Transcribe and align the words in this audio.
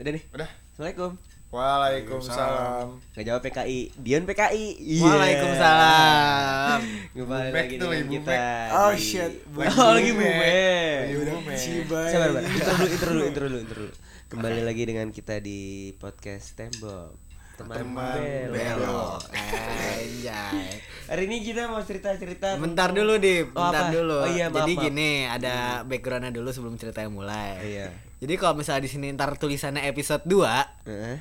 Udah 0.00 0.12
nih. 0.16 0.24
Udah. 0.32 0.48
Assalamualaikum. 0.72 1.10
Waalaikumsalam. 1.50 2.86
Gak 3.12 3.24
jawab 3.26 3.40
PKI. 3.42 3.78
Dion 4.00 4.24
PKI. 4.24 4.66
Iya. 4.80 5.02
Waalaikumsalam. 5.04 6.80
Kembali 7.20 7.50
lagi 7.52 7.74
tuh, 7.76 7.88
dengan 7.90 8.08
kita. 8.08 8.34
Oh 8.72 8.90
di- 8.94 9.02
shit. 9.02 9.32
Oh 9.52 9.92
lagi 9.92 10.10
Bumek. 10.16 11.00
Sabar, 11.52 12.06
sabar. 12.08 12.42
Intro 12.48 12.72
dulu, 12.72 12.86
intro 12.88 13.10
dulu, 13.10 13.24
intro 13.28 13.44
dulu, 13.44 13.58
intro 13.60 13.78
dulu. 13.84 13.92
Kembali 14.30 14.60
lagi 14.62 14.82
dengan 14.86 15.06
kita 15.10 15.36
di 15.42 15.92
podcast 15.98 16.54
Tembok. 16.56 17.12
Teman, 17.60 17.76
Teman 17.76 18.16
belok. 18.48 18.56
belok. 18.56 19.20
Anjay. 19.36 20.80
Hari 21.10 21.26
ini 21.26 21.42
kita 21.42 21.66
mau 21.66 21.82
cerita-cerita. 21.82 22.54
Bentar 22.54 22.94
dulu, 22.94 23.18
Dip. 23.18 23.50
Oh, 23.58 23.66
Bentar 23.66 23.90
apa? 23.90 23.94
dulu. 23.98 24.22
Oh 24.22 24.30
iya, 24.30 24.46
maaf, 24.46 24.62
Jadi 24.62 24.72
maaf. 24.78 24.84
gini, 24.86 25.10
ada 25.26 25.82
backgroundnya 25.82 26.30
dulu 26.30 26.54
sebelum 26.54 26.78
ceritanya 26.78 27.10
mulai. 27.10 27.58
Iya. 27.66 27.90
Jadi 28.22 28.34
kalau 28.38 28.54
misalnya 28.54 28.86
di 28.86 28.90
sini 28.94 29.10
ntar 29.18 29.34
tulisannya 29.34 29.90
episode 29.90 30.22
2, 30.22 30.86
Heeh. 30.86 31.16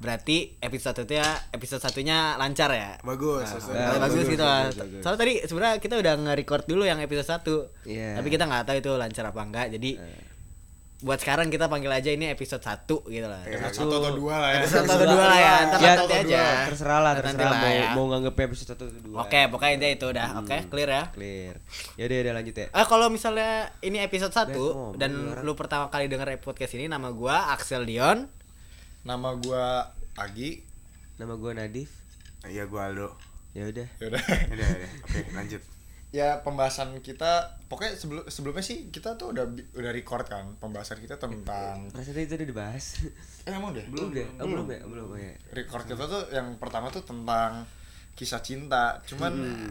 berarti 0.00 0.56
episode 0.56 1.04
satunya 1.04 1.28
episode 1.52 1.84
satunya 1.84 2.40
lancar 2.40 2.72
ya. 2.72 2.96
Bagus. 3.04 3.44
Nah, 3.44 3.52
sesuai. 3.60 3.76
Nah, 3.76 3.92
bagus, 4.00 4.16
bagus, 4.24 4.32
gitu 4.32 4.44
lah. 4.48 4.60
bagus, 4.64 4.76
bagus. 4.80 5.00
Soalnya 5.04 5.20
tadi 5.20 5.34
sebenarnya 5.44 5.76
kita 5.84 5.94
udah 6.00 6.14
nge-record 6.16 6.64
dulu 6.64 6.82
yang 6.88 6.98
episode 7.04 7.28
1. 7.28 7.92
Iya. 7.92 8.10
Tapi 8.16 8.28
kita 8.32 8.44
nggak 8.48 8.64
tahu 8.64 8.76
itu 8.80 8.92
lancar 8.96 9.24
apa 9.28 9.40
enggak. 9.44 9.66
Jadi 9.68 9.90
buat 10.96 11.20
sekarang 11.20 11.52
kita 11.52 11.68
panggil 11.68 11.92
aja 11.92 12.08
ini 12.08 12.32
episode 12.32 12.64
1 12.64 12.88
gitu 12.88 13.26
lah. 13.28 13.44
Iya, 13.44 13.68
Satu 13.68 14.00
atau 14.00 14.16
dua 14.16 14.40
lah 14.40 14.48
ya. 14.48 14.58
Episode 14.64 14.86
satu 14.88 15.04
dua 15.04 15.24
lah 15.28 15.38
ya. 15.38 15.54
Ntar 15.68 15.78
Ya, 15.84 15.92
nanti 15.92 16.14
aja. 16.16 16.42
Terserah 16.72 17.00
lah, 17.04 17.12
terserah 17.20 17.50
lah 17.52 17.60
mau 17.60 17.68
ya. 17.76 17.88
mau 17.92 18.04
nganggep 18.08 18.34
episode 18.48 18.68
satu 18.72 18.84
atau 18.88 19.02
dua. 19.04 19.18
Oke, 19.28 19.40
pokoknya 19.52 19.72
intinya 19.76 19.92
itu 19.92 20.06
udah. 20.08 20.28
Oke, 20.40 20.56
clear 20.72 20.88
ya. 20.88 21.04
Clear. 21.12 21.54
Ya 22.00 22.02
udah, 22.08 22.16
udah 22.24 22.32
lanjut 22.40 22.54
ya. 22.56 22.66
Eh 22.72 22.86
kalau 22.88 23.06
misalnya 23.12 23.68
ini 23.84 24.00
episode 24.00 24.32
1 24.32 24.56
ngomong, 24.56 24.96
dan 24.96 25.12
lu 25.44 25.52
pertama 25.52 25.92
kali 25.92 26.08
denger 26.08 26.40
podcast 26.40 26.72
ini 26.80 26.88
nama 26.88 27.12
gua 27.12 27.52
Axel 27.52 27.84
Dion. 27.84 28.24
Nama 29.04 29.30
gua 29.36 29.92
Agi. 30.16 30.64
Nama 31.20 31.32
gue 31.36 31.52
Nadif. 31.52 31.92
Iya 32.48 32.64
gua 32.64 32.88
Aldo. 32.88 33.12
Ya 33.52 33.68
udah. 33.68 33.88
Yaudah. 34.00 34.20
Udah, 34.52 34.68
udah. 34.68 34.90
Oke, 35.04 35.20
lanjut. 35.32 35.75
Ya 36.16 36.40
pembahasan 36.40 36.96
kita 36.98 37.32
pokoknya 37.66 37.92
sebelum 37.92 38.24
sebelumnya 38.26 38.62
sih 38.62 38.88
kita 38.88 39.14
tuh 39.14 39.30
udah 39.30 39.44
udah 39.74 39.92
record 39.92 40.24
kan 40.24 40.56
pembahasan 40.56 40.96
kita 40.96 41.16
tentang 41.16 41.90
Rasanya 41.90 42.22
itu 42.22 42.34
udah 42.34 42.48
dibahas. 42.48 43.04
eh 43.42 43.52
emang 43.52 43.70
deh 43.70 43.84
belum 43.84 44.10
deh. 44.10 44.24
Oh, 44.38 44.46
belum 44.46 44.64
ya? 44.66 44.80
Belum 44.82 45.08
ya. 45.12 45.36
record 45.52 45.84
kita 45.84 46.04
tuh 46.04 46.22
yang 46.30 46.56
pertama 46.56 46.88
tuh 46.88 47.02
tentang 47.02 47.68
kisah 48.12 48.40
cinta 48.40 48.96
cuman 49.04 49.28
Hmm. 49.28 49.68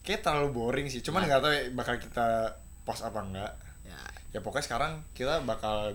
kayak 0.00 0.22
terlalu 0.22 0.48
boring 0.50 0.88
sih 0.88 0.98
cuman 0.98 1.22
nggak 1.22 1.40
tahu 1.40 1.52
ya 1.52 1.62
bakal 1.70 1.94
kita 1.96 2.56
post 2.82 3.04
apa 3.04 3.20
enggak 3.20 3.52
Ya, 3.82 4.00
ya 4.30 4.40
pokoknya 4.40 4.64
sekarang 4.64 4.92
kita 5.12 5.42
bakal 5.42 5.92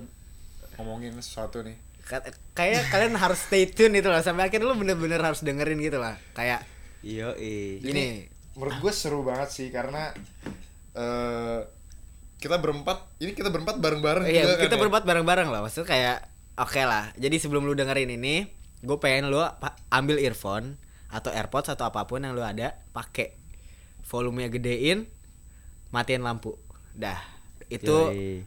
ngomongin 0.76 1.18
sesuatu 1.18 1.60
nih 1.60 1.74
ka- 2.02 2.22
kayak 2.54 2.86
kalian 2.88 3.18
harus 3.18 3.42
stay 3.42 3.66
tune 3.66 3.92
itu 3.94 4.06
lah 4.06 4.22
sampai 4.22 4.46
akhir 4.46 4.62
lu 4.62 4.76
bener-bener 4.76 5.18
harus 5.18 5.42
dengerin 5.42 5.82
gitu 5.82 5.98
lah. 5.98 6.16
Kayak 6.32 6.62
Iyo, 7.00 7.34
eh. 7.36 7.80
gini. 7.80 8.30
Menurut 8.58 8.78
gue 8.82 8.94
seru 8.94 9.22
banget 9.22 9.50
sih 9.54 9.70
karena 9.70 10.10
eh 10.98 11.62
kita 12.38 12.62
berempat 12.62 13.18
ini 13.18 13.34
kita 13.34 13.50
berempat 13.50 13.82
bareng-bareng 13.82 14.26
Iya, 14.30 14.46
juga 14.46 14.54
kan 14.58 14.64
kita 14.70 14.76
ya? 14.78 14.82
berempat 14.82 15.04
bareng-bareng 15.10 15.48
lah. 15.50 15.62
Maksudnya 15.66 15.88
kayak 15.90 16.18
oke 16.58 16.82
lah. 16.86 17.10
Jadi 17.18 17.36
sebelum 17.42 17.66
lu 17.66 17.74
dengerin 17.74 18.14
ini, 18.14 18.46
gue 18.86 18.98
pengen 19.02 19.34
lu 19.34 19.42
ambil 19.90 20.22
earphone 20.22 20.78
atau 21.10 21.34
AirPods 21.34 21.74
atau 21.74 21.90
apa 21.90 22.06
pun 22.06 22.22
yang 22.22 22.38
lu 22.38 22.46
ada, 22.46 22.78
pakai 22.94 23.34
volumenya 24.06 24.54
gedein, 24.54 25.10
matiin 25.90 26.22
lampu. 26.22 26.54
Dah. 26.94 27.18
Itu 27.74 28.14
Yoi. 28.14 28.46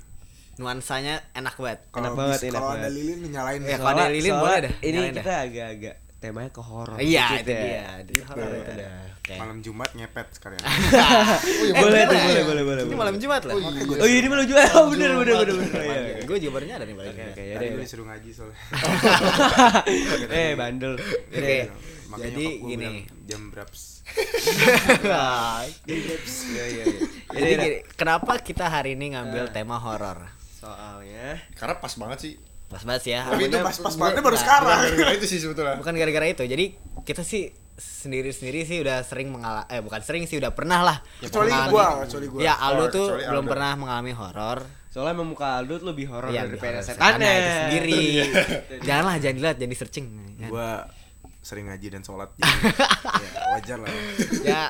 nuansanya 0.63 1.27
enak 1.35 1.59
banget. 1.59 1.81
Enak 1.91 2.13
banget, 2.15 2.39
enak 2.47 2.63
Kalau 2.63 2.71
ada 2.79 2.89
lilin 2.95 3.19
nyalain. 3.27 3.61
Ya, 3.67 3.77
kalau 3.79 3.99
ada 3.99 4.07
lilin 4.07 4.35
boleh 4.39 4.59
dah, 4.71 4.75
Ini 4.87 4.99
nyalain 5.03 5.15
kita 5.19 5.35
agak-agak 5.51 5.97
temanya 6.21 6.53
ke 6.53 6.61
horor. 6.61 7.01
Iya, 7.01 7.27
dikit 7.33 7.49
itu 7.49 7.53
ya. 7.53 7.65
dia. 7.65 7.89
Di 8.05 8.15
horor 8.21 8.53
itu 8.53 8.73
dah. 8.77 9.05
Malam 9.41 9.59
Jumat 9.65 9.91
ngepet 9.97 10.27
sekalian. 10.37 10.61
Oh, 11.61 11.67
iya, 11.67 11.73
boleh 11.81 12.03
tuh, 12.05 12.19
boleh, 12.21 12.45
boleh, 12.45 12.63
boleh. 12.65 12.83
Ini 12.85 12.97
malam 12.97 13.17
Jumat 13.17 13.43
lah. 13.49 13.55
Oh 13.57 14.07
iya, 14.09 14.19
ini 14.21 14.29
malah 14.29 14.47
jual. 14.47 14.61
Oh, 14.77 14.87
bener, 14.93 15.11
bener, 15.17 15.35
bener, 15.41 15.55
bener. 15.57 15.81
Iya, 15.81 15.97
iya. 15.97 16.25
Gue 16.29 16.37
juga 16.37 16.53
baru 16.61 16.65
nyadar 16.69 16.87
nih 16.87 16.97
balik. 16.97 17.13
Oke, 17.15 17.25
oke, 17.33 17.43
ya 17.43 17.55
Tadi 17.57 17.65
udah. 17.65 17.73
gue 17.73 17.85
disuruh 17.85 18.07
ngaji 18.07 18.31
soalnya. 18.35 18.59
Eh, 20.41 20.51
bandel. 20.57 20.95
Oke. 21.33 21.59
Makanya 22.11 22.27
Jadi 22.27 22.47
gini. 22.69 22.89
jam 23.25 23.41
berapa? 23.49 23.71
Iya, 25.87 26.65
iya, 26.67 26.85
iya. 26.85 26.85
Jadi 27.31 27.69
kenapa 27.95 28.43
kita 28.43 28.67
hari 28.67 28.99
ini 28.99 29.15
ngambil 29.15 29.55
tema 29.55 29.79
horor? 29.79 30.41
soalnya 30.61 31.41
karena 31.57 31.75
pas 31.81 31.97
banget 31.97 32.19
sih 32.21 32.33
Pas 32.71 32.81
banget 32.81 33.03
ya. 33.11 33.27
Tapi 33.27 33.43
itu 33.45 33.59
pas-pas 33.59 33.91
gua- 33.91 34.01
banget 34.07 34.23
baru 34.23 34.37
sekarang. 34.37 34.79
gara-gara 34.81 35.11
itu 35.13 35.27
sih 35.27 35.39
sebetulnya 35.39 35.75
Bukan 35.77 35.91
gara-gara 35.93 36.27
itu. 36.29 36.45
Jadi 36.45 36.65
kita 37.03 37.21
sih 37.21 37.51
sendiri-sendiri 37.77 38.61
sih 38.63 38.79
udah 38.79 39.01
sering 39.03 39.29
mengalami 39.31 39.65
eh 39.67 39.81
bukan 39.81 40.01
sering 40.01 40.25
sih 40.25 40.37
udah 40.37 40.53
pernah 40.53 40.81
lah 40.81 40.97
Kecuali 41.19 41.49
mengalami- 41.49 41.73
gua, 41.73 41.87
kecuali 42.05 42.27
gua. 42.29 42.39
ya 42.39 42.55
Aldo 42.55 42.85
tuh 42.87 43.07
kecuali 43.09 43.25
belum 43.27 43.41
Aldo. 43.41 43.51
pernah 43.51 43.71
mengalami 43.75 44.13
horor 44.13 44.59
soalnya 44.87 45.13
emang 45.15 45.29
muka 45.31 45.49
Aldo 45.57 45.75
tuh 45.77 45.89
lebih 45.89 46.07
horor 46.07 46.29
Iya, 46.29 46.45
daripada 46.45 46.79
setannya 46.79 47.33
itu 47.33 47.51
sendiri 47.57 48.03
janganlah 48.87 49.17
jangan 49.17 49.35
dilihat 49.35 49.57
jangan 49.57 49.73
di 49.73 49.79
searching 49.79 50.07
Gua 50.47 50.85
sering 51.41 51.65
ngaji 51.67 51.87
dan 51.91 52.03
sholat. 52.03 52.29
Jadi, 52.37 52.53
ya, 53.25 53.31
wajar 53.51 53.79
lah. 53.79 53.89
ya 54.43 54.63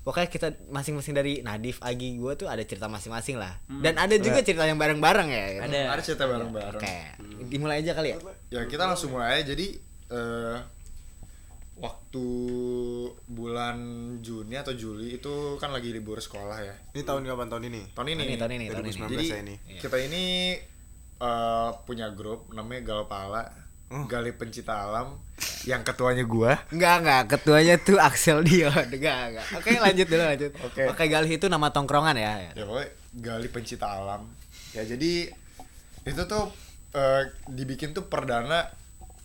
pokoknya 0.00 0.28
kita 0.28 0.48
masing-masing 0.68 1.12
dari 1.12 1.32
Nadif 1.40 1.76
Agi 1.80 2.16
gua 2.16 2.32
tuh 2.32 2.48
ada 2.48 2.64
cerita 2.64 2.88
masing-masing 2.88 3.36
lah 3.36 3.60
dan 3.80 3.96
ada 3.96 4.16
juga 4.16 4.40
cerita 4.40 4.64
yang 4.64 4.80
bareng-bareng 4.80 5.28
ya 5.28 5.44
Ada. 5.64 5.78
ada 5.92 6.02
cerita 6.02 6.24
bareng-bareng 6.24 6.80
oke 6.80 6.96
dimulai 7.46 7.84
aja 7.84 7.92
kali 7.92 8.12
ya 8.12 8.18
ya 8.48 8.60
kita 8.64 8.84
langsung 8.84 9.12
mulai 9.12 9.40
aja. 9.40 9.52
jadi 9.52 9.66
eh, 10.08 10.56
waktu 11.80 12.26
bulan 13.26 13.78
Juni 14.20 14.52
atau 14.52 14.76
Juli 14.76 15.16
itu 15.16 15.56
kan 15.56 15.72
lagi 15.72 15.88
libur 15.90 16.20
sekolah 16.20 16.58
ya 16.60 16.74
Ini 16.92 17.02
tahun 17.04 17.24
kapan 17.24 17.48
tahun 17.48 17.64
ini? 17.72 17.82
tahun 17.96 18.08
ini 18.10 18.22
Ini, 18.22 18.36
tahun 18.36 18.52
ini, 18.52 18.66
tahun 18.68 18.84
ini. 18.84 19.00
2019 19.00 19.08
jadi 19.08 19.24
ya 19.24 19.38
ini. 19.40 19.54
kita 19.80 19.96
ini 19.96 20.24
eh, 21.20 21.70
punya 21.84 22.12
grup 22.12 22.52
namanya 22.52 22.84
Galpala. 22.84 23.48
Gali 23.90 24.30
Pencipta 24.30 24.80
Alam 24.80 25.18
yang 25.70 25.82
ketuanya 25.82 26.22
gua 26.22 26.62
Enggak, 26.68 26.94
enggak. 27.00 27.22
Ketuanya 27.28 27.74
tuh 27.76 27.98
Axel 27.98 28.40
Dion. 28.40 28.70
Enggak, 28.88 29.18
enggak. 29.28 29.46
Oke, 29.52 29.70
lanjut 29.76 30.06
dulu, 30.06 30.22
lanjut. 30.24 30.52
Oke. 30.62 30.82
Oke, 30.86 31.04
Galih 31.06 31.32
itu 31.32 31.46
nama 31.46 31.68
tongkrongan 31.68 32.14
ya. 32.14 32.50
ya 32.50 32.62
pokoknya 32.62 32.88
Gali 33.12 33.48
Pencipta 33.48 33.90
Alam 33.92 34.30
ya 34.70 34.86
jadi 34.86 35.26
itu 36.00 36.22
tuh 36.24 36.44
eh, 36.92 37.22
dibikin 37.44 37.90
tuh 37.90 38.06
perdana 38.06 38.70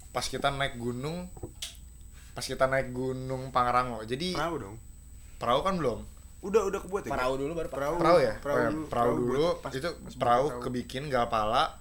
pas 0.10 0.24
kita 0.24 0.50
naik 0.50 0.76
gunung 0.76 1.30
pas 2.32 2.42
kita 2.42 2.66
naik 2.66 2.90
gunung 2.90 3.48
Pangrango 3.50 4.02
jadi 4.02 4.34
Perahu 4.34 4.56
dong. 4.58 4.76
perahu 5.38 5.62
kan 5.62 5.76
belum 5.76 6.00
Udah 6.42 6.62
udah 6.64 6.80
kebuat 6.80 7.04
ya. 7.04 7.12
Perahu 7.12 7.34
dulu 7.38 7.52
baru 7.54 7.70
Perahu. 7.70 7.96
perahu 7.96 8.18
ya 8.20 8.34
Perahu, 8.36 8.54
Oh 8.54 8.60
ya, 8.60 8.70
dulu, 8.72 8.86
perahu 8.88 9.12
dulu 9.16 9.48
pas- 9.60 9.72
itu 9.72 9.86
pas 9.86 10.14
perahu 10.16 10.46
perahu. 10.50 10.62
kebikin 10.64 11.04
Galpala 11.08 11.78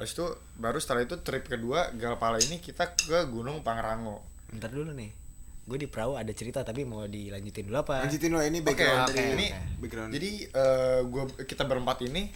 habis 0.00 0.12
itu 0.12 0.24
baru 0.54 0.76
setelah 0.76 1.04
itu 1.04 1.16
trip 1.18 1.44
kedua 1.44 1.92
Galpala 1.92 2.40
ini 2.40 2.56
kita 2.56 2.88
ke 2.90 3.20
Gunung 3.26 3.60
Pangrango 3.60 4.24
Bentar 4.48 4.66
dulu 4.68 4.90
nih. 4.90 5.12
Gue 5.62 5.76
di 5.76 5.86
perahu 5.86 6.16
ada 6.16 6.32
cerita 6.32 6.64
tapi 6.64 6.82
mau 6.82 7.04
dilanjutin 7.04 7.62
dulu 7.62 7.78
apa? 7.78 8.02
Lanjutin 8.02 8.32
lo 8.32 8.40
ini 8.40 8.58
background 8.58 9.04
oke, 9.04 9.12
dari 9.12 9.30
ini 9.30 9.46
background. 9.76 10.10
jadi 10.10 10.30
eh, 10.48 10.98
gua 11.04 11.22
kita 11.38 11.62
berempat 11.62 12.00
ini 12.02 12.32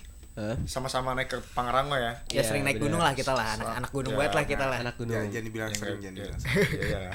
sama-sama 0.64 1.14
naik 1.14 1.30
ke 1.30 1.38
Pangrango 1.50 1.94
ya 1.94 2.10
Ya 2.26 2.38
Iya, 2.38 2.42
sering 2.44 2.62
naik 2.62 2.76
bener. 2.76 2.90
gunung 2.90 3.00
lah 3.00 3.14
kita 3.14 3.32
lah, 3.32 3.54
anak-anak 3.54 3.90
gunung 3.90 4.12
Ya, 4.12 4.18
banget 4.18 4.32
lah 4.34 4.44
kita 4.44 4.64
lah. 4.66 4.78
Anak 4.82 4.94
gunung. 4.94 5.14
Jangan, 5.14 5.30
jangan 5.30 5.46
dibilang 5.46 5.70
sering, 5.72 5.98
jangan 6.02 6.14
dibilang 6.16 6.40
sering. 6.42 6.58
Iya, 6.66 6.82
iya. 6.82 7.10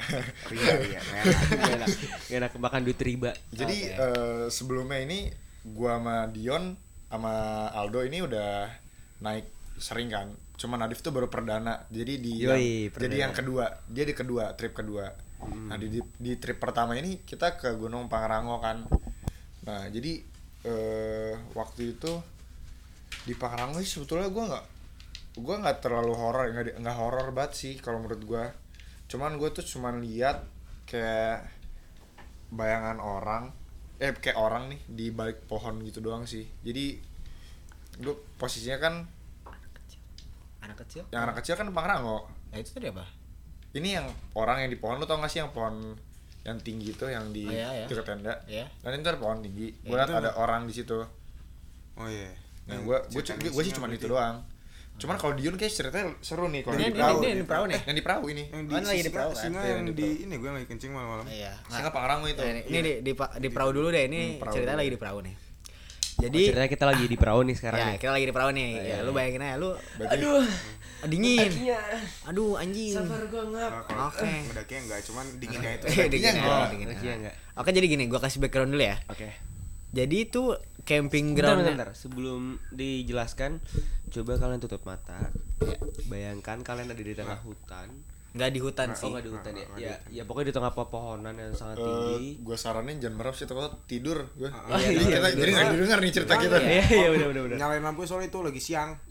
Iya, 0.50 0.72
iya. 0.80 1.00
nggak 2.26 2.38
enak. 2.40 2.52
Makan 2.56 2.80
duit 2.82 2.96
riba. 2.98 3.30
Jadi 3.52 3.76
Oke. 3.86 4.00
eh, 4.00 4.44
sebelumnya 4.48 4.98
ini 4.98 5.18
gua 5.62 6.00
sama 6.00 6.16
Dion 6.28 6.64
sama 7.06 7.32
Aldo 7.70 8.00
ini 8.02 8.18
udah 8.20 8.72
naik 9.20 9.44
sering 9.80 10.12
kan. 10.12 10.30
Cuma 10.60 10.76
Nadif 10.76 11.00
tuh 11.00 11.10
baru 11.10 11.32
perdana. 11.32 11.88
Jadi 11.88 12.20
di 12.20 12.32
Yoi, 12.44 12.46
yang, 12.46 12.60
perdana. 12.92 13.04
jadi 13.08 13.16
yang 13.16 13.32
kedua, 13.32 13.64
dia 13.88 14.04
di 14.04 14.14
kedua, 14.14 14.44
trip 14.54 14.76
kedua. 14.76 15.08
Nah, 15.40 15.80
di, 15.80 15.88
di 15.88 16.00
di 16.20 16.32
trip 16.36 16.60
pertama 16.60 16.92
ini 17.00 17.24
kita 17.24 17.56
ke 17.56 17.72
Gunung 17.80 18.12
Pangrango 18.12 18.60
kan. 18.60 18.84
Nah, 19.64 19.88
jadi 19.88 20.20
eh 20.60 21.32
waktu 21.56 21.96
itu 21.96 22.12
di 23.24 23.32
Pangrango 23.32 23.80
sih 23.80 23.88
sebetulnya 23.88 24.28
gua 24.28 24.44
nggak 24.52 24.66
gua 25.40 25.56
nggak 25.64 25.78
terlalu 25.80 26.12
horor 26.12 26.52
nggak 26.52 26.76
nggak 26.84 26.96
horor 27.00 27.32
banget 27.32 27.52
sih 27.56 27.74
kalau 27.80 28.04
menurut 28.04 28.20
gua 28.28 28.44
cuman 29.10 29.34
gue 29.42 29.50
tuh 29.50 29.66
cuman 29.66 29.98
lihat 30.06 30.46
kayak 30.86 31.50
bayangan 32.54 33.02
orang 33.02 33.50
eh 33.98 34.14
kayak 34.14 34.38
orang 34.38 34.70
nih 34.70 34.80
di 34.86 35.06
balik 35.10 35.50
pohon 35.50 35.82
gitu 35.82 35.98
doang 35.98 36.30
sih 36.30 36.46
jadi 36.62 36.94
gue 37.98 38.14
posisinya 38.38 38.78
kan 38.78 38.94
Anak 40.70 40.78
kecil. 40.80 41.02
yang 41.08 41.22
anak 41.24 41.36
kecil 41.38 41.54
kan 41.54 41.66
Pangrango 41.68 42.18
Nah, 42.48 42.56
itu 42.56 42.70
tadi 42.70 42.86
apa? 42.86 43.04
ini 43.72 43.88
yang 43.92 44.06
orang 44.34 44.62
yang 44.62 44.68
di 44.68 44.76
pohon 44.76 44.96
lu 44.96 45.04
tau 45.04 45.16
gak 45.16 45.28
sih 45.28 45.38
yang 45.38 45.50
pohon 45.50 45.94
yang 46.40 46.56
tinggi 46.58 46.90
itu 46.90 47.04
yang 47.04 47.30
di 47.30 47.44
Oh, 47.44 47.52
iya, 47.52 47.68
iya. 47.74 47.86
dekat 47.86 48.06
tenda 48.08 48.34
Iya. 48.44 48.66
dan 48.80 48.96
itu 48.96 49.08
ada 49.08 49.18
pohon 49.18 49.38
tinggi 49.40 49.70
gue 49.76 49.88
Iya, 49.88 49.98
liat 50.00 50.10
ada 50.16 50.30
orang 50.34 50.64
di 50.64 50.72
situ 50.72 50.98
Oh 51.92 52.06
iya. 52.06 52.32
nah 52.64 52.74
Ini 52.74 52.82
gue 52.82 52.96
gue 53.10 53.22
gue 53.46 53.62
sih 53.62 53.70
cuma 53.70 53.86
berarti. 53.86 53.98
itu 53.98 54.08
doang 54.08 54.36
Cuman 54.92 55.16
kalau 55.16 55.32
Dion 55.32 55.56
kayak 55.56 55.72
ceritanya 55.72 56.12
seru 56.20 56.44
nih 56.46 56.60
kalau 56.60 56.76
Ini- 56.76 56.82
di 56.82 56.90
ini- 56.90 56.98
perahu. 56.98 57.18
ini 57.22 57.32
di 57.32 57.46
perahu 57.46 57.64
nih. 57.64 57.72
Eh, 57.72 57.82
Yang 57.82 57.96
di 57.96 58.04
perahu 58.04 58.24
ini. 58.26 58.44
Yang 58.44 58.60
di 58.60 58.68
Kan 58.68 58.82
lagi 58.82 58.92
di 58.92 59.00
singa- 59.00 59.14
perahu 59.16 59.32
kan? 59.32 59.40
singa 59.40 59.60
Iya, 59.60 59.70
yang 59.70 59.80
di 59.88 60.08
ini 60.20 60.34
gue 60.34 60.44
yang 60.44 60.56
lagi 60.60 60.68
kencing 60.68 60.90
malam-malam. 60.90 61.24
Iya. 61.26 61.52
Singa 61.66 61.90
Pangrango 61.90 62.26
itu. 62.28 62.42
Ini, 62.42 62.60
ini 62.62 62.78
di, 62.78 62.92
di, 63.00 63.12
di 63.16 63.48
perahu 63.48 63.70
dulu 63.72 63.88
deh 63.88 64.04
ini 64.04 64.20
Hmm, 64.36 64.52
ceritanya 64.52 64.76
lagi 64.76 64.90
di 64.90 64.98
perahu 64.98 65.18
nih. 65.22 65.34
Jadi 66.20 66.40
ceritanya 66.48 66.70
kita 66.70 66.84
lagi 66.84 67.04
di 67.04 67.16
perahu 67.16 67.40
nih 67.42 67.56
sekarang 67.56 67.78
ya 67.80 67.86
nih. 67.88 67.98
kita 67.98 68.12
lagi 68.12 68.26
di 68.28 68.34
perahu 68.34 68.50
nih. 68.52 68.68
iya, 68.68 68.80
ya, 68.80 68.94
iya. 69.00 69.06
lu 69.06 69.10
bayangin 69.10 69.40
aja 69.40 69.56
lu 69.56 69.70
Aduh, 70.04 70.44
dingin. 71.08 71.48
kakinya. 71.48 71.80
Aduh 72.28 72.52
anjing. 72.54 72.92
Sabar 72.92 73.22
gua 73.26 73.44
ngap. 73.48 73.72
Kalau 73.88 74.08
Oke. 74.08 74.28
ngedakinya 74.46 74.80
enggak, 74.84 75.00
cuman 75.08 75.24
dinginnya 75.40 75.70
itu. 75.80 75.86
Eh, 75.88 76.08
dingin 76.12 76.32
enggak. 76.36 76.44
ya, 76.44 76.60
Oh, 76.60 76.66
dingin. 76.68 76.86
kakinya 76.92 77.14
enggak. 77.24 77.34
Oke 77.56 77.70
jadi 77.72 77.86
gini, 77.88 78.04
gua 78.06 78.20
kasih 78.20 78.38
background 78.38 78.70
dulu 78.70 78.84
ya. 78.84 78.96
Oke. 79.08 79.28
Jadi 79.90 80.16
itu 80.22 80.42
camping 80.86 81.34
Bentar, 81.34 81.56
ground 81.56 81.58
bentar, 81.66 81.88
bentar. 81.90 81.98
Sebelum 81.98 82.40
dijelaskan, 82.70 83.58
coba 84.08 84.32
kalian 84.38 84.60
tutup 84.60 84.86
mata. 84.86 85.18
Bayangkan 86.06 86.62
kalian 86.62 86.88
ada 86.88 87.02
di 87.02 87.10
tengah 87.10 87.42
hutan. 87.42 87.90
Nggak 88.30 88.46
di 88.48 88.60
hutan 88.60 88.88
Oh, 88.88 88.94
sih. 88.94 89.08
nggak 89.08 89.24
di 89.24 89.30
hutan 89.30 89.52
ya? 89.52 89.64
nggak 89.64 89.74
di 89.74 89.82
Ya, 89.82 89.94
ya 90.12 90.22
pokoknya 90.22 90.46
di 90.46 90.54
tengah 90.54 90.72
pepohonan 90.72 91.34
yang 91.34 91.50
sangat 91.52 91.76
Eh, 91.76 91.82
tinggi. 91.82 92.28
gue 92.38 92.56
saranin 92.56 92.96
jangan 92.96 93.16
merem 93.16 93.32
sih 93.32 93.42
takut 93.44 93.74
tidur 93.84 94.18
gue. 94.32 94.46
iya, 94.46 94.78
jadi 94.78 94.94
iya, 94.94 95.02
kita 95.10 95.18
bener. 95.20 95.34
jadi 95.36 95.50
nggak 95.50 95.66
didengar 95.72 95.98
nih 95.98 96.12
cerita 96.12 96.34
kita. 96.36 96.56
Iya, 96.56 96.84
iya, 96.88 97.08
udah, 97.10 97.26
udah, 97.28 97.42
udah. 97.44 97.56
Nyalain 97.56 97.82
lampu 97.82 98.00
soalnya 98.04 98.28
itu 98.28 98.38
lagi 98.40 98.60
siang. 98.60 98.90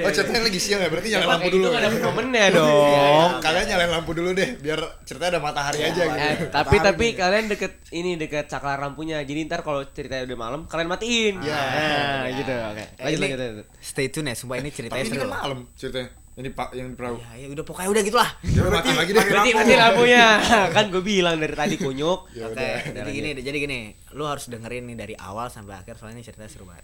Oh 0.00 0.10
ceritanya 0.10 0.42
lagi 0.42 0.56
siang 0.58 0.80
ya 0.80 0.88
berarti 0.88 1.08
nyalain 1.10 1.30
lampu 1.30 1.48
dulu. 1.50 1.64
Itu 1.64 1.74
ada 1.74 1.88
momennya 1.90 2.44
Oh, 2.44 2.54
dong. 2.54 3.30
kalian 3.40 3.64
nyalain 3.66 3.92
lampu 3.92 4.10
dulu 4.12 4.30
deh 4.32 4.50
biar 4.56 4.80
ceritanya 5.04 5.30
ada 5.30 5.42
matahari 5.42 5.80
aja 5.82 6.02
gitu. 6.02 6.18
Eh, 6.18 6.36
tapi 6.48 6.76
tapi 6.78 7.06
kalian 7.14 7.44
deket 7.46 7.72
ini 7.90 8.16
deket 8.16 8.46
saklar 8.46 8.78
lampunya. 8.78 9.20
Jadi 9.20 9.44
ntar 9.44 9.60
kalau 9.60 9.84
ceritanya 9.86 10.24
udah 10.24 10.38
malam 10.38 10.60
kalian 10.64 10.88
matiin. 10.88 11.34
Iya. 11.40 11.54
Nah, 11.54 12.28
gitu. 12.30 12.52
Oke. 12.52 12.84
Eh, 12.90 13.04
Lanjut 13.04 13.12
ini- 13.14 13.24
lanjut. 13.26 13.40
lanjut. 13.42 13.66
Stay 13.78 14.06
tune 14.08 14.26
ya, 14.26 14.34
sumpah 14.34 14.56
ini 14.56 14.64
Tapi 14.66 14.76
ceritanya 14.78 15.02
ini 15.02 15.10
seru. 15.10 15.22
kan 15.22 15.30
malam 15.34 15.58
ceritanya. 15.74 16.08
Yang 16.34 16.44
di 16.44 16.52
pak 16.52 16.68
yang 16.74 16.88
di 16.90 16.96
perahu. 16.98 17.16
Ya, 17.16 17.30
ya 17.38 17.46
udah 17.46 17.62
pokoknya 17.62 17.90
udah 17.94 18.02
gitulah. 18.02 18.30
Ya 18.42 18.60
mati 18.66 18.90
lagi 18.90 19.10
deh. 19.10 19.22
Berarti 19.22 19.50
mati 19.54 19.74
lampunya. 19.78 20.26
kan 20.76 20.84
gue 20.90 21.02
bilang 21.02 21.36
dari 21.38 21.54
tadi 21.54 21.74
kunyuk. 21.78 22.26
Ya 22.34 22.50
Oke, 22.50 22.58
udah. 22.58 22.74
jadi 22.90 23.10
gini, 23.10 23.28
jadi 23.38 23.56
gini, 23.56 23.78
lu 24.12 24.26
harus 24.26 24.50
dengerin 24.50 24.82
nih 24.90 24.96
dari 24.98 25.14
awal 25.14 25.46
sampai 25.46 25.78
akhir 25.78 25.94
soalnya 25.94 26.18
ini 26.18 26.26
ceritanya 26.26 26.50
seru 26.50 26.66
banget. 26.66 26.82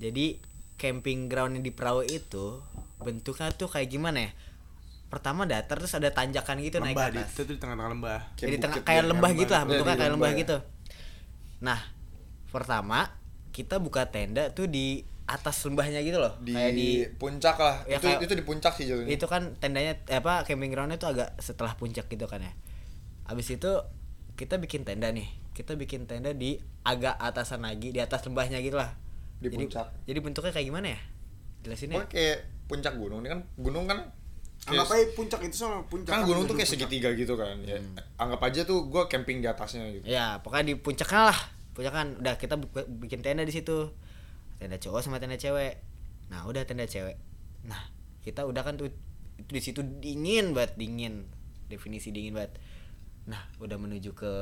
Jadi 0.00 0.26
camping 0.74 1.28
ground 1.28 1.60
di 1.60 1.70
perahu 1.70 2.02
itu 2.02 2.58
bentuknya 2.98 3.52
tuh 3.52 3.68
kayak 3.68 3.86
gimana 3.86 4.18
ya? 4.26 4.30
Pertama 5.06 5.42
datar 5.42 5.76
terus 5.76 5.90
ada 5.92 6.06
tanjakan 6.08 6.58
gitu 6.58 6.78
naik 6.78 6.94
Lembah 6.94 7.06
ke 7.06 7.12
di 7.12 7.18
atas. 7.18 7.30
itu 7.30 7.40
tuh 7.42 7.54
di 7.54 7.60
tengah-tengah 7.60 7.90
lembah. 7.92 8.20
Kayak 8.30 8.40
Jadi 8.40 8.56
tengah 8.56 8.74
bukit 8.74 8.82
kayak 8.82 8.98
gitu, 8.98 9.10
lembah 9.10 9.30
lembah 9.30 9.30
gitu 9.36 9.52
lah, 9.52 9.60
gitu. 9.60 9.68
bentuknya 9.70 9.90
Iya, 9.90 10.00
kayak 10.00 10.12
lembah 10.12 10.30
lembah. 10.30 10.42
gitu. 10.42 10.56
Nah, 11.60 11.80
pertama 12.48 12.98
kita 13.50 13.76
buka 13.76 14.02
tenda 14.06 14.44
tuh 14.50 14.66
di 14.66 15.02
atas 15.30 15.62
lembahnya 15.62 16.00
gitu 16.00 16.18
loh. 16.18 16.34
Di, 16.38 16.50
kayak 16.50 16.72
di 16.72 16.88
puncak 17.14 17.54
lah. 17.54 17.76
Ya, 17.84 17.96
itu 17.96 18.06
kayak- 18.08 18.20
itu 18.20 18.34
di 18.34 18.42
puncak 18.42 18.72
sih 18.74 18.84
jatuhnya. 18.84 19.08
itu 19.08 19.24
kan 19.24 19.42
tendanya 19.56 19.94
eh, 20.04 20.18
apa 20.18 20.42
camping 20.42 20.68
groundnya 20.68 20.96
tuh 20.96 21.10
agak 21.10 21.38
setelah 21.38 21.72
puncak 21.72 22.04
gitu 22.04 22.26
kan 22.26 22.40
ya 22.40 22.50
abis 23.24 23.46
itu 23.52 23.70
kita 24.34 24.58
bikin 24.58 24.82
tenda 24.82 25.06
nih 25.08 25.24
kita 25.52 25.74
bikin 25.74 26.04
tenda 26.04 26.32
di 26.32 26.58
agak 26.82 27.14
atasan 27.14 27.62
lagi 27.62 27.88
di 27.88 27.98
atas 27.98 28.24
lembahnya 28.24 28.58
gitu 28.58 28.74
lah 28.74 28.90
Di 29.36 29.46
jadi, 29.46 29.56
puncak. 29.56 29.86
jadi 30.02 30.18
bentuknya 30.18 30.50
kayak 30.50 30.66
gimana 30.66 30.86
ya 30.90 31.00
jelasin 31.60 31.92
ya 31.92 32.02
kayak 32.04 32.38
puncak 32.66 32.94
gunung. 32.94 33.20
Ini 33.20 33.30
kan 33.30 33.40
gunung 33.56 33.86
kan 33.86 33.98
Anggap 34.60 34.90
aja 34.90 35.04
puncak 35.14 35.40
itu 35.42 35.56
sama 35.56 35.80
puncak. 35.84 36.10
kan 36.10 36.20
gunung 36.22 36.44
tuh 36.44 36.52
kayak 36.52 36.68
puncak. 36.68 36.84
segitiga 36.84 37.08
gitu 37.14 37.32
kan. 37.32 37.56
Ya, 37.62 37.78
anggap 38.16 38.40
aja 38.42 38.60
tuh 38.62 38.84
gue 38.84 39.02
camping 39.06 39.38
di 39.38 39.46
atasnya 39.46 39.88
gitu. 39.90 40.04
ya 40.04 40.36
pokoknya 40.38 40.64
di 40.66 40.74
puncaknya 40.76 41.22
lah 41.26 41.38
puncak 41.70 41.92
kan 41.92 42.06
udah 42.14 42.34
kita 42.34 42.54
bikin 42.98 43.20
tenda 43.20 43.40
di 43.40 43.54
situ 43.54 43.88
tenda 44.60 44.76
cowok 44.76 45.00
sama 45.00 45.16
tenda 45.16 45.40
cewek 45.40 45.80
nah 46.28 46.44
udah 46.44 46.62
tenda 46.68 46.84
cewek 46.84 47.16
nah 47.64 47.80
kita 48.20 48.44
udah 48.44 48.60
kan 48.60 48.76
tuh 48.76 48.92
di 49.40 49.60
situ 49.60 49.80
dingin 49.80 50.52
banget 50.52 50.76
dingin 50.76 51.24
definisi 51.72 52.12
dingin 52.12 52.36
banget 52.36 52.60
nah 53.24 53.40
udah 53.58 53.80
menuju 53.80 54.12
ke 54.12 54.32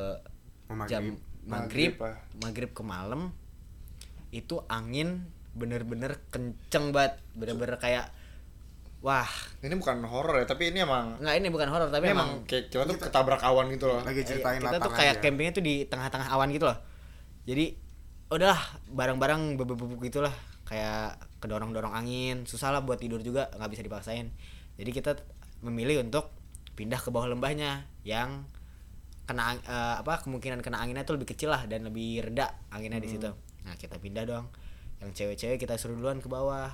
Mau 0.68 0.84
jam 0.84 1.16
maghrib. 1.46 1.48
maghrib 1.48 1.92
Maghrib, 1.96 2.04
ah. 2.04 2.16
maghrib 2.44 2.70
ke 2.74 2.82
malam 2.84 3.32
itu 4.34 4.60
angin 4.68 5.24
bener-bener 5.56 6.20
kenceng 6.28 6.92
banget 6.92 7.16
bener-bener 7.32 7.80
kayak 7.80 8.12
wah 9.00 9.30
Ini 9.62 9.78
bukan 9.78 10.04
horor 10.04 10.42
ya, 10.42 10.46
tapi 10.46 10.74
ini 10.74 10.82
emang 10.84 11.16
nggak 11.22 11.34
ini 11.38 11.48
bukan 11.48 11.70
horor 11.70 11.88
tapi 11.88 12.10
ini 12.10 12.18
emang 12.18 12.28
emang 12.42 12.50
kayak 12.50 12.68
kita 12.68 12.84
tuh 12.84 12.98
ketabrak 12.98 13.40
awan 13.46 13.70
gitu 13.70 13.86
loh. 13.88 14.02
Lagi 14.02 14.26
ceritain 14.26 14.58
kita 14.60 14.76
tuh 14.82 14.92
kayak 14.92 15.14
aja. 15.18 15.22
campingnya 15.22 15.52
tuh 15.54 15.64
di 15.64 15.74
tengah-tengah 15.86 16.28
awan 16.34 16.50
gitu 16.52 16.66
loh 16.68 16.78
jadi 17.48 17.80
udahlah 18.28 18.60
barang-barang 18.92 19.56
bebek-bebek 19.56 20.12
gitulah. 20.12 20.34
Kayak 20.68 21.16
kedorong-dorong 21.40 21.96
angin 21.96 22.44
susah 22.44 22.68
lah 22.68 22.84
buat 22.84 23.00
tidur 23.00 23.24
juga 23.24 23.48
nggak 23.56 23.70
bisa 23.72 23.82
dipaksain. 23.84 24.28
Jadi 24.76 24.90
kita 24.92 25.16
memilih 25.64 26.04
untuk 26.04 26.30
pindah 26.76 27.00
ke 27.00 27.08
bawah 27.10 27.32
lembahnya 27.32 27.88
yang 28.04 28.46
kena 29.24 29.56
eh, 29.60 29.96
apa 30.00 30.24
kemungkinan 30.24 30.60
kena 30.60 30.80
anginnya 30.80 31.04
tuh 31.08 31.16
lebih 31.20 31.32
kecil 31.36 31.52
lah 31.52 31.64
dan 31.68 31.88
lebih 31.88 32.20
reda 32.24 32.52
anginnya 32.68 33.00
di 33.00 33.08
situ. 33.08 33.32
Nah 33.64 33.74
kita 33.80 33.96
pindah 33.96 34.28
dong. 34.28 34.52
Yang 35.00 35.10
cewek-cewek 35.24 35.58
kita 35.60 35.80
suruh 35.80 35.96
duluan 35.96 36.20
ke 36.20 36.28
bawah. 36.28 36.72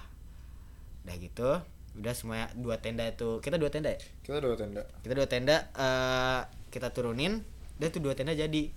Udah 1.06 1.16
gitu 1.18 1.50
udah 1.94 2.10
semuanya 2.10 2.50
dua 2.58 2.82
tenda 2.82 3.06
itu. 3.06 3.38
Kita 3.38 3.54
dua 3.54 3.70
tenda 3.70 3.94
ya? 3.94 4.00
Kita 4.26 4.42
dua 4.42 4.58
tenda. 4.58 4.82
kita 5.06 5.14
dua 5.14 5.28
tenda 5.30 5.56
eh 5.78 6.42
kita 6.74 6.90
turunin 6.90 7.46
dan 7.78 7.88
tuh 7.94 8.02
dua 8.02 8.18
tenda 8.18 8.34
jadi. 8.34 8.74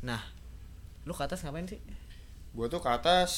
Nah 0.00 0.20
lu 1.08 1.12
ke 1.16 1.24
atas 1.24 1.40
ngapain 1.44 1.64
sih 1.64 1.80
Gue 2.50 2.66
tuh 2.66 2.78
ke 2.78 2.88
atas 2.88 3.30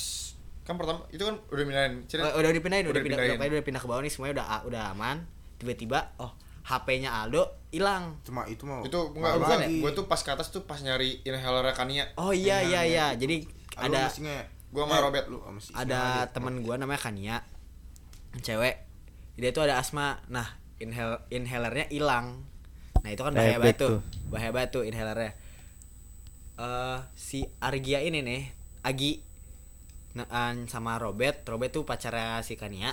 kan 0.61 0.75
pertama 0.75 1.03
itu 1.09 1.21
kan 1.21 1.35
udah 1.47 1.65
pindahin. 1.65 1.93
Cerita- 2.07 2.31
udah 2.33 2.51
dipindahin 2.51 2.85
udah, 2.85 2.93
Udah 2.93 3.03
pindah 3.03 3.19
pokoknya 3.33 3.53
udah 3.53 3.67
pindah 3.67 3.81
ke 3.81 3.89
bawah 3.89 4.01
nih 4.01 4.11
semuanya 4.11 4.35
udah 4.37 4.47
udah 4.65 4.83
aman. 4.93 5.17
Tiba-tiba 5.57 5.99
oh 6.17 6.31
HP-nya 6.63 7.11
Aldo 7.17 7.43
hilang. 7.69 8.15
Cuma 8.23 8.47
itu 8.47 8.63
mau. 8.63 8.81
itu 8.81 8.95
enggak 9.11 9.35
bukan 9.37 9.59
ya? 9.59 9.69
gue 9.81 9.91
tuh 9.93 10.05
pas 10.07 10.17
ke 10.17 10.31
atas 10.31 10.49
tuh 10.49 10.63
pas 10.63 10.79
nyari 10.79 11.19
inhaler 11.23 11.67
Kania. 11.73 12.07
Oh 12.15 12.31
iya 12.31 12.63
iya 12.63 12.81
iya. 12.83 13.07
Jadi 13.13 13.43
Ada 13.75 14.07
ada 14.07 14.21
ya? 14.21 14.43
Gua 14.71 14.87
sama 14.87 14.95
Eh, 14.95 15.03
Robert. 15.03 15.27
lu 15.27 15.39
sama 15.41 15.59
si- 15.59 15.73
ada 15.73 16.01
teman 16.29 16.63
gua 16.63 16.77
namanya 16.77 17.01
Kania. 17.01 17.43
Cewek. 18.37 18.87
Dia 19.35 19.51
tuh 19.51 19.65
ada 19.65 19.77
asma. 19.77 20.23
Nah 20.29 20.47
inhale 20.79 21.19
inhalernya 21.29 21.91
hilang. 21.91 22.47
Nah 22.97 23.11
itu 23.11 23.21
kan 23.21 23.33
bahaya 23.33 23.57
Repot 23.57 23.65
banget 23.65 23.77
tuh. 23.77 23.91
tuh. 23.91 24.01
bahaya 24.29 24.51
banget 24.53 24.71
tuh 24.71 24.83
inhalernya. 24.85 25.33
Eh 26.57 26.99
si 27.17 27.43
Argia 27.59 27.99
ini 27.99 28.21
nih 28.21 28.43
Agi. 28.83 29.21
Nah, 30.13 30.27
an- 30.29 30.67
sama 30.67 30.97
Robert. 30.97 31.45
Robert 31.45 31.71
tuh 31.71 31.83
pacarnya 31.83 32.41
si 32.41 32.55
Kania. 32.55 32.91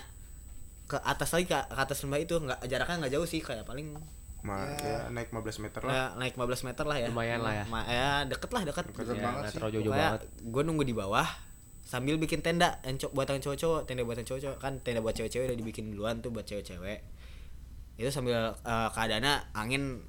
Ke 0.85 0.99
atas 0.99 1.31
lagi 1.31 1.45
ke, 1.45 1.57
ke 1.57 1.75
atas 1.77 2.01
lembah 2.01 2.19
itu. 2.19 2.35
Nggak 2.35 2.59
jaraknya 2.63 2.95
nggak 2.99 3.13
jauh 3.13 3.25
sih 3.25 3.39
kayak 3.39 3.63
paling 3.63 3.95
Ma- 4.39 4.69
ya, 4.69 5.09
naik 5.09 5.29
15 5.29 5.59
meter 5.59 5.81
lah. 5.81 5.91
eh, 5.91 6.09
naik 6.15 6.33
15 6.35 6.61
meter 6.63 6.85
lah 6.85 6.97
ya. 6.97 7.07
Lumayan 7.07 7.41
lah 7.41 7.53
ya. 7.53 7.65
Ma- 7.67 7.83
ya 7.83 8.11
deket 8.23 8.47
lah 8.49 8.63
deket. 8.63 8.85
Deket 8.87 9.06
Ya, 9.11 9.23
banget 9.25 9.44
sih. 9.45 9.56
terlalu 9.56 9.71
jauh 9.75 9.91
banget. 9.91 10.21
gue 10.39 10.61
nunggu 10.63 10.83
di 10.83 10.94
bawah 10.94 11.27
sambil 11.81 12.15
bikin 12.15 12.39
tenda 12.41 12.79
yang 12.81 12.95
co- 12.97 13.09
buatan 13.09 13.39
cowok-cowok 13.39 13.81
tenda 13.83 14.03
buatan 14.03 14.23
cowok-cowok. 14.23 14.57
Kan 14.57 14.79
tenda 14.79 14.99
buat 14.99 15.13
cewek-cewek 15.13 15.47
udah 15.47 15.57
dibikin 15.57 15.89
duluan 15.89 16.21
tuh 16.21 16.29
buat 16.29 16.44
cewek-cewek. 16.44 16.99
Itu 17.97 18.07
sambil 18.07 18.37
eh, 18.53 18.89
keadaannya 18.89 19.33
angin 19.53 20.06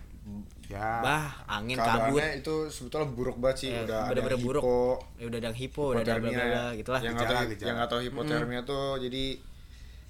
Ya. 0.68 1.00
bah 1.00 1.24
angin 1.48 1.80
kabut 1.80 2.20
itu 2.20 2.56
sebetulnya 2.68 3.08
buruk 3.08 3.40
banget 3.40 3.56
sih 3.56 3.70
Ya, 3.72 3.88
udah 3.88 4.00
ada 4.12 4.20
buruk. 4.36 4.60
hipo, 4.60 4.80
ya 5.16 5.24
udah 5.26 5.38
ada 5.40 5.50
hipo 5.50 5.82
udah 5.90 6.02
ada 6.02 6.14
bla 6.18 6.28
bla 6.28 6.64
gitulah 6.76 7.00
yang 7.00 7.16
Gejala, 7.16 7.40
gejala. 7.48 7.66
yang 7.66 7.76
tahu 7.88 8.00
hipotermia 8.04 8.60
tuh 8.62 9.00
jadi 9.00 9.24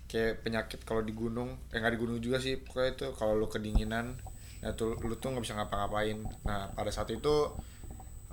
kayak 0.04 0.42
penyakit 0.42 0.80
kalau 0.82 1.00
di 1.00 1.12
gunung 1.12 1.54
eh 1.68 1.78
nggak 1.78 1.94
di 1.94 2.00
gunung 2.00 2.18
juga 2.18 2.40
sih 2.40 2.58
pokoknya 2.58 2.90
itu 2.90 3.06
kalau 3.14 3.36
lu 3.36 3.46
kedinginan 3.46 4.18
ya 4.58 4.74
tuh 4.74 4.98
lu 4.98 5.14
tuh 5.14 5.30
nggak 5.30 5.44
bisa 5.44 5.54
ngapa-ngapain 5.54 6.18
nah 6.42 6.66
pada 6.72 6.90
saat 6.90 7.06
itu 7.08 7.34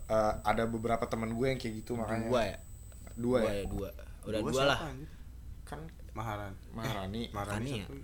eh, 0.08 0.34
ada 0.42 0.66
beberapa 0.66 1.06
teman 1.06 1.30
gue 1.30 1.46
yang 1.46 1.60
kayak 1.60 1.84
gitu 1.84 1.94
makanya 1.94 2.26
dua 2.26 2.42
ya 2.42 2.58
dua, 3.16 3.38
ya 3.44 3.64
dua 3.66 3.90
udah 4.26 4.40
dua 4.42 4.50
siapa, 4.52 4.66
lah 4.66 4.80
kan 5.64 5.80
Maharan. 6.16 6.54
Maharani 6.72 7.28
Maharani 7.30 7.70
Kania. 7.70 7.86
satu. 7.86 7.96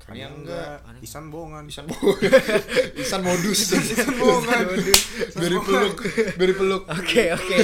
Kania 0.00 0.26
enggak. 0.26 0.80
enggak. 0.80 1.00
Isan 1.00 1.28
bohongan. 1.28 1.64
Isan 1.64 1.84
bohong 1.84 2.16
Isan 3.04 3.20
modus. 3.20 3.58
Isan 3.70 4.10
bohongan. 4.16 4.64
Beri 5.32 5.58
peluk. 5.60 5.96
Beri 6.34 6.52
peluk. 6.52 6.82
Oke 6.86 7.30
oke. 7.30 7.56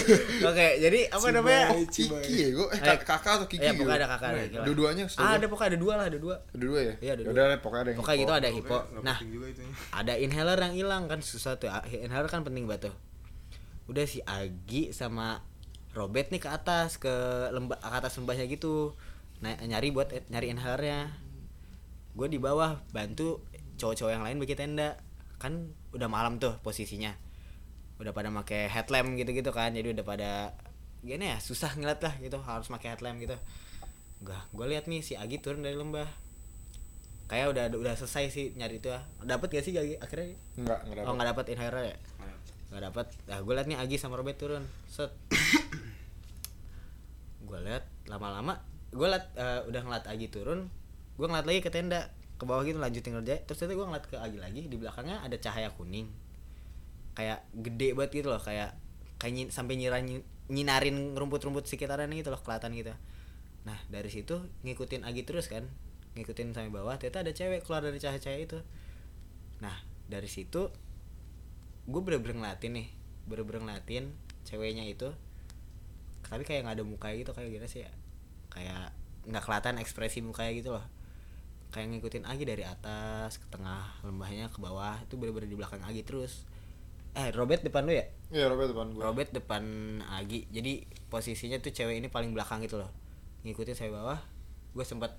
Oke 0.45 0.67
jadi 0.79 1.01
apa 1.09 1.27
namanya? 1.31 1.65
Kiki 1.83 2.07
ya 2.31 2.49
gue 2.53 2.67
eh 2.71 2.77
Eh, 2.77 2.81
kak- 2.83 3.03
kakak 3.03 3.33
atau 3.35 3.47
Kiki 3.47 3.61
ya 3.61 3.73
gitu? 3.73 3.83
pokoknya 3.83 3.99
ada 3.99 4.09
kakak 4.09 4.29
ada 4.31 4.43
gila. 4.47 4.65
dua-duanya 4.65 5.05
ah 5.17 5.31
ada 5.35 5.47
pokoknya 5.47 5.69
ada 5.69 5.79
dua 5.79 5.93
lah 5.97 6.05
ada 6.07 6.19
dua. 6.19 6.35
Ada 6.47 6.65
dua 6.65 6.81
ya? 6.81 6.95
Iya, 6.99 7.13
ada 7.17 7.23
Yaudah 7.25 7.45
deh, 7.49 7.59
pokoknya 7.59 7.83
ada 7.83 7.91
yang 7.91 7.99
pokoknya 7.99 8.19
gitu 8.21 8.33
ada 8.35 8.49
hipo. 8.49 8.79
Nah 9.01 9.17
itunya. 9.19 9.75
ada 9.91 10.13
inhaler 10.15 10.59
yang 10.61 10.75
hilang 10.77 11.03
kan 11.07 11.19
susah 11.21 11.57
tuh. 11.57 11.69
Ah, 11.69 11.83
inhaler 11.85 12.29
kan 12.29 12.41
penting 12.41 12.65
banget 12.65 12.93
tuh. 12.93 12.97
Udah 13.87 14.05
si 14.05 14.21
Agi 14.21 14.91
sama 14.91 15.41
Robert 15.93 16.29
nih 16.29 16.39
ke 16.39 16.47
atas 16.47 16.97
ke 16.97 17.11
lembah 17.51 17.79
ke 17.79 17.89
atas 17.91 18.13
lembahnya 18.15 18.45
gitu. 18.47 18.93
Nah, 19.37 19.53
nyari 19.59 19.89
buat 19.91 20.09
nyari 20.29 20.49
inhalernya 20.49 21.13
gue 22.17 22.29
di 22.33 22.41
bawah 22.41 22.81
bantu 22.97 23.45
cowok-cowok 23.77 24.13
yang 24.13 24.25
lain 24.25 24.41
bikin 24.41 24.57
tenda. 24.57 24.97
Kan 25.37 25.77
udah 25.93 26.09
malam 26.09 26.41
tuh 26.41 26.57
posisinya. 26.65 27.13
Udah 28.01 28.17
pada 28.17 28.33
pakai 28.33 28.73
headlamp 28.73 29.21
gitu-gitu 29.21 29.53
kan 29.53 29.77
jadi 29.77 29.93
udah 29.93 30.05
pada 30.05 30.57
gini 31.05 31.29
ya 31.29 31.39
susah 31.39 31.77
ngeliat 31.77 32.01
lah 32.03 32.15
gitu 32.19 32.41
harus 32.41 32.73
pakai 32.73 32.97
headlamp 32.97 33.21
gitu. 33.21 33.37
Gua 34.25 34.49
gua 34.57 34.65
lihat 34.65 34.89
nih 34.89 35.05
si 35.05 35.13
Agi 35.13 35.45
turun 35.45 35.61
dari 35.61 35.77
lembah. 35.77 36.09
Kayak 37.29 37.53
udah 37.53 37.65
udah 37.77 37.95
selesai 38.01 38.33
sih 38.33 38.45
nyari 38.57 38.81
itu 38.81 38.89
ya. 38.89 39.05
Dapat 39.21 39.53
gak 39.53 39.65
sih 39.69 39.77
Agi 39.77 40.01
akhirnya? 40.01 40.41
Enggak, 40.57 40.81
enggak 40.89 40.97
oh 40.97 41.05
dapat. 41.05 41.15
nggak 41.21 41.29
dapat 41.29 41.45
inhera 41.53 41.83
ya? 41.85 41.97
Nggak 42.73 42.83
dapat 42.91 43.07
nah 43.29 43.39
gue 43.45 43.53
liat 43.53 43.69
nih 43.69 43.79
Agi 43.79 43.97
sama 44.01 44.17
Robert 44.17 44.41
turun. 44.41 44.65
Set. 44.89 45.13
Gue 47.47 47.63
liat 47.63 47.85
lama-lama 48.11 48.59
gue 48.91 49.07
liat 49.07 49.37
eh, 49.37 49.61
udah 49.69 49.81
ngeliat 49.85 50.07
Agi 50.09 50.33
turun 50.33 50.73
gue 51.17 51.27
ngeliat 51.27 51.49
lagi 51.49 51.61
ke 51.65 51.73
tenda 51.73 52.13
ke 52.37 52.45
bawah 52.45 52.63
gitu 52.65 52.77
lanjutin 52.77 53.17
kerja. 53.21 53.41
Terus 53.49 53.57
ternyata 53.61 53.75
gue 53.77 53.87
ngeliat 53.89 54.07
ke 54.07 54.17
Agi 54.21 54.39
lagi 54.41 54.63
di 54.69 54.77
belakangnya 54.77 55.25
ada 55.25 55.37
cahaya 55.41 55.73
kuning. 55.73 56.13
Kayak 57.17 57.49
gede 57.57 57.97
banget 57.97 58.23
gitu 58.23 58.29
loh 58.29 58.41
kayak 58.41 58.77
kayak 59.17 59.33
nyin- 59.33 59.53
sampai 59.53 59.81
nyira 59.81 60.05
nyinarin 60.53 61.17
rumput-rumput 61.17 61.65
sekitaran 61.65 62.13
gitu 62.13 62.29
loh 62.29 62.41
kelihatan 62.45 62.77
gitu. 62.77 62.93
Nah 63.65 63.79
dari 63.89 64.13
situ 64.13 64.45
ngikutin 64.63 65.09
Agi 65.09 65.25
terus 65.25 65.49
kan 65.49 65.65
ngikutin 66.17 66.53
sampai 66.53 66.73
bawah 66.73 66.97
ternyata 67.01 67.25
ada 67.25 67.33
cewek 67.33 67.65
keluar 67.65 67.81
dari 67.81 67.97
cahaya-cahaya 67.97 68.41
itu. 68.45 68.61
Nah 69.65 69.75
dari 70.07 70.29
situ 70.29 70.69
gue 71.89 72.01
bener-bener 72.05 72.37
ngeliatin 72.37 72.73
nih 72.77 72.89
bener-bener 73.27 73.63
ngeliatin 73.65 74.13
ceweknya 74.47 74.87
itu 74.87 75.11
tapi 76.27 76.43
kayak 76.43 76.67
nggak 76.67 76.77
ada 76.83 76.85
muka 76.85 77.15
gitu 77.15 77.31
kayak 77.33 77.49
gimana 77.49 77.69
sih 77.71 77.87
ya? 77.89 77.93
Kayak 78.53 78.93
nggak 79.25 79.43
kelihatan 79.43 79.75
ekspresi 79.81 80.21
mukanya 80.23 80.53
gitu 80.55 80.71
loh 80.77 80.85
kayak 81.71 81.93
ngikutin 81.93 82.25
Agi 82.25 82.45
dari 82.47 82.65
atas 82.65 83.39
ke 83.43 83.47
tengah 83.51 84.01
lembahnya 84.07 84.49
ke 84.49 84.59
bawah 84.63 84.97
itu 85.03 85.19
bener-bener 85.19 85.51
di 85.51 85.59
belakang 85.59 85.83
Agi 85.83 86.03
terus. 86.07 86.47
Eh 87.17 87.33
Robert 87.33 87.65
depan 87.65 87.89
lu 87.89 87.97
ya? 87.97 88.07
Iya, 88.29 88.53
Robert 88.53 88.69
depan 88.73 88.87
gua. 88.93 89.03
Robert 89.11 89.31
depan 89.33 89.65
Agi. 90.13 90.45
Jadi 90.53 90.85
posisinya 91.09 91.57
tuh 91.61 91.73
cewek 91.73 91.97
ini 91.97 92.09
paling 92.13 92.33
belakang 92.37 92.61
gitu 92.65 92.77
loh. 92.77 92.93
Ngikutin 93.45 93.77
saya 93.77 93.91
bawah 93.93 94.21
gue 94.77 94.85
sempat 94.85 95.17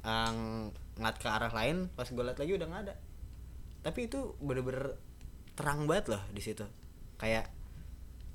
ang 0.00 0.72
ngeliat 0.96 1.16
ke 1.20 1.28
arah 1.28 1.52
lain 1.52 1.92
pas 1.92 2.08
gue 2.08 2.24
liat 2.24 2.38
lagi 2.40 2.52
udah 2.56 2.66
nggak 2.66 2.82
ada. 2.88 2.94
Tapi 3.84 4.08
itu 4.08 4.36
bener-bener 4.40 4.96
terang 5.52 5.84
banget 5.84 6.16
loh 6.16 6.22
di 6.32 6.40
situ. 6.40 6.64
Kayak 7.20 7.52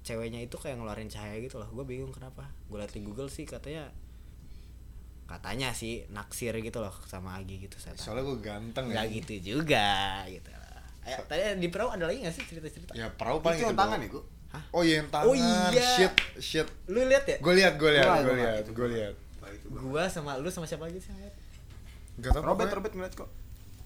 ceweknya 0.06 0.46
itu 0.46 0.62
kayak 0.62 0.77
ngeluarin 0.77 1.10
cahaya 1.10 1.42
gitu 1.42 1.58
loh. 1.58 1.70
Gue 1.74 1.86
bingung 1.89 2.13
kenapa. 2.13 2.54
Gue 2.70 2.77
liat 2.77 2.94
di 2.94 3.01
Google 3.01 3.34
sih 3.34 3.50
katanya 3.50 3.89
katanya 5.25 5.70
sih 5.72 6.05
naksir 6.08 6.53
gitu 6.55 6.77
loh 6.77 6.94
sama 7.03 7.34
Agi 7.36 7.58
gitu 7.60 7.75
saya 7.75 7.94
Soalnya 7.94 8.24
gua 8.24 8.38
ganteng 8.39 8.86
ya. 8.88 8.94
nggak 8.96 9.08
gitu 9.15 9.34
juga 9.53 9.88
gitu 10.27 10.50
Ayo, 11.01 11.22
tadi 11.24 11.41
di 11.58 11.70
perahu 11.70 11.89
ada 11.91 12.05
lagi 12.05 12.17
gak 12.20 12.34
sih 12.34 12.41
cerita-cerita 12.44 12.94
Ya, 12.94 13.05
perahu 13.08 13.38
paling 13.38 13.55
Itu 13.55 13.62
itu 13.62 13.70
yang 13.70 13.77
tangan 13.77 14.00
ya, 14.00 14.08
Gu? 14.10 14.22
Oh 14.72 14.82
iya 14.82 14.96
yang 14.98 15.10
tangan. 15.12 15.25
Oh 15.27 15.36
iya. 15.36 15.86
Shit, 15.91 16.13
shit. 16.39 16.67
lu 16.88 17.05
lihat 17.05 17.25
ya 17.25 17.38
Gue 17.38 17.53
lihat, 17.53 17.74
gue 17.75 17.89
lihat, 17.91 18.05
Gua- 18.05 18.15
gue 18.15 18.25
gua 18.25 18.36
lihat, 18.36 18.63
gue 18.63 18.74
gua. 18.75 18.88
lihat. 18.88 19.15
Gua. 19.65 19.79
gua 19.84 20.03
sama 20.08 20.34
lu 20.36 20.48
sama 20.48 20.65
siapa 20.65 20.86
lagi 20.86 20.98
sih? 20.98 21.13
Gak 22.15 22.32
tau 22.32 22.41
Robert, 22.41 22.72
Robert 22.72 22.89
ngeliat 22.91 23.13
kok. 23.13 23.29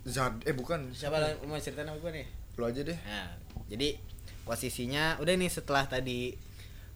Zad, 0.05 0.39
eh 0.43 0.53
bukan. 0.53 0.91
siapa 0.91 1.19
lu 1.19 1.43
mau 1.45 1.57
ceritain 1.57 1.83
sama 1.85 1.97
gua 1.97 2.11
nih 2.13 2.23
Lu 2.55 2.63
aja 2.63 2.81
deh. 2.81 2.95
nah 3.01 3.35
jadi 3.65 3.99
posisinya 4.43 5.17
udah 5.17 5.33
nih 5.33 5.47
setelah 5.47 5.83
tadi 5.85 6.39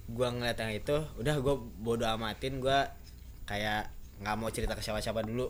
gua 0.05 0.29
ngeliat 0.29 0.55
yang 0.57 0.71
itu 0.73 0.97
udah 1.15 1.35
gua 1.38 1.55
bodo 1.59 2.05
amatin 2.05 2.57
gua 2.57 2.95
kayak 3.43 3.91
nggak 4.22 4.36
mau 4.38 4.51
cerita 4.53 4.77
ke 4.77 4.84
siapa-siapa 4.86 5.25
dulu 5.25 5.50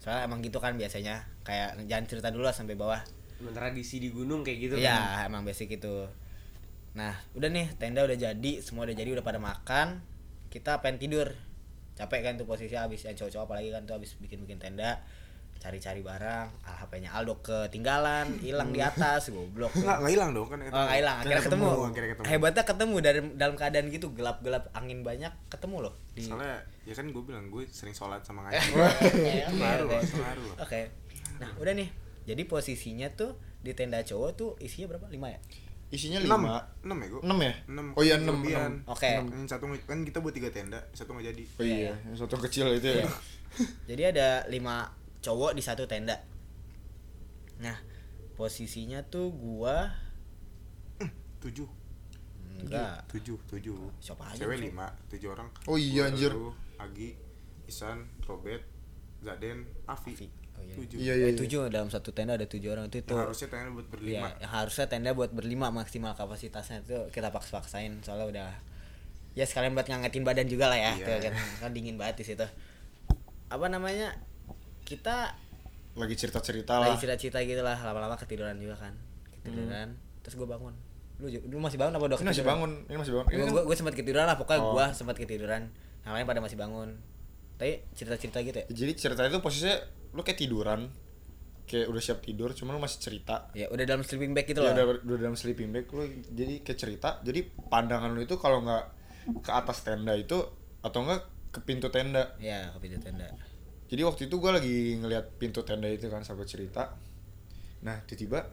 soalnya 0.00 0.26
emang 0.26 0.40
gitu 0.40 0.58
kan 0.58 0.74
biasanya 0.74 1.28
kayak 1.44 1.76
jangan 1.86 2.04
cerita 2.08 2.28
dulu 2.32 2.48
lah 2.48 2.56
sampai 2.56 2.74
bawah 2.74 3.00
tradisi 3.48 3.96
di 3.96 4.12
gunung 4.12 4.44
kayak 4.44 4.58
gitu 4.68 4.74
kan. 4.76 4.84
Iya, 4.84 5.00
emang 5.32 5.48
basic 5.48 5.80
itu. 5.80 6.04
Nah, 6.92 7.16
udah 7.32 7.48
nih, 7.48 7.72
tenda 7.80 8.04
udah 8.04 8.18
jadi, 8.18 8.52
semua 8.60 8.84
udah 8.84 8.96
jadi, 8.96 9.10
udah 9.16 9.24
pada 9.24 9.40
makan. 9.40 10.04
Kita 10.52 10.84
pengen 10.84 11.00
tidur. 11.00 11.28
Capek 11.96 12.20
kan 12.20 12.32
tuh 12.36 12.48
posisi 12.48 12.76
habis 12.76 13.04
yang 13.04 13.16
cowok-cowok 13.16 13.44
apalagi 13.44 13.68
kan 13.72 13.84
tuh 13.84 13.94
habis 13.96 14.16
bikin-bikin 14.20 14.56
tenda, 14.56 15.04
cari-cari 15.60 16.00
barang, 16.00 16.48
ah, 16.64 16.76
HP-nya 16.80 17.12
Aldo 17.12 17.44
ketinggalan, 17.44 18.40
hilang 18.40 18.72
di 18.72 18.80
atas, 18.80 19.28
goblok. 19.28 19.68
Enggak, 19.76 20.00
enggak 20.00 20.12
hilang 20.16 20.30
dong 20.32 20.48
kan. 20.48 20.58
Oh, 20.72 20.82
nggak 20.88 20.98
hilang, 21.04 21.16
akhirnya 21.20 21.44
ketemu. 21.44 21.66
Akhirnya 21.68 22.10
ketemu. 22.16 22.24
Hebatnya 22.32 22.64
ketemu 22.64 22.94
dari 23.04 23.20
dalam 23.36 23.54
keadaan 23.60 23.86
gitu, 23.92 24.06
gelap-gelap, 24.16 24.64
angin 24.72 25.04
banyak, 25.04 25.32
ketemu 25.52 25.76
loh 25.84 25.94
di 26.16 26.24
Soalnya 26.24 26.64
ya 26.88 26.94
kan 26.96 27.06
gue 27.12 27.22
bilang 27.22 27.52
gue 27.52 27.68
sering 27.68 27.92
sholat 27.92 28.24
sama 28.24 28.48
ngaji. 28.48 28.56
Oke, 28.72 29.32
Pengaruh, 29.52 29.86
oke. 29.92 30.06
pengaruh. 30.08 30.52
Oke. 30.64 30.80
Nah, 31.44 31.50
udah 31.60 31.72
nih. 31.76 31.88
Jadi 32.24 32.42
posisinya 32.48 33.12
tuh 33.12 33.36
di 33.60 33.76
tenda 33.76 34.00
cowok 34.00 34.30
tuh 34.32 34.50
isinya 34.64 34.96
berapa? 34.96 35.12
5 35.12 35.28
ya? 35.28 35.40
Isinya 35.90 36.22
lima. 36.22 36.62
enam 36.86 36.96
ya 37.02 37.06
gue. 37.10 37.20
Enam 37.26 37.38
ya? 37.42 37.52
Enam. 37.66 37.86
Oh 37.98 38.02
iya 38.06 38.14
enam. 38.16 38.38
Oke. 38.86 39.10
Yang 39.10 39.50
satu 39.50 39.66
kan 39.84 40.06
kita 40.06 40.22
buat 40.22 40.30
tiga 40.30 40.48
tenda, 40.54 40.78
satu 40.94 41.18
nggak 41.18 41.34
jadi. 41.34 41.44
Oh 41.58 41.64
iya, 41.66 41.92
yang 42.06 42.14
satu 42.14 42.38
kecil 42.38 42.70
itu 42.78 42.86
ya. 42.86 43.02
Iya. 43.02 43.10
Jadi 43.90 44.02
ada 44.14 44.28
lima 44.46 44.86
cowok 45.20 45.52
di 45.52 45.62
satu 45.62 45.84
tenda. 45.84 46.16
Nah, 47.60 47.76
posisinya 48.34 49.04
tuh 49.04 49.28
gua 49.30 49.92
Tujuh. 51.40 51.68
enggak. 52.60 53.00
Tujuh, 53.08 53.36
tujuh. 53.48 53.76
Siapa 53.96 54.28
aja, 54.28 54.44
Cewek 54.44 54.60
lima, 54.60 54.92
tujuh 55.08 55.32
orang. 55.32 55.48
Oh 55.64 55.80
iya, 55.80 56.04
Gua, 56.04 56.12
anjir. 56.12 56.32
lu, 56.32 56.52
Agi, 56.76 57.16
Isan, 57.64 58.04
Robert, 58.24 58.60
Zaden, 59.20 59.64
Afi. 59.86 60.12
Afi. 60.12 60.28
Oh, 60.28 60.60
iya. 60.60 60.74
Tujuh. 60.76 60.96
Iya, 61.00 61.12
iya. 61.16 61.26
Eh, 61.32 61.36
tujuh 61.36 61.72
dalam 61.72 61.88
satu 61.88 62.12
tenda 62.12 62.36
ada 62.36 62.44
tujuh 62.44 62.68
orang 62.68 62.92
itu 62.92 63.00
tuh. 63.00 63.16
harusnya 63.16 63.48
tenda 63.48 63.72
buat 63.72 63.88
Iya, 63.88 63.92
berlima. 63.96 64.28
yang 64.36 64.50
harusnya 64.52 64.86
tenda 64.86 65.10
buat 65.12 65.30
berlima 65.32 65.66
maksimal 65.72 66.12
kapasitasnya 66.12 66.84
itu 66.84 67.08
kita 67.08 67.32
paksa-paksain 67.32 68.04
soalnya 68.04 68.26
udah 68.28 68.50
ya 69.32 69.44
sekalian 69.44 69.72
buat 69.72 69.88
ngangetin 69.88 70.20
badan 70.20 70.44
juga 70.44 70.68
lah 70.68 70.76
ya 70.76 70.92
Iya. 70.92 71.06
tuh 71.06 71.16
kan, 71.22 71.32
kan 71.62 71.70
dingin 71.72 71.96
banget 71.96 72.20
di 72.20 72.24
situ 72.28 72.44
apa 73.48 73.66
namanya 73.66 74.12
kita 74.90 75.16
Lagi 75.92 76.14
cerita-cerita 76.14 76.72
lah. 76.76 76.86
lagi 76.88 76.98
cita-cita 77.00 77.38
gitu 77.40 77.62
lah 77.62 77.78
lama-lama 77.78 78.14
ketiduran 78.14 78.58
juga 78.58 78.74
kan 78.80 78.94
ketiduran 79.38 79.94
terus 80.20 80.34
gue 80.34 80.44
bangun 80.44 80.74
lu, 81.18 81.28
lu 81.46 81.58
masih 81.58 81.76
bangun 81.76 81.94
apa 81.94 82.04
udah 82.06 82.16
Ini 82.16 82.28
masih 82.28 82.44
bangun, 82.44 82.70
ini 82.86 82.96
masih 82.96 83.12
bangun. 83.12 83.28
Ini 83.28 83.42
gue 83.46 83.62
gue 83.62 83.76
sempat 83.76 83.94
ketiduran 83.94 84.24
lah 84.24 84.36
pokoknya 84.36 84.60
Oh. 84.60 84.72
gue 84.72 84.86
sempat 84.90 85.14
ketiduran 85.14 85.68
yang 86.00 86.12
lain 86.12 86.24
pada 86.24 86.40
masih 86.40 86.56
bangun 86.56 86.96
tapi 87.54 87.84
cerita-cerita 87.92 88.40
gitu 88.40 88.56
ya 88.56 88.66
Jadi 88.66 88.92
cerita 88.96 89.20
itu 89.22 89.38
posisinya 89.38 89.76
lu 90.10 90.20
kayak 90.20 90.38
tiduran. 90.38 90.88
Kayak 91.62 91.86
udah 91.86 92.02
siap 92.02 92.18
tidur, 92.18 92.50
cuma 92.50 92.72
lu 92.72 92.80
masih 92.80 92.98
cerita. 92.98 93.46
ya 93.52 93.68
udah 93.68 93.84
dalam 93.84 94.02
sleeping 94.02 94.32
bag 94.32 94.42
gitu 94.44 94.58
Ya 94.58 94.74
loh 94.74 94.90
udah, 94.90 95.06
udah 95.06 95.18
dalam 95.20 95.36
sleeping 95.36 95.70
bag 95.70 95.86
lu 95.86 96.02
jadi 96.26 96.64
kayak 96.64 96.78
cerita. 96.78 97.08
Jadi 97.20 97.40
pandangan 97.68 98.10
lu 98.10 98.20
itu 98.20 98.34
kalau 98.36 98.58
nggak 98.60 98.84
ke 99.38 99.50
atas 99.52 99.84
tenda 99.84 100.16
itu 100.16 100.34
atau 100.80 100.98
enggak 101.04 101.20
ke 101.52 101.60
pintu 101.60 101.86
tenda. 101.86 102.32
ya 102.38 102.72
ke 102.72 102.78
pintu 102.80 102.98
tenda 102.98 103.28
Jadi 103.90 104.02
waktu 104.06 104.22
itu 104.30 104.34
gua 104.38 104.54
lagi 104.54 104.94
ngeliat 104.96 105.34
pintu 105.36 105.66
tenda 105.66 105.90
itu 105.90 106.06
kan 106.06 106.22
sambil 106.22 106.46
cerita. 106.46 106.94
Nah 107.82 107.98
tiba-tiba 108.06 108.46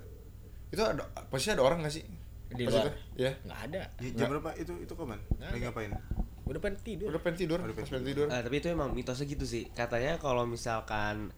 itu 0.68 0.82
ada 0.82 1.06
posisinya 1.30 1.62
ada 1.62 1.64
orang 1.64 1.86
nggak 1.86 1.94
sih? 1.94 2.04
Di 2.48 2.64
luar? 2.64 2.88
itu? 2.88 2.92
Iya. 3.22 3.32
nggak 3.44 3.60
ada 3.70 3.82
J- 4.00 4.16
Jam 4.16 4.28
berapa 4.34 4.50
itu 4.58 4.74
itu 4.82 4.94
kapan? 4.98 5.20
Lagi 5.38 5.62
ngapain? 5.64 5.92
udah 6.48 6.64
pengen 6.64 6.80
tidur 6.80 7.12
Udah 7.12 7.20
pengen 7.20 7.38
tidur, 7.44 7.60
Udah 7.60 7.76
pas 7.76 7.84
pengen 7.84 7.92
pengen 7.92 8.08
tidur. 8.08 8.26
Ah, 8.32 8.40
tapi 8.40 8.56
itu 8.64 8.68
emang 8.72 8.96
mitosnya 8.96 9.28
gitu 9.28 9.44
sih. 9.44 9.68
Katanya 9.76 10.16
kalau 10.16 10.48
misalkan 10.48 11.36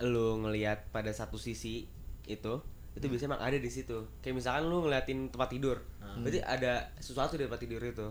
lu 0.00 0.40
ngelihat 0.40 0.88
pada 0.96 1.12
satu 1.12 1.36
sisi 1.36 1.84
itu 2.24 2.54
itu 2.96 3.04
biasanya 3.06 3.36
emang 3.36 3.42
ada 3.44 3.58
di 3.60 3.68
situ. 3.70 4.08
Kayak 4.24 4.40
misalkan 4.40 4.64
lu 4.66 4.82
ngeliatin 4.82 5.28
tempat 5.28 5.52
tidur. 5.52 5.84
Berarti 6.24 6.40
ada 6.40 6.88
sesuatu 6.96 7.36
di 7.36 7.44
tempat 7.44 7.60
tidur 7.60 7.84
itu. 7.84 8.08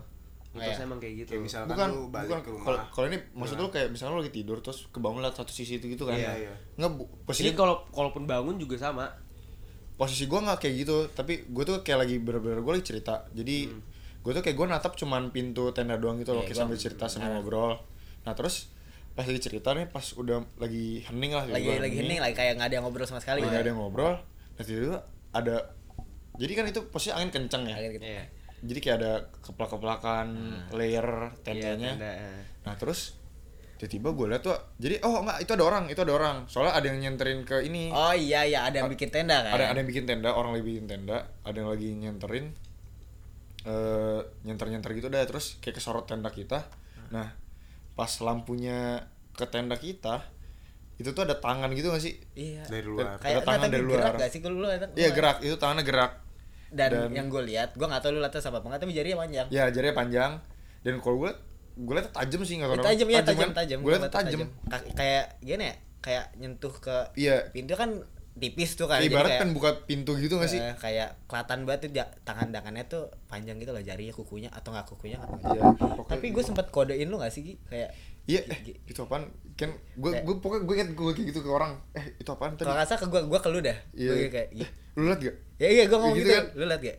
Mitosnya 0.49 0.75
iya. 0.75 0.87
emang 0.87 0.97
kayak 0.97 1.15
gitu. 1.15 1.29
Kayak 1.29 1.43
misalkan 1.45 1.69
bukan 1.69 1.87
lu 1.89 2.01
balik 2.09 2.25
bukan 2.25 2.39
ke 2.41 2.49
rumah. 2.49 2.63
kalau 2.65 2.79
kalau 2.89 3.05
ini 3.07 3.17
maksud 3.31 3.55
lu 3.55 3.69
kayak 3.69 3.87
misalnya 3.93 4.11
lu 4.13 4.19
lagi 4.19 4.33
tidur 4.33 4.57
terus 4.59 4.79
kebangun 4.89 5.21
lihat 5.21 5.35
satu 5.35 5.51
sisi 5.51 5.77
itu 5.77 5.85
gitu 5.87 6.09
kan 6.09 6.17
Iya, 6.17 6.49
iya. 6.49 6.53
nggak 6.75 6.89
posisi 7.23 7.53
kalau 7.53 7.85
kalaupun 7.89 8.25
bangun 8.25 8.57
juga 8.57 8.75
sama. 8.75 9.05
posisi 9.93 10.25
gua 10.25 10.39
nggak 10.41 10.59
kayak 10.59 10.75
gitu 10.79 10.97
tapi 11.11 11.43
gue 11.45 11.63
tuh 11.65 11.83
kayak 11.83 12.07
lagi 12.07 12.15
bener-bener 12.17 12.63
gue 12.63 12.71
lagi 12.71 12.87
cerita 12.87 13.27
jadi 13.29 13.67
gue 14.15 14.31
tuh 14.31 14.39
kayak 14.39 14.55
gue 14.55 14.63
natap 14.63 14.95
cuman 14.95 15.27
pintu 15.27 15.75
tenda 15.75 15.99
doang 15.99 16.15
gitu 16.15 16.31
loh 16.31 16.39
kayak 16.39 16.55
gua- 16.55 16.63
sambil 16.63 16.79
cerita 16.79 17.11
sambil 17.11 17.35
ngobrol 17.35 17.75
nah 18.23 18.31
terus 18.31 18.71
pas 19.11 19.27
lagi 19.27 19.43
cerita 19.43 19.75
nih 19.75 19.91
pas 19.91 19.99
udah 20.15 20.39
lagi 20.55 21.03
hening 21.03 21.35
lah 21.35 21.43
lagi 21.45 21.67
lagi 21.75 21.97
hening 21.99 22.23
lagi 22.23 22.31
kayak 22.31 22.55
nggak 22.55 22.71
ada 22.71 22.75
yang 22.79 22.85
ngobrol 22.87 23.03
sama 23.03 23.19
sekali 23.19 23.43
lagi 23.43 23.51
gitu. 23.51 23.59
ada 23.59 23.67
yang 23.67 23.79
ngobrol 23.79 24.15
nah 24.55 24.63
tiba-tiba 24.63 24.97
ada 25.35 25.55
jadi 26.39 26.51
kan 26.55 26.65
itu 26.65 26.79
posisi 26.87 27.11
angin 27.11 27.29
kenceng 27.35 27.67
ya 27.67 27.75
Kayak 27.75 27.91
gitu. 27.99 28.05
Iya. 28.07 28.23
Jadi 28.59 28.79
kayak 28.79 28.97
ada 28.99 29.13
keplak-keplakan 29.39 30.27
layer 30.71 31.07
tendanya. 31.41 31.91
Iya, 31.91 31.95
tenda, 31.95 32.11
eh. 32.11 32.41
Nah 32.67 32.75
terus 32.75 33.15
tiba-tiba 33.79 34.11
gue 34.11 34.25
liat 34.35 34.43
tuh 34.43 34.59
jadi 34.75 34.99
oh 35.07 35.23
enggak 35.23 35.39
itu 35.39 35.51
ada 35.55 35.63
orang 35.63 35.83
itu 35.87 36.01
ada 36.03 36.11
orang. 36.11 36.37
Soalnya 36.51 36.75
ada 36.75 36.85
yang 36.91 36.99
nyenterin 36.99 37.47
ke 37.47 37.63
ini. 37.63 37.87
Oh 37.89 38.11
iya 38.11 38.43
iya 38.43 38.67
ada 38.67 38.83
yang 38.83 38.91
bikin 38.91 39.07
tenda 39.07 39.39
kan? 39.39 39.55
ada 39.55 39.71
ada 39.71 39.77
yang 39.79 39.87
bikin 39.87 40.03
tenda 40.03 40.35
orang 40.35 40.51
lagi 40.51 40.65
bikin 40.67 40.85
tenda. 40.85 41.31
Ada 41.47 41.57
yang 41.63 41.69
lagi 41.71 41.87
nyenterin 41.95 42.45
eh 43.63 44.19
nyenter 44.43 44.67
nyenter 44.71 44.91
gitu 44.95 45.07
dah. 45.07 45.23
Terus 45.23 45.59
kayak 45.63 45.79
kesorot 45.79 46.07
tenda 46.07 46.27
kita. 46.27 46.67
Nah 47.15 47.31
pas 47.95 48.11
lampunya 48.19 49.07
ke 49.35 49.47
tenda 49.47 49.79
kita 49.79 50.23
itu 50.99 51.15
tuh 51.15 51.23
ada 51.23 51.39
tangan 51.39 51.71
gitu 51.71 51.95
gak 51.95 52.03
sih? 52.03 52.19
Iya. 52.35 52.67
Dari 52.67 52.83
luar. 52.83 53.15
kayak 53.23 53.39
Ada 53.39 53.47
tangan 53.47 53.67
dari 53.71 53.83
luar. 53.87 53.99
gerak 54.03 54.13
gak 54.19 54.31
sih? 54.35 54.39
Kalau 54.43 54.59
lu 54.59 54.67
liat- 54.67 54.91
iya 54.99 55.09
gerak. 55.15 55.39
Itu 55.39 55.55
tangannya 55.55 55.87
gerak 55.87 56.11
dan, 56.69 56.89
Dan- 56.89 57.13
yang 57.13 57.27
gue 57.27 57.41
lihat 57.45 57.73
gue 57.73 57.83
nggak 57.83 58.01
tahu 58.01 58.11
lu 58.13 58.21
sama 58.37 58.61
apa 58.61 58.67
nggak 58.69 58.81
tapi 58.81 58.93
jarinya 58.93 59.25
panjang 59.25 59.47
ya 59.49 59.69
jarinya 59.69 59.95
panjang 59.95 60.31
dan 60.81 60.93
kalau 61.01 61.17
gue 61.19 61.31
gue 61.79 61.93
liat 61.95 62.11
tajam 62.11 62.41
sih 62.43 62.55
nggak 62.57 62.69
tahu 62.69 62.77
kenapa. 62.77 62.89
tajam 62.91 63.07
ya 63.07 63.19
tajam 63.23 63.49
tajam 63.51 63.79
gue 63.79 63.93
Gua 63.95 64.09
tajam 64.09 64.39
Ka- 64.67 64.89
kayak 64.93 65.25
gini 65.39 65.65
ya 65.65 65.75
kayak 65.99 66.25
nyentuh 66.35 66.71
ke 66.71 66.95
Iya. 67.15 67.51
pintu 67.51 67.75
kan 67.75 67.91
tipis 68.39 68.79
tuh 68.79 68.87
kan 68.87 69.03
ibarat 69.03 69.35
kayak, 69.35 69.41
kan 69.43 69.49
buka 69.51 69.69
pintu 69.83 70.15
gitu 70.15 70.39
gak 70.39 70.47
sih 70.47 70.63
eh, 70.63 70.71
kayak 70.79 71.27
kelihatan 71.27 71.67
banget 71.67 71.79
tuh 71.83 71.91
tangan 72.23 72.47
tangannya 72.55 72.87
tuh 72.87 73.11
panjang 73.27 73.59
gitu 73.59 73.75
loh 73.75 73.83
jarinya 73.83 74.15
kukunya 74.15 74.47
atau 74.47 74.71
nggak 74.71 74.87
kukunya 74.87 75.19
tahu. 75.19 75.27
Iya, 75.51 75.63
tapi 76.07 76.31
gue 76.31 76.39
sempet 76.39 76.71
kodein 76.71 77.11
lu 77.11 77.19
gak 77.19 77.35
sih 77.35 77.43
Gi? 77.43 77.59
kayak 77.67 77.91
iya 78.25 78.41
eh, 78.43 78.59
itu 78.83 78.99
apaan? 78.99 79.23
Kan 79.53 79.71
gue 79.93 80.09
Kayak- 80.09 80.23
gue 80.23 80.35
pokoknya 80.37 80.63
gue 80.63 80.75
inget 80.75 80.89
gue 80.91 81.11
kayak 81.11 81.27
gitu 81.27 81.39
ke 81.39 81.49
orang 81.49 81.71
eh 81.91 82.05
itu 82.15 82.29
apaan 82.29 82.53
tadi? 82.53 82.63
Kalau 82.63 82.79
salah 82.81 82.99
ke 82.99 83.07
gue 83.07 83.21
gue 83.25 83.39
ke 83.39 83.49
lu 83.49 83.59
dah. 83.59 83.77
Iya. 83.91 84.09
Gua 84.09 84.29
kayak 84.29 84.49
"Gi, 84.51 84.65
lu 84.95 85.03
liat 85.05 85.19
gak 85.21 85.35
ya 85.57 85.67
iya 85.69 85.83
gue 85.85 85.93
ngomong 85.93 86.13
Gitu 86.13 86.25
gitu, 86.25 86.33
kan? 86.33 86.45
lu 86.53 86.65
liat 86.65 86.81
gak 86.81 86.97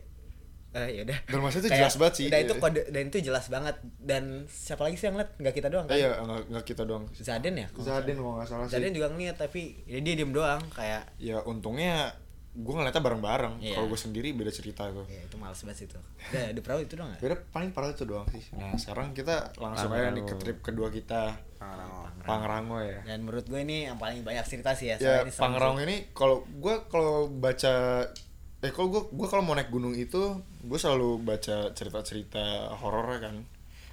eh 0.71 0.87
yaudah 0.95 1.19
Dan 1.25 1.39
maksudnya 1.41 1.61
itu 1.61 1.69
Kayak, 1.69 1.81
jelas 1.83 1.95
banget 1.97 2.13
sih. 2.15 2.25
udah 2.25 2.39
itu 2.39 2.53
Iya. 2.53 2.61
kode 2.63 2.81
dan 2.87 3.03
itu 3.05 3.17
jelas 3.21 3.45
banget. 3.47 3.75
Dan 3.97 4.23
siapa 4.47 4.81
lagi 4.81 4.95
sih 4.95 5.05
yang 5.05 5.17
liat 5.17 5.29
nggak 5.35 5.51
kita 5.53 5.67
doang 5.67 5.83
kan? 5.83 5.91
Eh, 5.91 5.99
iya 5.99 6.09
nggak 6.15 6.41
nggak 6.47 6.65
kita 6.65 6.83
doang. 6.85 7.03
Zaden 7.13 7.55
ya? 7.55 7.67
Zaden 7.73 7.83
salah. 8.07 8.15
kalau 8.15 8.33
nggak 8.33 8.47
salah 8.47 8.65
sih. 8.65 8.73
Zaden 8.73 8.91
juga 8.93 9.07
ngeliat 9.09 9.35
tapi 9.35 9.61
ya 9.83 9.99
dia 9.99 10.13
diem 10.15 10.31
doang 10.31 10.61
kayak 10.69 11.11
ya 11.17 11.43
untungnya 11.43 12.15
gue 12.53 12.73
ngeliatnya 12.73 12.99
bareng-bareng 12.99 13.53
Iya. 13.57 13.73
kalau 13.73 13.87
gue 13.87 13.95
sendiri 13.97 14.31
beda 14.31 14.49
cerita 14.49 14.83
itu 14.85 14.99
ya 15.07 15.23
itu 15.23 15.35
males 15.35 15.55
banget 15.57 15.87
itu 15.87 15.95
udah 15.95 16.51
di 16.51 16.59
perahu 16.59 16.79
itu 16.79 16.93
doang 16.93 17.15
Beda 17.15 17.35
paling 17.47 17.71
parah 17.71 17.89
itu 17.89 18.03
doang 18.03 18.27
sih. 18.27 18.43
Nah 18.53 18.75
sekarang 18.75 19.11
kita 19.11 19.55
langsung 19.55 19.87
aja 19.89 20.09
nih 20.09 20.21
ke 20.21 20.35
trip 20.35 20.57
kedua 20.59 20.87
kita 20.87 21.31
Pangrango. 21.55 22.11
Pangrango 22.21 22.77
ya. 22.77 22.99
dan 23.03 23.21
menurut 23.21 23.45
gue 23.45 23.55
ini 23.57 23.87
yang 23.87 23.95
paling 23.95 24.19
banyak 24.21 24.43
cerita 24.43 24.73
sih 24.73 24.91
ya 24.91 24.95
Ya 24.95 24.99
soalnya 24.99 25.23
ini 25.23 25.31
Pangrango 25.33 25.77
sih. 25.77 25.85
ini 25.85 25.95
kalau 26.11 26.37
gue 26.45 26.75
kalau 26.85 27.15
baca 27.29 27.73
eh 28.59 28.69
kalau 28.69 28.87
gue 28.89 29.01
gue 29.09 29.27
kalau 29.27 29.41
mau 29.41 29.55
naik 29.55 29.69
gunung 29.69 29.93
itu 29.93 30.21
gue 30.61 30.77
selalu 30.77 31.17
baca 31.19 31.71
cerita-cerita 31.71 32.43
horor 32.75 33.15
kan 33.17 33.35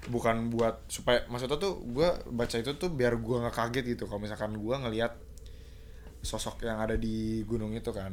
bukan 0.05 0.47
buat 0.49 0.83
supaya 0.85 1.23
maksudnya 1.25 1.55
tuh 1.55 1.79
gue 1.81 2.05
baca 2.29 2.55
itu 2.55 2.71
tuh 2.73 2.89
biar 2.89 3.15
gue 3.15 3.35
nggak 3.39 3.55
kaget 3.55 3.85
gitu 3.89 4.03
kalau 4.05 4.19
misalkan 4.19 4.53
gue 4.53 4.75
ngelihat 4.77 5.15
sosok 6.19 6.59
yang 6.61 6.77
ada 6.77 6.93
di 6.93 7.41
gunung 7.43 7.71
itu 7.71 7.89
kan 7.89 8.11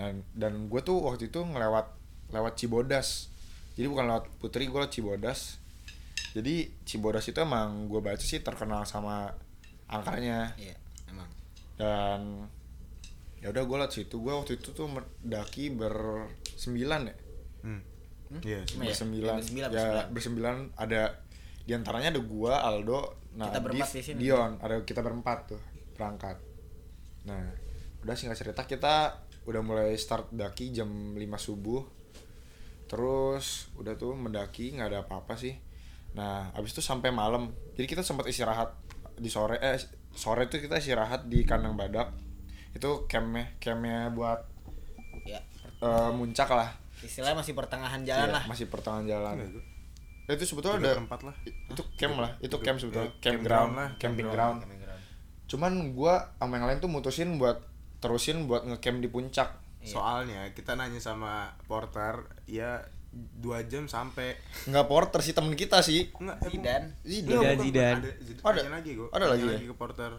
dan 0.00 0.24
dan 0.32 0.72
gue 0.72 0.80
tuh 0.80 0.96
waktu 1.04 1.28
itu 1.28 1.44
ngelewat 1.44 1.92
lewat 2.32 2.56
Cibodas. 2.56 3.28
Jadi 3.76 3.84
bukan 3.84 4.08
lewat 4.08 4.24
Putri 4.40 4.64
gue 4.64 4.80
lewat 4.80 4.96
Cibodas. 4.96 5.60
Jadi 6.32 6.72
Cibodas 6.88 7.28
itu 7.28 7.36
emang 7.36 7.84
gue 7.84 8.00
baca 8.00 8.24
sih 8.24 8.40
terkenal 8.40 8.88
sama 8.88 9.28
angkanya. 9.92 10.56
Iya 10.56 10.76
emang. 11.12 11.28
Dan 11.76 12.20
ya 13.44 13.52
udah 13.52 13.60
gue 13.60 13.76
lewat 13.76 13.92
situ. 13.92 14.16
Gue 14.24 14.32
waktu 14.32 14.56
itu 14.56 14.72
tuh 14.72 14.88
mendaki 14.88 15.68
bersembilan 15.68 17.12
ya. 17.12 17.16
Hmm. 17.60 17.82
Iya. 18.40 18.64
Iya, 18.64 18.88
bersembilan. 18.88 19.36
Iya, 19.36 19.40
bersembilan, 19.44 19.68
ya 19.68 19.74
bersembilan. 19.76 20.06
bersembilan 20.16 20.56
ada 20.80 21.02
di 21.60 21.72
antaranya 21.76 22.08
ada 22.16 22.22
gua 22.24 22.66
Aldo 22.66 23.20
Kita 23.30 23.60
berempat 23.62 23.88
di 23.94 24.02
sini. 24.02 24.18
Dion 24.26 24.58
ada 24.58 24.82
kita 24.82 25.00
berempat 25.06 25.38
tuh 25.54 25.60
berangkat. 25.94 26.40
Nah 27.30 27.46
udah 28.00 28.14
singkat 28.16 28.38
cerita 28.40 28.64
kita 28.64 29.28
udah 29.44 29.60
mulai 29.60 29.96
start 29.96 30.28
daki 30.30 30.70
jam 30.70 30.88
5 31.14 31.20
subuh. 31.36 31.82
Terus 32.86 33.70
udah 33.78 33.94
tuh 33.94 34.18
mendaki 34.18 34.74
nggak 34.74 34.88
ada 34.90 34.98
apa-apa 35.06 35.38
sih. 35.38 35.54
Nah 36.12 36.50
abis 36.54 36.74
itu 36.74 36.82
sampai 36.82 37.14
malam. 37.14 37.54
Jadi 37.78 37.86
kita 37.86 38.02
sempat 38.02 38.26
istirahat 38.26 38.74
di 39.14 39.30
sore 39.30 39.60
eh 39.62 39.78
sore 40.10 40.50
tuh 40.50 40.58
kita 40.58 40.76
istirahat 40.76 41.30
di 41.30 41.46
kandang 41.46 41.78
badak. 41.78 42.10
Itu 42.74 43.06
campnya 43.06 43.46
campnya 43.62 44.10
buat 44.10 44.42
ya. 45.22 45.38
eh, 45.80 46.10
muncak 46.10 46.50
lah. 46.50 46.70
Istilahnya 47.00 47.38
masih 47.38 47.54
pertengahan 47.56 48.02
jalan 48.04 48.28
Iya, 48.28 48.34
lah. 48.36 48.44
masih 48.44 48.66
pertengahan 48.68 49.06
jalan. 49.08 49.34
Itu. 49.40 49.60
Eh, 50.28 50.34
itu 50.36 50.44
sebetulnya 50.46 50.78
ada 50.84 50.90
perempat 51.00 51.20
lah. 51.24 51.34
itu 51.46 51.82
camp 51.96 52.16
lah. 52.20 52.30
Itu 52.38 52.56
camp 52.60 52.76
sebetulnya. 52.76 53.08
ya, 53.08 53.18
campground. 53.22 53.70
campground 53.72 53.72
lah, 53.72 53.88
camping 53.96 54.28
ground. 54.28 54.58
Cuman 55.46 55.72
gua 55.94 56.34
sama 56.38 56.58
yang 56.58 56.66
lain 56.70 56.78
tuh 56.78 56.90
mutusin 56.90 57.38
buat 57.38 57.58
terusin 58.00 58.48
buat 58.48 58.64
ngecamp 58.64 58.98
di 58.98 59.08
puncak 59.08 59.48
Iya. 59.80 59.96
Soalnya 59.96 60.42
kita 60.52 60.76
nanya 60.76 61.00
sama 61.00 61.56
porter, 61.64 62.20
ya 62.44 62.84
dua 63.40 63.64
jam 63.64 63.88
sampai. 63.88 64.36
nggak 64.68 64.86
porter 64.86 65.24
sih 65.24 65.32
temen 65.32 65.56
kita 65.56 65.80
sih 65.80 66.12
Enggak, 66.20 66.36
Zidan. 66.46 66.82
Zidan. 67.00 67.32
Enggak, 67.32 67.40
bukan, 67.40 67.64
Zidan. 67.64 67.96
Ada, 67.96 68.10
Ada. 68.44 68.60
ada 68.60 68.70
lagi 68.76 68.90
gua. 68.92 69.08
Ada 69.08 69.24
lagi 69.26 69.44
ya? 69.48 69.56
lagi 69.56 69.66
ke 69.66 69.76
porter. 69.76 70.12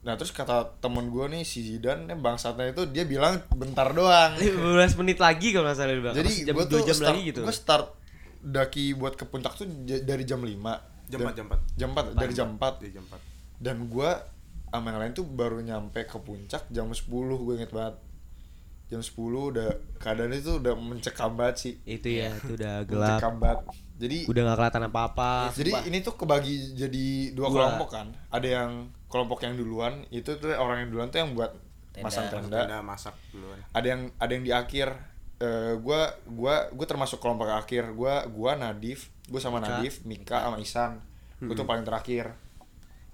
nah 0.00 0.14
terus 0.14 0.32
kata 0.32 0.80
temen 0.80 1.10
gua 1.10 1.28
nih 1.28 1.42
si 1.42 1.60
Zidan 1.60 2.06
nih 2.06 2.16
bangsatnya 2.16 2.70
itu 2.70 2.86
dia 2.88 3.02
bilang 3.04 3.42
bentar 3.52 3.90
doang 3.90 4.38
15 4.38 4.96
menit 5.02 5.18
lagi 5.18 5.50
kalau 5.50 5.66
nggak 5.66 5.76
salah 5.76 5.92
dia 5.92 5.98
bilang. 6.00 6.14
jadi 6.14 6.30
jam 6.46 6.54
2 6.56 6.64
tuh 6.64 6.78
jam 6.80 6.96
start, 6.96 7.08
lagi 7.10 7.22
gitu. 7.26 7.40
gua 7.42 7.52
start 7.52 7.86
daki 8.38 8.84
buat 8.94 9.12
ke 9.12 9.24
puncak 9.26 9.52
tuh 9.52 9.66
dari 9.84 10.22
jam 10.22 10.40
5 10.40 10.56
Jam 11.06 11.20
4, 11.20 11.36
jam 11.36 11.46
4. 11.50 11.76
jam 11.76 11.88
4 11.90 12.16
dari 12.16 12.32
jam 12.32 12.48
4 12.54 12.80
Di 12.80 12.90
jam 12.94 13.04
4. 13.04 13.60
dan 13.60 13.76
gua 13.86 14.10
sama 14.76 14.88
yang 14.88 15.00
lain 15.00 15.12
tuh 15.12 15.24
baru 15.24 15.58
nyampe 15.58 16.02
ke 16.02 16.18
puncak 16.18 16.68
jam 16.68 16.86
10 16.86 17.06
gue 17.08 17.54
inget 17.54 17.70
banget 17.70 17.96
jam 18.86 19.00
10 19.00 19.12
udah 19.18 19.68
keadaan 19.96 20.30
itu 20.30 20.56
udah 20.56 20.74
mencekam 20.74 21.34
banget 21.34 21.56
sih 21.58 21.74
Itu 21.84 22.06
ya, 22.08 22.30
itu 22.32 22.54
udah 22.54 22.74
gelap. 22.88 23.18
mencekam 23.18 23.34
banget 23.36 23.60
jadi 23.96 24.18
Udah 24.26 24.40
nggak 24.42 24.56
kelihatan 24.58 24.84
apa-apa. 24.86 25.30
jadi 25.50 25.70
ini 25.84 25.98
tuh 26.00 26.14
kebagi 26.14 26.56
jadi 26.74 27.06
dua 27.32 27.48
Dua. 27.48 27.54
kelompok 27.56 27.88
kan 27.90 28.06
ada 28.28 28.44
yang 28.46 28.70
kelompok 29.06 29.38
yang 29.40 29.54
duluan 29.54 30.04
itu 30.08 30.30
tuh 30.32 30.52
orang 30.52 30.84
yang 30.84 30.90
duluan 30.90 31.08
tuh 31.08 31.18
yang 31.18 31.32
buat 31.32 31.50
Tenda. 31.90 32.04
masang 32.04 32.26
tenda 32.28 32.60
Udah 32.62 32.80
masak 32.80 33.14
duluan. 33.30 33.56
ada 33.70 33.86
yang 33.86 34.00
ada 34.14 34.30
yang 34.30 34.44
di 34.44 34.52
akhir 34.52 34.88
eh 35.36 35.72
gua 35.76 36.00
gua 36.26 36.68
gua 36.70 36.86
termasuk 36.86 37.18
kelompok 37.18 37.48
akhir 37.50 37.90
gua 37.90 38.24
gua 38.26 38.52
Nadif 38.54 39.08
gua 39.26 39.36
sama 39.38 39.58
Mika. 39.58 39.68
Nadif 39.74 39.94
Mika 40.02 40.38
sama 40.42 40.56
Isan 40.58 41.00
gua 41.38 41.52
tuh 41.52 41.64
paling 41.64 41.82
terakhir 41.82 42.36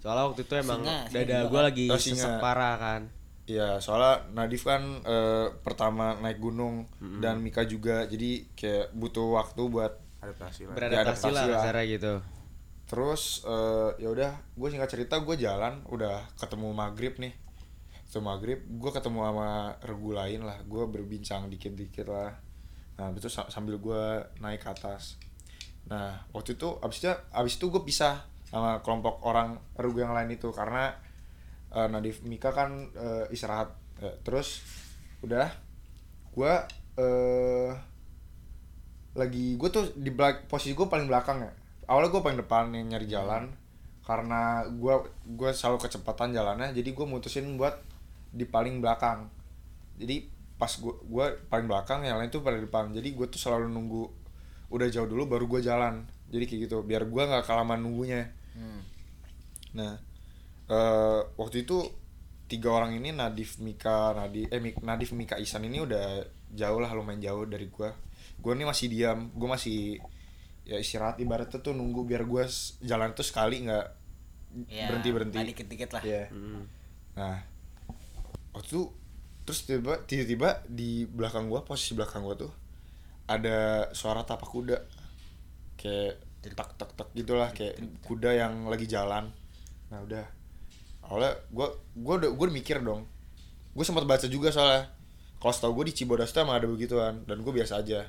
Soalnya 0.03 0.27
waktu 0.27 0.43
itu 0.43 0.55
emang 0.57 0.83
Singa, 0.83 0.99
dada 1.09 1.39
gue 1.47 1.55
kan. 1.55 1.65
lagi 1.65 1.87
Oh, 1.87 1.95
sesek 1.97 2.35
parah 2.37 2.75
kan. 2.75 3.03
Iya, 3.43 3.79
soalnya 3.79 4.23
Nadif 4.31 4.63
kan 4.63 4.83
eh, 5.01 5.47
pertama 5.63 6.15
naik 6.17 6.39
gunung 6.39 6.87
dan 7.19 7.39
Mika 7.39 7.63
juga, 7.63 8.03
jadi 8.05 8.47
kayak 8.53 8.91
butuh 8.93 9.33
waktu 9.33 9.63
buat 9.67 9.93
Adaptasi 10.21 10.61
lah. 10.65 10.75
Beradaptasi 10.75 11.27
adaptasi 11.27 11.51
lah 11.51 11.73
lah. 11.73 11.85
gitu. 11.85 12.15
terus 12.85 13.41
eh, 13.43 13.91
ya 13.99 14.09
udah, 14.11 14.31
gue 14.53 14.69
singkat 14.69 14.91
cerita 14.91 15.17
gue 15.19 15.35
jalan, 15.35 15.81
udah 15.89 16.29
ketemu 16.37 16.71
maghrib 16.71 17.17
nih, 17.17 17.33
ketemu 18.05 18.25
maghrib, 18.27 18.59
gue 18.61 18.91
ketemu 18.93 19.19
sama 19.23 19.49
regu 19.81 20.11
lain 20.13 20.45
lah, 20.45 20.61
gue 20.63 20.83
berbincang 20.87 21.49
dikit-dikit 21.49 22.05
lah, 22.05 22.37
nah 22.95 23.09
itu 23.11 23.27
sa- 23.27 23.49
sambil 23.49 23.81
gue 23.81 24.03
naik 24.39 24.61
ke 24.61 24.69
atas, 24.69 25.17
nah 25.89 26.21
waktu 26.31 26.53
itu 26.55 26.69
abisnya 26.79 27.17
abis 27.33 27.57
itu 27.57 27.67
gue 27.67 27.81
pisah 27.81 28.29
sama 28.53 28.85
kelompok 28.85 29.25
orang 29.25 29.57
regu 29.81 30.05
yang 30.05 30.13
lain 30.13 30.37
itu. 30.37 30.53
Karena 30.53 30.93
eh, 31.73 31.89
Nadif 31.89 32.21
Mika 32.29 32.53
kan 32.53 32.93
eh, 32.93 33.33
istirahat, 33.33 33.83
Eh, 34.03 34.17
terus 34.27 34.67
udah 35.23 35.47
gue 36.35 36.53
eh 36.99 37.71
lagi 39.15 39.55
gue 39.55 39.69
tuh 39.71 39.95
di 39.95 40.11
belak 40.11 40.51
posisi 40.51 40.75
gue 40.75 40.91
paling 40.91 41.07
belakang 41.07 41.39
ya. 41.47 41.53
Awalnya 41.87 42.11
gue 42.11 42.23
paling 42.23 42.41
depan 42.43 42.65
yang 42.75 42.87
nyari 42.91 43.07
jalan. 43.07 43.45
Karena 44.03 44.67
gue 44.67 44.95
gue 45.39 45.51
selalu 45.55 45.79
kecepatan 45.87 46.35
jalannya 46.35 46.75
jadi 46.75 46.91
gue 46.91 47.07
mutusin 47.07 47.47
buat 47.55 47.79
di 48.35 48.43
paling 48.43 48.83
belakang. 48.83 49.31
Jadi 50.03 50.27
pas 50.59 50.73
gue 50.75 50.95
gue 51.07 51.27
paling 51.47 51.67
belakang 51.71 52.03
yang 52.03 52.19
lain 52.19 52.33
tuh 52.35 52.43
pada 52.43 52.59
depan. 52.59 52.91
Jadi 52.91 53.15
gue 53.15 53.27
tuh 53.31 53.39
selalu 53.39 53.71
nunggu 53.71 54.03
udah 54.75 54.89
jauh 54.91 55.07
dulu 55.07 55.31
baru 55.31 55.47
gue 55.47 55.63
jalan. 55.63 56.03
Jadi 56.27 56.45
kayak 56.51 56.61
gitu. 56.67 56.83
Biar 56.83 57.07
gue 57.07 57.23
nggak 57.23 57.47
kelamaan 57.47 57.87
nunggunya 57.87 58.35
Hmm. 58.53 58.81
Nah, 59.79 59.93
eh 60.69 61.21
waktu 61.41 61.65
itu 61.65 61.79
tiga 62.51 62.69
orang 62.69 62.93
ini 63.01 63.11
Nadif 63.17 63.57
Mika 63.59 64.13
Nadif 64.13 64.53
eh 64.53 64.61
Mik- 64.61 64.85
Nadif 64.85 65.11
Mika 65.17 65.41
Isan 65.41 65.65
ini 65.65 65.81
udah 65.81 66.21
jauh 66.53 66.81
lah 66.85 66.93
lumayan 66.93 67.21
jauh 67.25 67.45
dari 67.49 67.67
gua. 67.73 67.93
Gua 68.43 68.53
nih 68.53 68.69
masih 68.69 68.87
diam, 68.93 69.33
gua 69.33 69.57
masih 69.57 69.99
ya 70.63 70.79
istirahat 70.79 71.19
ibaratnya 71.19 71.59
tuh 71.59 71.73
nunggu 71.75 72.05
biar 72.07 72.23
gua 72.29 72.47
s- 72.47 72.77
jalan 72.85 73.17
tuh 73.17 73.25
sekali 73.27 73.65
nggak 73.67 73.87
Ya, 74.69 74.85
berhenti 74.93 75.09
berhenti. 75.17 75.37
nggak 75.41 75.49
dikit-dikit 75.57 75.91
lah. 75.97 76.03
Iya. 76.05 76.25
Hmm. 76.29 76.63
Nah, 77.17 77.41
waktu 78.53 78.69
itu 78.69 78.83
terus 79.43 79.65
tiba 79.67 79.99
tiba-tiba 80.07 80.63
di 80.69 81.09
belakang 81.09 81.49
gua 81.49 81.65
posisi 81.65 81.97
belakang 81.97 82.23
gua 82.23 82.37
tuh 82.39 82.53
ada 83.27 83.89
suara 83.97 84.23
tapak 84.23 84.47
kuda 84.47 84.79
kayak 85.81 86.21
tak 86.43 86.75
tak 86.75 86.91
tak 86.99 87.09
gitulah 87.15 87.55
kayak 87.55 87.79
kuda 88.03 88.35
yang 88.35 88.67
lagi 88.67 88.91
jalan. 88.91 89.31
Nah 89.89 90.03
udah. 90.03 90.27
Awalnya 91.07 91.33
gua 91.55 91.71
gua 91.95 92.15
udah 92.19 92.31
gua 92.35 92.45
udah 92.51 92.57
mikir 92.57 92.83
dong. 92.83 93.07
Gue 93.73 93.85
sempat 93.89 94.05
baca 94.05 94.29
juga 94.29 94.53
soalnya. 94.53 94.93
Kalau 95.41 95.51
setahu 95.51 95.83
gue 95.83 95.91
di 95.91 95.95
Cibodas 95.97 96.31
tuh 96.31 96.45
emang 96.45 96.61
ada 96.61 96.69
begituan 96.69 97.25
dan 97.25 97.41
gue 97.41 97.53
biasa 97.53 97.81
aja. 97.81 98.05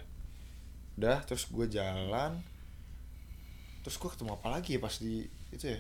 Udah 0.99 1.23
terus 1.23 1.47
gue 1.49 1.65
jalan. 1.71 2.43
Terus 3.81 3.95
gue 3.95 4.09
ketemu 4.11 4.37
apa 4.37 4.47
lagi 4.59 4.77
ya 4.77 4.79
pas 4.83 4.93
di 4.99 5.23
itu 5.49 5.65
ya? 5.71 5.79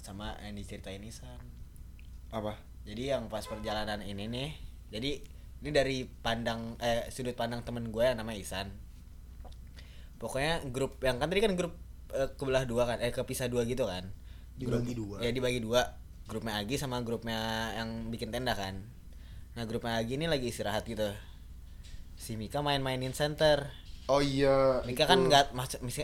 Sama 0.00 0.34
yang 0.40 0.56
diceritain 0.56 1.04
Isan. 1.04 1.38
apa? 2.28 2.56
Jadi 2.84 3.12
yang 3.12 3.28
pas 3.28 3.44
perjalanan 3.44 4.00
ini 4.04 4.28
nih, 4.28 4.50
jadi 4.92 5.20
ini 5.64 5.70
dari 5.72 6.04
pandang 6.04 6.76
eh 6.80 7.08
sudut 7.08 7.36
pandang 7.36 7.64
temen 7.64 7.88
gue 7.92 8.04
yang 8.04 8.16
namanya 8.16 8.40
Isan. 8.40 8.68
Pokoknya 10.18 10.66
grup 10.68 10.98
yang 11.00 11.16
kan 11.16 11.26
tadi 11.26 11.40
kan 11.40 11.54
grup 11.54 11.74
eh, 12.10 12.28
kebelah 12.34 12.64
dua 12.64 12.84
kan 12.84 12.98
eh 12.98 13.10
kepisah 13.10 13.46
dua 13.46 13.62
gitu 13.62 13.86
kan 13.86 14.10
Dibagi 14.54 14.92
dua. 14.92 15.22
ya 15.22 15.30
dibagi 15.30 15.62
dua 15.62 15.94
grupnya 16.26 16.58
Agi 16.58 16.74
sama 16.74 16.98
grupnya 17.00 17.38
yang 17.72 18.10
bikin 18.10 18.28
tenda 18.28 18.52
kan 18.52 18.82
nah 19.54 19.62
grupnya 19.64 19.96
Agi 19.96 20.14
ini 20.14 20.26
lagi 20.26 20.50
istirahat 20.50 20.82
gitu 20.84 21.06
si 22.14 22.34
Mika 22.34 22.58
main-mainin 22.58 23.14
center 23.14 23.70
oh 24.06 24.18
iya 24.18 24.82
Mika 24.82 25.06
itu. 25.06 25.10
kan 25.10 25.18
nggak 25.22 25.44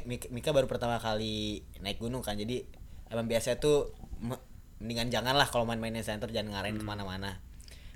Mika, 0.07 0.27
Mika- 0.31 0.55
baru 0.55 0.65
pertama 0.65 0.97
kali 0.97 1.61
naik 1.79 1.99
gunung 1.99 2.23
kan 2.23 2.39
jadi 2.39 2.63
emang 3.09 3.27
biasa 3.27 3.59
tuh 3.59 3.91
me- 4.19 4.39
mendingan 4.79 5.11
jangan 5.11 5.35
lah 5.35 5.45
kalau 5.45 5.65
main-mainin 5.65 6.01
center 6.01 6.31
jangan 6.31 6.55
ngarahin 6.55 6.79
ke 6.79 6.85
mana-mana 6.85 7.43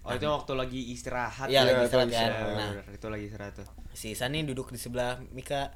Oh 0.01 0.11
itu 0.11 0.25
waktu 0.25 0.57
lagi 0.57 0.81
istirahat. 0.89 1.53
Iya, 1.53 1.61
ya? 1.61 1.69
lagi 1.69 1.83
itu 1.85 1.85
istirahat 1.85 2.01
lagi 2.01 2.17
kan. 2.17 2.31
Ya, 2.33 2.57
Nah, 2.57 2.71
itu 2.89 3.07
lagi 3.07 3.25
istirahat 3.29 3.55
tuh. 3.55 3.69
si 3.93 4.07
Isan 4.11 4.33
nih 4.33 4.41
duduk 4.43 4.73
di 4.73 4.81
sebelah 4.81 5.21
Mika 5.31 5.69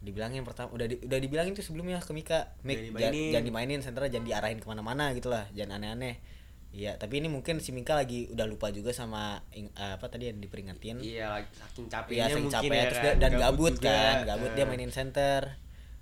dibilangin 0.00 0.42
pertama 0.42 0.70
udah 0.70 0.86
di, 0.86 1.00
udah 1.00 1.18
dibilangin 1.18 1.52
tuh 1.52 1.62
sebelumnya 1.62 1.98
ke 1.98 2.12
Mika 2.12 2.54
Mik 2.60 2.78
Jangan 2.88 3.10
dimainin." 3.10 3.30
jangan 3.30 3.44
dimainin 3.44 3.80
senternya 3.80 4.10
jangan 4.12 4.26
diarahin 4.26 4.58
ke 4.58 4.66
mana-mana 4.66 5.10
gitu 5.10 5.28
lah 5.28 5.50
jangan 5.50 5.76
aneh-aneh 5.76 6.22
iya 6.68 6.94
tapi 6.94 7.18
ini 7.18 7.26
mungkin 7.26 7.58
si 7.58 7.70
Mika 7.70 7.92
lagi 7.92 8.28
udah 8.28 8.44
lupa 8.44 8.68
juga 8.68 8.92
sama 8.92 9.42
ing- 9.50 9.72
eh, 9.72 9.94
apa 9.94 10.06
tadi 10.06 10.26
yang 10.26 10.38
diperingatin 10.38 11.00
Iya, 11.00 11.42
saking 11.50 11.84
Iya, 11.84 11.90
capeknya 11.90 12.24
saking 12.24 12.38
mungkin 12.40 12.54
capek 12.54 12.70
ya 12.70 12.84
terus 12.84 12.94
kan. 12.94 13.04
dia, 13.04 13.14
dan 13.18 13.30
gabut, 13.34 13.72
juga. 13.74 13.90
kan 13.90 14.16
gabut 14.24 14.50
dia 14.52 14.62
Eh. 14.62 14.68
mainin 14.68 14.92
center 14.92 15.42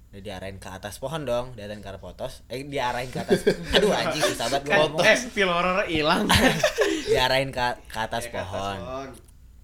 udah 0.06 0.22
diarahin 0.22 0.56
ke 0.56 0.68
atas 0.68 0.94
pohon 0.96 1.22
dong 1.22 1.46
diarahin 1.52 1.78
ke 1.78 1.88
arah 1.88 1.98
potos 1.98 2.40
eh 2.46 2.62
diarahin 2.62 3.08
ke 3.08 3.18
atas 3.18 3.42
aduh 3.74 3.90
anjing 3.90 4.22
susah 4.22 4.46
banget 4.50 4.64
Kan, 4.66 4.78
ngomong 4.82 5.00
eh, 5.02 5.16
feel 5.26 5.48
horror 5.48 5.82
hilang. 5.84 6.24
diarahin 7.06 7.48
ke, 7.48 7.64
ke 7.86 7.98
atas 7.98 8.24
Eh, 8.24 8.30
ke 8.30 8.36
atas 8.36 8.46
pohon 8.50 8.78
pohon. 8.78 9.08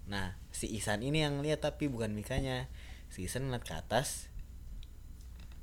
Nah, 0.04 0.34
si 0.50 0.68
Isan 0.68 1.00
ini 1.00 1.20
yang 1.20 1.40
lihat 1.40 1.62
tapi 1.62 1.86
bukan 1.86 2.12
Mikanya. 2.12 2.68
Si 3.12 3.22
Isan 3.22 3.46
ngeliat 3.46 3.60
ke 3.60 3.74
atas. 3.74 4.32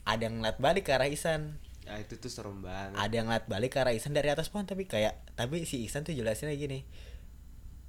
Ada 0.06 0.26
yang 0.26 0.40
ngeliat 0.40 0.58
balik 0.58 0.86
ke 0.86 0.92
arah 0.92 1.10
Isan. 1.10 1.58
Ya 1.82 1.98
itu 1.98 2.14
tuh 2.16 2.30
serem 2.30 2.62
banget. 2.62 2.94
Ada 2.94 3.14
yang 3.16 3.26
ngeliat 3.26 3.46
balik 3.46 3.74
ke 3.74 3.80
arah 3.80 3.92
Isan 3.92 4.14
dari 4.14 4.30
atas 4.30 4.48
pohon 4.48 4.64
tapi 4.64 4.86
kayak 4.86 5.18
tapi 5.34 5.66
si 5.66 5.82
Isan 5.82 6.02
tuh 6.04 6.14
jelasin 6.14 6.46
lagi 6.48 6.66
nih. 6.66 6.84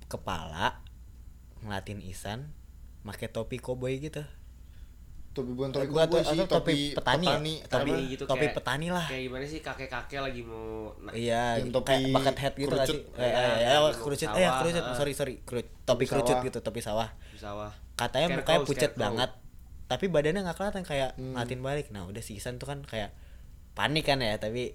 Kepala 0.07 0.81
ngelatin 1.61 2.01
Isan 2.01 2.57
pakai 3.03 3.29
topi 3.29 3.57
koboi 3.57 4.01
gitu. 4.01 4.25
topi 5.31 5.55
bukan 5.55 5.71
topi 5.71 5.87
Gua 5.87 6.05
koboi 6.05 6.11
tuh- 6.17 6.27
sih 6.27 6.41
atau 6.43 6.47
topi 6.51 6.77
petani, 6.91 7.23
ya? 7.23 7.39
Tapi 7.71 7.91
topi, 7.95 8.11
gitu 8.11 8.25
topi 8.27 8.41
kayak- 8.43 8.57
petani 8.59 8.87
lah. 8.91 9.07
Kayak 9.07 9.23
gimana 9.23 9.45
sih 9.47 9.61
kakek-kakek 9.63 10.21
lagi 10.21 10.43
mau 10.43 10.91
Iya, 11.15 11.45
gitu, 11.63 11.71
topi 11.71 11.87
kayak 11.87 12.11
bucket 12.11 12.37
hat 12.37 12.55
gitu 12.57 12.67
kerucut. 12.67 12.89
sih? 12.91 13.01
Eh, 13.15 13.23
Iya, 13.23 13.31
eh, 13.31 13.47
eh, 13.47 13.59
yang 13.63 13.85
kerucut, 13.95 14.27
sawah, 14.27 14.37
eh 14.37 14.49
kerucut, 14.59 14.83
ah. 14.83 14.97
sorry 14.99 15.13
sorry, 15.15 15.35
kerucut, 15.41 15.71
topi 15.81 15.87
Topi 15.87 16.05
kerucut 16.09 16.35
sawah. 16.35 16.45
gitu, 16.45 16.59
topi 16.61 16.81
sawah. 16.83 17.09
di 17.31 17.39
sawah. 17.39 17.71
katanya 17.95 18.27
mukanya 18.35 18.61
pucet 18.65 18.93
banget 18.97 19.31
tapi 19.91 20.07
badannya 20.07 20.47
nggak 20.47 20.55
kelihatan 20.55 20.85
kayak 20.87 21.11
Hmm. 21.19 21.35
ngatin 21.35 21.61
balik. 21.61 21.91
Nah 21.91 22.07
udah 22.07 22.23
si 22.23 22.39
Isan 22.39 22.57
tuh 22.57 22.71
kan 22.71 22.87
kayak 22.87 23.11
panik 23.75 24.07
kan 24.07 24.23
ya 24.23 24.39
tapi 24.39 24.71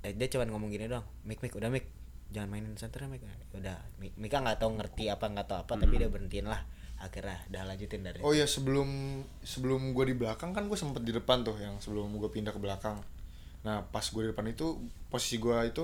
eh, 0.00 0.12
dia 0.14 0.26
cuma 0.28 0.42
ngomong 0.44 0.70
gini 0.70 0.86
doang 0.86 1.06
mik 1.22 1.38
mik 1.38 1.54
udah 1.54 1.68
mik 1.68 1.86
jangan 2.30 2.48
mainin 2.48 2.74
center 2.74 3.02
mik. 3.06 3.20
Udah 3.52 3.76
Mik- 3.98 4.16
Mika 4.16 4.38
nggak 4.38 4.56
tahu 4.56 4.78
ngerti 4.78 5.06
apa 5.06 5.26
nggak 5.26 5.46
tahu 5.46 5.58
apa 5.60 5.72
tapi 5.76 5.98
dia 5.98 6.06
berhentiin 6.06 6.46
lah. 6.46 6.62
Akhirnya 6.96 7.42
udah 7.50 7.62
lanjutin 7.66 8.00
dari 8.00 8.22
Oh 8.22 8.30
iya 8.30 8.46
sebelum 8.46 8.86
sebelum 9.42 9.90
gue 9.90 10.04
di 10.06 10.14
belakang 10.14 10.54
kan 10.54 10.64
gue 10.64 10.78
sempet 10.78 11.02
di 11.02 11.10
depan 11.10 11.42
tuh 11.42 11.58
yang 11.58 11.76
sebelum 11.76 12.14
gue 12.14 12.30
pindah 12.30 12.54
ke 12.54 12.58
belakang. 12.58 13.02
Nah 13.62 13.82
pas 13.84 14.02
gue 14.02 14.22
di 14.22 14.30
depan 14.30 14.46
itu 14.46 14.78
posisi 15.10 15.36
gue 15.36 15.54
itu 15.66 15.82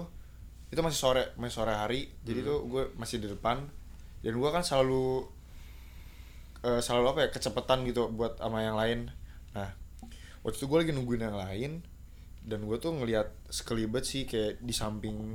itu 0.68 0.78
masih 0.78 0.94
sore 0.96 1.22
masih 1.34 1.54
sore 1.56 1.74
hari. 1.74 2.06
Jadi 2.22 2.40
tuh 2.40 2.64
gue 2.64 2.82
masih 2.94 3.18
di 3.18 3.26
depan. 3.26 3.66
Dan 4.18 4.34
gue 4.34 4.50
kan 4.50 4.62
selalu 4.62 5.26
eh, 6.64 6.80
selalu 6.80 7.06
apa 7.14 7.20
ya 7.26 7.28
kecepatan 7.30 7.86
gitu 7.86 8.08
buat 8.10 8.38
sama 8.40 8.64
yang 8.64 8.78
lain. 8.78 9.10
Nah 9.54 9.74
waktu 10.42 10.56
itu 10.58 10.66
gue 10.66 10.78
lagi 10.80 10.92
nungguin 10.94 11.22
yang 11.28 11.38
lain 11.38 11.72
dan 12.46 12.64
gue 12.64 12.76
tuh 12.80 12.94
ngelihat 12.94 13.34
sekelibet 13.52 14.06
sih 14.06 14.24
kayak 14.24 14.62
di 14.62 14.72
samping 14.72 15.34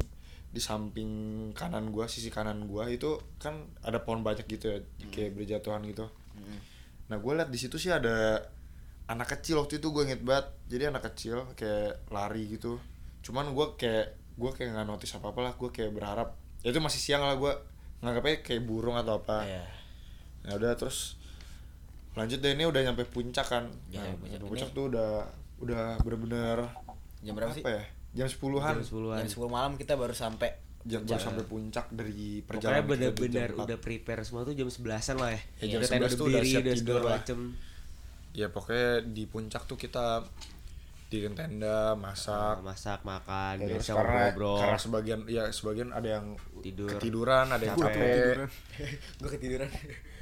di 0.54 0.62
samping 0.62 1.10
kanan 1.58 1.90
gua 1.90 2.06
sisi 2.06 2.30
kanan 2.30 2.70
gua 2.70 2.86
itu 2.86 3.18
kan 3.42 3.74
ada 3.82 4.06
pohon 4.06 4.22
banyak 4.22 4.46
gitu 4.46 4.70
ya 4.70 4.80
kayak 5.10 5.34
berjatuhan 5.34 5.82
gitu. 5.90 6.06
Nah 7.10 7.18
gue 7.18 7.32
liat 7.34 7.50
di 7.50 7.58
situ 7.58 7.82
sih 7.82 7.90
ada 7.90 8.38
anak 9.10 9.34
kecil 9.34 9.66
waktu 9.66 9.82
itu 9.82 9.90
gue 9.90 10.04
inget 10.06 10.22
banget. 10.22 10.54
Jadi 10.70 10.84
anak 10.94 11.10
kecil 11.10 11.50
kayak 11.58 12.06
lari 12.14 12.54
gitu. 12.54 12.78
Cuman 13.26 13.50
gue 13.50 13.66
kayak 13.82 14.14
gue 14.38 14.52
kayak 14.54 14.78
nggak 14.78 14.88
notice 14.88 15.18
apa 15.18 15.34
apa 15.34 15.40
lah 15.42 15.54
gue 15.58 15.70
kayak 15.74 15.90
berharap. 15.90 16.38
Ya 16.62 16.70
itu 16.70 16.80
masih 16.80 17.02
siang 17.02 17.26
lah 17.26 17.34
gue 17.34 17.54
nganggapnya 18.06 18.46
kayak 18.46 18.62
burung 18.62 18.94
atau 18.94 19.26
apa. 19.26 19.50
Iya. 19.50 19.66
Ya 20.44 20.54
udah 20.54 20.72
terus 20.74 21.16
lanjut 22.14 22.38
deh 22.38 22.52
ini 22.52 22.64
udah 22.64 22.82
nyampe 22.84 23.04
puncak 23.06 23.48
kan 23.48 23.66
Ya, 23.90 24.00
nah, 24.00 24.14
puncak. 24.14 24.40
puncak 24.44 24.70
tuh 24.72 24.86
udah 24.88 25.26
udah 25.60 25.84
bener-bener 26.00 26.58
jam 27.20 27.34
berapa 27.34 27.52
sih 27.52 27.62
apa 27.62 27.72
ya 27.74 27.84
jam 28.14 28.28
sepuluhan 28.28 28.76
Jam 28.76 28.86
10-an. 28.86 29.18
jam 29.20 29.30
10 29.42 29.50
malam 29.50 29.72
kita 29.74 29.94
baru 29.96 30.14
sampai 30.14 30.54
jam 30.84 31.02
baru 31.02 31.18
sampai 31.18 31.44
puncak 31.44 31.86
dari 31.90 32.44
Pokoknya 32.44 32.46
perjalanan 32.46 32.78
kita 32.78 32.86
di 32.86 32.92
bener-bener 32.92 33.50
udah 33.56 33.78
prepare 33.80 34.22
semua 34.22 34.44
tuh 34.44 34.52
jam 34.52 34.68
11-an 34.68 35.16
lah 35.18 35.32
ya. 35.32 35.42
Ya, 35.58 35.66
jam 35.66 35.80
Udah 35.80 35.90
tenda 35.90 36.08
11 36.08 36.14
tuh 36.14 36.26
udah 36.28 36.42
siap 36.44 36.62
udah 36.62 36.76
tidur 36.76 37.00
lah. 37.00 37.14
macem. 37.18 37.40
ya 38.34 38.48
pokoknya 38.50 38.90
di 39.08 39.24
puncak 39.26 39.64
tuh 39.64 39.78
kita 39.78 40.26
di 41.14 41.30
tenda 41.30 41.94
masak. 41.94 42.60
Masak 42.60 43.00
makan 43.04 43.62
Ya, 43.62 43.68
biasa 43.70 43.92
karena 43.94 44.14
ngobrol 44.26 44.58
karena 44.58 44.80
sebagian 44.80 45.20
ya 45.26 45.44
sebagian 45.50 45.90
ada 45.94 46.10
yang 46.12 46.26
Tidur. 46.60 46.90
ketiduran 46.90 47.46
ada 47.48 47.62
yang 47.62 47.78
Capek. 47.78 48.50
gue 49.22 49.30
ketiduran. 49.30 49.70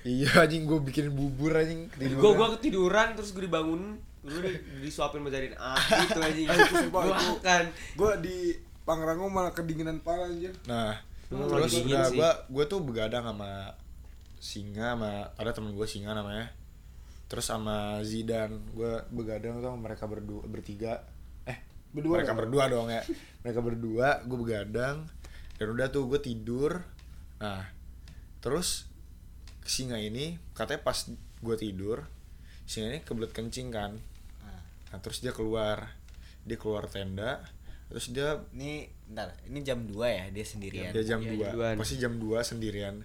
Iya 0.02 0.44
anjing 0.44 0.64
gue 0.66 0.80
bikin 0.84 1.14
bubur 1.14 1.54
anjing 1.54 1.88
ketiduran. 1.90 2.20
Gue 2.20 2.32
gua 2.34 2.48
ketiduran 2.56 3.08
terus 3.16 3.32
gue 3.32 3.48
dibangun 3.48 3.96
gue 4.22 4.52
disuapin 4.80 5.24
bajarin 5.24 5.56
api 5.56 6.04
itu 6.06 6.20
anjing. 6.20 6.48
Ah, 6.52 6.58
itu 6.60 6.76
Gua 6.90 7.02
itu. 7.02 7.14
makan. 7.16 7.64
Gue 7.96 8.12
di 8.20 8.38
Pangrango 8.82 9.26
malah 9.28 9.54
kedinginan 9.54 10.02
parah 10.02 10.28
anjir. 10.28 10.52
nah 10.66 10.98
terus 11.32 11.80
udah 11.80 12.12
gue 12.12 12.32
gue 12.52 12.64
tuh 12.68 12.84
begadang 12.84 13.24
sama 13.24 13.72
singa 14.36 15.00
sama 15.00 15.32
ada 15.32 15.56
temen 15.56 15.72
gue 15.72 15.88
singa 15.88 16.12
namanya 16.12 16.52
terus 17.32 17.48
sama 17.48 18.04
Zidan 18.04 18.60
gue 18.76 19.08
begadang 19.08 19.56
tuh 19.58 19.72
sama 19.72 19.80
mereka 19.80 20.04
berdua 20.04 20.44
bertiga. 20.44 21.00
Eh 21.48 21.64
Berdua 21.96 22.20
mereka 22.20 22.36
ya? 22.36 22.40
berdua 22.44 22.64
dong 22.68 22.92
ya. 22.92 23.00
Mereka 23.42 23.60
berdua 23.64 24.08
gue 24.28 24.36
begadang 24.38 25.08
dan 25.56 25.68
udah 25.72 25.88
tuh 25.88 26.12
gue 26.12 26.20
tidur. 26.20 26.84
Nah 27.40 27.64
terus 28.44 28.92
singa 29.64 29.96
ini 29.96 30.36
katanya 30.52 30.84
pas 30.84 31.08
gue 31.40 31.56
tidur 31.56 32.04
singa 32.68 32.92
ini 32.92 33.00
kebelet 33.00 33.32
kencing 33.32 33.72
kan. 33.72 33.96
Nah 34.92 35.00
terus 35.00 35.24
dia 35.24 35.32
keluar. 35.32 35.88
Dia 36.44 36.58
keluar 36.60 36.92
tenda 36.92 37.40
terus 37.88 38.08
dia 38.10 38.40
ini 38.56 38.88
bentar 39.04 39.36
ini 39.46 39.60
jam 39.62 39.84
2 39.84 39.94
ya 40.04 40.26
dia 40.28 40.44
sendirian. 40.44 40.92
Dia 40.92 41.04
jam 41.06 41.20
Iya, 41.24 41.32
2 41.32 41.40
jam 41.40 41.52
2-an. 41.56 41.76
pasti 41.80 41.96
jam 41.96 42.14
2 42.20 42.44
sendirian. 42.44 42.96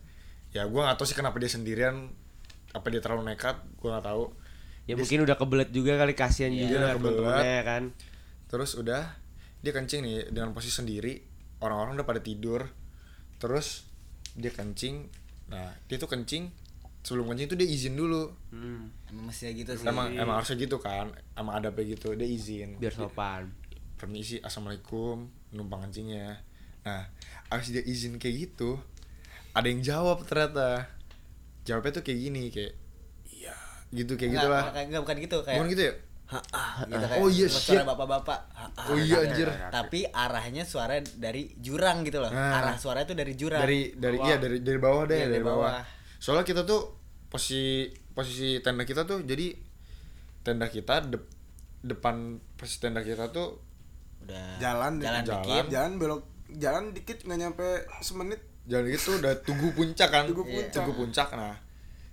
Ya 0.51 0.67
gue 0.67 0.81
gak 0.81 0.97
tahu 0.97 1.07
sih 1.07 1.15
kenapa 1.15 1.39
dia 1.39 1.47
sendirian 1.47 2.11
apa 2.73 2.87
dia 2.91 3.01
terlalu 3.01 3.29
nekat 3.29 3.57
gue 3.79 3.89
gak 3.89 4.07
tahu. 4.07 4.33
Ya 4.87 4.95
mungkin 4.95 5.27
udah 5.27 5.35
kebelet 5.35 5.71
juga 5.75 5.99
kali 5.99 6.15
kasihan 6.15 6.55
Iya, 6.55 6.63
juga 6.63 6.75
udah 6.75 6.87
kan 6.87 6.95
temen-temennya 6.97 7.35
kebelet. 7.35 7.47
ya 7.59 7.63
kan? 7.67 7.83
Terus 8.47 8.71
udah 8.79 9.03
dia 9.61 9.73
kencing 9.75 10.01
nih 10.07 10.19
dengan 10.31 10.55
posisi 10.55 10.79
sendiri 10.79 11.19
orang-orang 11.59 11.99
udah 11.99 12.07
pada 12.07 12.23
tidur. 12.23 12.71
Terus 13.37 13.85
dia 14.39 14.55
kencing. 14.55 15.11
Nah 15.51 15.75
dia 15.87 15.97
tuh 15.99 16.07
kencing 16.07 16.51
sebelum 17.03 17.31
kencing 17.35 17.47
tuh 17.51 17.59
dia 17.59 17.67
izin 17.67 17.99
dulu. 17.99 18.31
Hmm, 18.55 18.91
emang 19.11 19.31
mestinya 19.31 19.53
gitu 19.55 19.71
sih. 19.75 19.87
Emang 19.87 20.15
emang 20.15 20.39
harusnya 20.39 20.59
gitu 20.59 20.79
kan 20.79 21.11
emang 21.35 21.59
ada 21.59 21.71
gitu 21.75 22.15
dia 22.15 22.29
izin. 22.29 22.79
Biar 22.79 22.95
sopan. 22.95 23.51
Permisi 23.97 24.39
assalamualaikum 24.39 25.27
numpang 25.51 25.89
kencingnya. 25.91 26.39
Nah 26.87 27.11
abis 27.51 27.75
dia 27.75 27.83
izin 27.83 28.23
kayak 28.23 28.55
gitu 28.55 28.79
ada 29.51 29.67
yang 29.67 29.81
jawab 29.81 30.23
ternyata 30.29 30.87
jawabnya 31.67 31.93
tuh 31.93 32.03
kayak 32.03 32.21
gini 32.23 32.43
kayak 32.49 32.73
iya 33.27 33.55
gitu 33.91 34.15
kayak 34.15 34.31
Enggak, 34.31 34.43
gitulah 34.43 34.63
enggak, 34.65 34.85
enggak, 34.87 35.01
bukan 35.03 35.17
gitu 35.21 35.37
kayak 35.43 35.59
bukan 35.59 35.71
gitu 35.71 35.85
ya 35.85 35.95
Ha, 36.27 36.43
ah, 36.51 36.83
gitu 36.83 37.07
kayak 37.07 37.23
Oh, 37.23 37.31
iya, 37.31 37.47
suara 37.47 37.87
bapak-bapak. 37.87 38.39
Ah, 38.51 38.67
Oh 38.91 38.99
iya, 38.99 39.23
gitu. 39.23 39.47
anjir. 39.47 39.49
Tapi 39.71 40.11
arahnya 40.11 40.67
suara 40.67 40.99
dari 40.99 41.55
jurang 41.57 42.03
gitu 42.03 42.19
loh. 42.19 42.35
Nah. 42.35 42.51
Arah 42.59 42.75
suara 42.75 43.07
itu 43.07 43.15
dari 43.15 43.39
jurang. 43.39 43.63
dari 43.63 43.95
dari 43.95 44.19
Bawah. 44.19 44.27
iya 44.27 44.37
dari 44.37 44.59
dari 44.59 44.79
bawah 44.81 45.03
deh 45.07 45.15
Iya, 45.15 45.23
dari 45.23 45.35
dari 45.39 45.47
bawah. 45.47 45.71
bawah. 45.71 45.87
soalnya 46.19 46.43
kita 46.43 46.67
tuh 46.67 46.99
posisi 47.29 47.87
posisi 48.11 48.59
tenda 48.59 48.83
kita 48.83 49.07
tuh 49.07 49.23
jadi 49.23 49.55
tenda 50.43 50.67
kita 50.67 51.07
dep- 51.07 51.31
depan 51.85 52.17
posisi 52.55 52.79
tenda 52.81 53.07
kita 53.07 53.31
tuh 53.31 53.63
udah 54.23 54.59
Jalan, 54.59 54.99
jalan, 54.99 55.23
jalan. 55.23 55.43
dikit. 55.47 55.65
Jalan 55.71 55.93
belok, 55.95 56.23
jalan 56.53 56.85
dikit 56.91 57.23
nggak 57.23 57.39
nyampe 57.39 57.67
semenit. 58.01 58.43
Jalan 58.67 58.87
gitu 58.89 59.11
udah 59.17 59.35
tugu 59.41 59.69
puncak 59.73 60.09
kan 60.09 60.25
Tugu 60.25 60.43
Iya. 60.43 60.51
puncak. 60.61 60.73
tugu 60.77 60.93
puncak 60.95 61.29
nah 61.33 61.55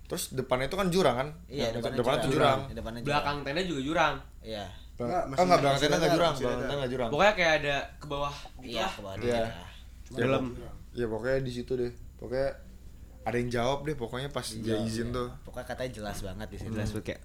terus 0.04 0.30
depannya 0.30 0.66
itu 0.66 0.76
kan 0.76 0.88
jurang 0.88 1.16
kan 1.16 1.28
Iya, 1.46 1.66
Nah, 1.66 1.70
depannya, 1.74 1.96
depannya 1.96 2.20
tuh 2.20 2.30
jurang 2.30 2.58
Depannya 2.68 3.00
jurang. 3.00 3.08
belakang 3.08 3.36
tenda 3.42 3.62
juga 3.64 3.82
jurang 3.82 4.14
Iya. 4.40 4.64
Enggak, 4.94 5.02
oh 5.02 5.26
masih- 5.26 5.42
enggak 5.42 5.58
belakang 5.58 5.80
tenda 5.80 5.96
enggak 5.96 6.12
jurang 6.12 6.32
belakang 6.32 6.58
tenda 6.60 6.74
enggak 6.74 6.90
jurang 6.90 7.08
pokoknya 7.10 7.32
kayak 7.34 7.52
ada 7.56 7.76
ke 7.94 8.06
bawah 8.06 8.34
gitu 8.56 8.68
Iya, 8.70 8.80
lah 8.80 8.90
ke 8.90 9.00
bawah 9.00 9.16
Iya. 9.18 9.42
dalam 10.14 10.44
ya 10.92 11.06
pokoknya 11.06 11.38
di 11.40 11.52
situ 11.52 11.72
deh 11.74 11.90
pokoknya 12.16 12.48
ada 13.24 13.36
yang 13.36 13.50
jawab 13.50 13.78
deh 13.82 13.96
pokoknya 13.96 14.28
pas 14.28 14.46
dia 14.46 14.62
Iya, 14.70 14.84
izin 14.84 15.08
iya. 15.08 15.16
tuh 15.16 15.28
Pokoknya 15.42 15.66
katanya 15.66 15.90
jelas 15.92 16.18
banget 16.20 16.46
di 16.46 16.56
situ. 16.56 16.70
jelas 16.70 16.90
banget 16.90 17.06
kayak 17.08 17.22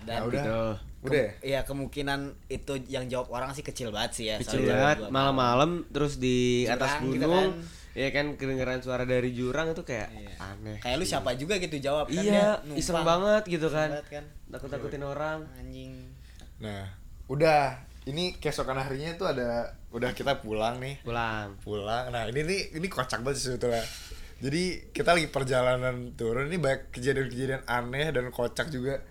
Dan 0.00 0.14
Nah, 0.14 0.22
udah. 0.22 0.42
Gitu. 0.44 0.60
Udah 1.02 1.18
ya? 1.18 1.30
Iya 1.42 1.60
kemungkinan 1.62 2.20
itu 2.48 2.72
yang 2.86 3.06
jawab 3.06 3.30
orang 3.32 3.50
sih 3.50 3.62
kecil 3.62 3.90
banget 3.90 4.12
sih 4.12 4.24
ya. 4.28 4.36
Kecil 4.36 4.62
banget 4.64 5.06
malam-malam 5.08 5.82
terus 5.88 6.18
di 6.18 6.62
Jurang 6.62 6.76
atas 6.76 6.90
gitu 7.00 7.14
gunung. 7.16 7.30
kan. 7.32 7.50
Ya 7.96 8.12
kan 8.12 8.36
kedengeran 8.36 8.78
suara 8.78 9.02
dari 9.02 9.32
jurang 9.32 9.72
itu 9.72 9.80
kayak 9.80 10.12
Iya. 10.12 10.36
aneh. 10.38 10.76
Kayak 10.78 10.96
lu 10.96 11.04
siapa 11.04 11.32
juga 11.32 11.56
gitu 11.56 11.80
jawab 11.80 12.06
kan 12.06 12.20
Iya, 12.20 12.60
iseng 12.76 13.00
banget 13.00 13.48
gitu 13.48 13.72
kan. 13.72 13.88
Kan. 14.04 14.24
Takut-takutin 14.46 15.00
orang. 15.00 15.48
Anjing. 15.56 16.12
Nah 16.58 16.92
udah 17.26 17.80
Ini 18.06 18.38
keesokan 18.38 18.78
harinya 18.78 19.16
tuh 19.16 19.26
ada 19.26 19.66
Udah 19.90 20.14
kita 20.14 20.38
pulang 20.38 20.78
nih 20.78 21.02
Pulang. 21.02 21.58
Pulang 21.58 22.06
Nah 22.08 22.30
ini 22.30 22.44
nih 22.44 22.78
Ini 22.78 22.86
kocak 22.86 23.18
banget 23.18 23.36
sih 23.36 23.44
sebetulnya 23.50 23.82
Jadi 24.38 24.62
kita 24.94 25.10
lagi 25.10 25.26
perjalanan 25.26 26.14
turun 26.14 26.46
Ini 26.46 26.54
banyak 26.54 26.94
kejadian-kejadian 26.94 27.66
aneh 27.66 28.14
dan 28.14 28.30
kocak 28.30 28.70
juga 28.70 29.02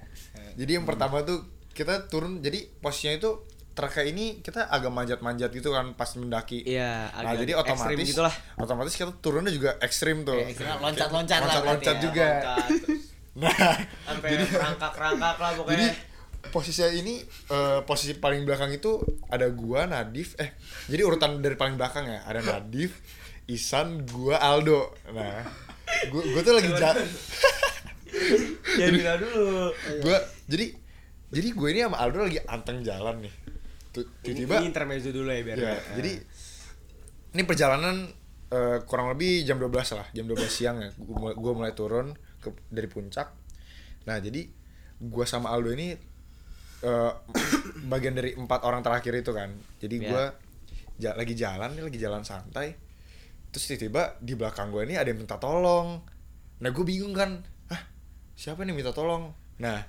Jadi 0.55 0.71
yang 0.71 0.87
pertama 0.87 1.27
tuh 1.27 1.43
Kita 1.69 2.07
turun 2.07 2.39
Jadi 2.39 2.71
posisinya 2.79 3.19
itu 3.19 3.31
Trek 3.75 4.07
ini 4.07 4.39
kita 4.39 4.65
agak 4.65 4.87
manjat-manjat 4.87 5.51
gitu 5.51 5.69
kan 5.69 5.91
pas 5.93 6.07
mendaki. 6.15 6.63
Iya, 6.63 7.11
Nah, 7.11 7.27
agak 7.27 7.43
jadi 7.43 7.51
ekstrim 7.53 7.75
otomatis 7.75 8.07
gitulah. 8.07 8.33
otomatis 8.55 8.93
kita 8.93 9.11
turunnya 9.19 9.51
juga 9.51 9.75
ekstrim 9.77 10.23
tuh. 10.23 10.39
Ekstrim, 10.39 10.71
loncat-loncat 10.73 11.37
lah 11.37 11.47
Loncat-loncat 11.51 11.91
ya. 11.91 12.01
juga. 12.01 12.27
Loncat. 12.33 12.69
Nah, 13.35 13.51
Sampai 14.07 14.31
jadi 14.31 14.47
rangkak-rangkak 14.47 15.35
lah 15.35 15.51
jadi 15.51 15.59
pokoknya. 15.59 15.91
posisi 16.47 16.79
ini 16.95 17.19
eh, 17.51 17.79
posisi 17.83 18.15
paling 18.15 18.41
belakang 18.41 18.71
itu 18.71 18.95
ada 19.27 19.51
gua 19.51 19.83
Nadif 19.85 20.39
eh 20.39 20.55
jadi 20.87 21.03
urutan 21.03 21.43
dari 21.43 21.53
paling 21.53 21.75
belakang 21.75 22.07
ya 22.07 22.23
ada 22.23 22.39
Nadif 22.39 22.95
Isan 23.45 24.07
gua 24.07 24.39
Aldo 24.39 24.87
nah 25.11 25.43
gua 26.07 26.23
gua 26.23 26.41
tuh 26.41 26.55
lagi 26.55 26.71
ja 26.71 26.95
Ya 28.77 28.87
dulu. 29.17 29.71
gua 29.99 30.17
jadi 30.45 30.71
jadi 31.27 31.47
gue 31.51 31.67
ini 31.69 31.79
sama 31.81 31.97
Aldo 31.99 32.23
lagi 32.23 32.39
anteng 32.41 32.79
jalan 32.79 33.19
nih 33.19 33.33
tiba-tiba 34.21 34.59
Ini 34.59 34.67
intermezzo 34.67 35.09
dulu 35.09 35.29
ya 35.29 35.41
biar. 35.41 35.55
ya, 35.55 35.63
nggak- 35.69 35.85
jadi 35.95 36.11
ini 37.31 37.43
perjalanan 37.43 37.95
eh, 38.47 38.77
kurang 38.83 39.09
lebih 39.09 39.41
jam 39.41 39.57
12 39.57 39.71
lah 39.93 40.07
jam 40.11 40.25
12 40.25 40.47
siang 40.47 40.77
ya. 40.79 40.89
Gua, 40.97 41.15
mulai- 41.17 41.37
gua 41.37 41.51
mulai 41.53 41.73
turun 41.73 42.13
ke 42.37 42.49
dari 42.67 42.85
puncak. 42.85 43.33
Nah 44.05 44.17
jadi 44.17 44.45
gua 45.01 45.23
sama 45.23 45.49
Aldo 45.49 45.71
ini 45.71 45.93
eh, 46.81 47.11
bagian 47.91 48.13
dari 48.13 48.33
empat 48.33 48.61
orang 48.61 48.79
terakhir 48.79 49.15
itu 49.15 49.31
kan. 49.31 49.49
Jadi 49.77 49.95
Ya. 49.97 50.07
gua 50.07 50.23
ja- 50.95 51.15
lagi 51.15 51.33
jalan 51.33 51.73
nih 51.73 51.83
lagi 51.83 51.97
jalan 51.97 52.21
santai. 52.21 52.77
Terus 53.49 53.65
tiba-tiba 53.67 54.19
di 54.19 54.35
belakang 54.35 54.67
gue 54.67 54.83
ini 54.83 54.95
ada 54.95 55.07
yang 55.07 55.17
minta 55.17 55.35
tolong. 55.35 56.03
Nah 56.59 56.69
gue 56.69 56.83
bingung 56.83 57.11
kan. 57.11 57.39
Ah 57.65 57.87
siapa 58.33 58.61
nih 58.61 58.71
minta 58.71 58.91
tolong? 58.91 59.31
Nah 59.57 59.79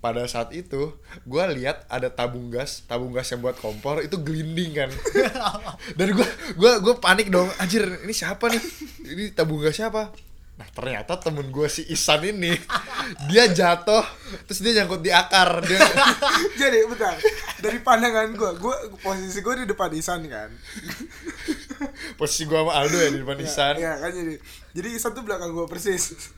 pada 0.00 0.24
saat 0.24 0.56
itu 0.56 0.96
gue 1.28 1.44
lihat 1.60 1.84
ada 1.92 2.08
tabung 2.08 2.48
gas 2.48 2.88
tabung 2.88 3.12
gas 3.12 3.28
yang 3.28 3.44
buat 3.44 3.56
kompor 3.60 4.00
itu 4.00 4.16
gelinding 4.16 4.72
kan. 4.72 4.90
Dan 5.98 6.16
gue 6.16 6.28
gue 6.56 6.72
gue 6.80 6.94
panik 6.96 7.28
dong 7.28 7.52
anjir 7.60 7.84
ini 7.84 8.16
siapa 8.16 8.48
nih? 8.48 8.62
Ini 9.04 9.24
tabung 9.36 9.60
gas 9.60 9.76
siapa? 9.76 10.08
Nah 10.56 10.68
ternyata 10.72 11.20
temen 11.20 11.52
gue 11.52 11.68
si 11.68 11.84
Isan 11.92 12.24
ini 12.24 12.56
dia 13.28 13.48
jatuh 13.48 14.04
terus 14.48 14.64
dia 14.64 14.80
nyangkut 14.80 15.04
di 15.04 15.12
akar. 15.12 15.60
Dia 15.68 15.80
Jadi 16.60 16.84
bentar, 16.88 17.16
dari 17.60 17.80
pandangan 17.84 18.32
gue, 18.32 18.50
gue 18.56 18.76
posisi 19.04 19.40
gue 19.44 19.64
di 19.64 19.66
depan 19.68 19.92
Isan 19.92 20.24
kan. 20.32 20.48
posisi 22.20 22.48
gue 22.48 22.56
sama 22.56 22.72
Aldo 22.72 22.96
ya 22.96 23.08
di 23.12 23.20
depan 23.20 23.40
Isan. 23.40 23.76
Iya 23.76 24.00
kan 24.00 24.12
jadi, 24.16 24.34
jadi 24.72 24.88
Isan 24.96 25.12
tuh 25.12 25.24
belakang 25.28 25.52
gue 25.52 25.68
persis. 25.68 26.32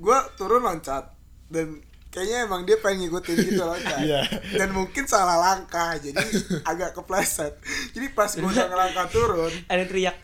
gue 0.00 0.18
turun 0.38 0.64
loncat 0.64 1.12
dan 1.50 1.89
kayaknya 2.10 2.38
emang 2.44 2.66
dia 2.66 2.76
pengen 2.82 3.06
ngikutin 3.06 3.36
gitu 3.46 3.62
loncat. 3.62 4.02
Iya. 4.02 4.20
Dan 4.58 4.74
mungkin 4.74 5.06
salah 5.06 5.38
langkah, 5.38 5.94
jadi 5.96 6.18
agak 6.70 6.98
kepleset. 6.98 7.56
Jadi 7.94 8.06
pas 8.10 8.28
gue 8.34 8.44
udah 8.44 8.66
ngelangkah 8.66 9.06
turun, 9.08 9.52
Ada 9.70 9.86
teriak. 9.86 10.16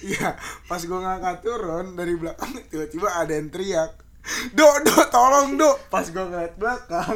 Iya, 0.00 0.40
pas 0.64 0.80
gue 0.80 0.98
ngangkat 0.98 1.36
turun 1.44 1.94
dari 1.94 2.16
belakang 2.16 2.50
tiba-tiba 2.72 3.08
ada 3.12 3.32
yang 3.36 3.52
teriak. 3.52 3.92
Dok, 4.26 4.76
dok, 4.82 5.06
tolong 5.14 5.54
dok. 5.54 5.86
Pas 5.86 6.02
gue 6.02 6.24
ngeliat 6.24 6.58
belakang, 6.58 7.14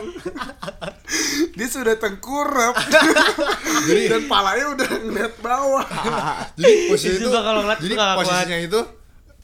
dia 1.58 1.68
sudah 1.68 1.98
tengkurap. 1.98 2.76
dan 4.12 4.22
palanya 4.30 4.66
udah 4.76 4.88
ngeliat 5.00 5.34
bawah. 5.42 5.86
jadi 6.54 6.92
posisi 6.92 7.18
Itu 7.18 7.26
itu 7.26 7.28
gua 7.32 7.42
kalau 7.42 7.60
ngeliat 7.64 7.80
jadi 7.82 7.94
posisinya 7.96 8.58
itu 8.62 8.80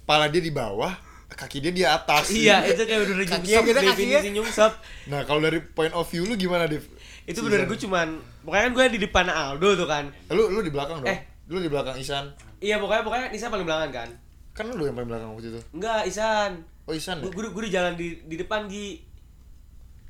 pala 0.06 0.30
dia 0.30 0.38
di 0.38 0.54
bawah 0.54 1.05
kaki 1.36 1.60
dia 1.60 1.68
di 1.70 1.84
atas 1.84 2.26
Iya, 2.28 2.64
itu 2.64 2.80
kayak 2.80 3.00
udah 3.02 3.14
nyungsep 3.14 3.62
kita 3.62 3.80
kakinya- 3.84 3.92
definisi 4.18 4.28
nyungsep. 4.32 4.72
nah 5.06 5.20
kalau 5.22 5.38
dari 5.38 5.60
point 5.60 5.92
of 5.92 6.04
view 6.06 6.24
lu 6.24 6.34
gimana 6.34 6.64
Div? 6.64 6.80
Itu 7.22 7.42
bener 7.42 7.64
gue 7.64 7.76
cuman 7.76 8.16
pokoknya 8.40 8.62
kan 8.62 8.72
gue 8.72 8.84
di 8.88 9.00
depan 9.00 9.24
Aldo 9.26 9.74
tuh 9.74 9.84
kan. 9.84 10.08
lu 10.28 10.48
lu 10.48 10.60
di 10.60 10.70
belakang 10.70 10.98
dong 10.98 11.08
Eh. 11.08 11.20
lu 11.46 11.58
di 11.58 11.68
belakang 11.68 11.94
Isan 11.94 12.32
Iya 12.56 12.78
pokoknya 12.78 13.02
pokoknya 13.02 13.26
Nisa 13.28 13.46
paling 13.46 13.62
belakang 13.62 13.92
kan. 13.92 14.08
kan 14.52 14.64
lu 14.68 14.82
yang 14.82 14.94
paling 14.94 15.06
belakang 15.06 15.28
waktu 15.30 15.50
itu 15.50 15.60
Enggak, 15.70 16.00
Isan. 16.04 16.50
oh 16.82 16.92
Isan 16.92 17.20
ya? 17.20 17.28
Gue 17.28 17.46
gue 17.46 17.62
di 17.62 17.70
jalan 17.70 17.92
di 17.94 18.08
di 18.22 18.36
depan 18.36 18.64
Gi. 18.66 19.04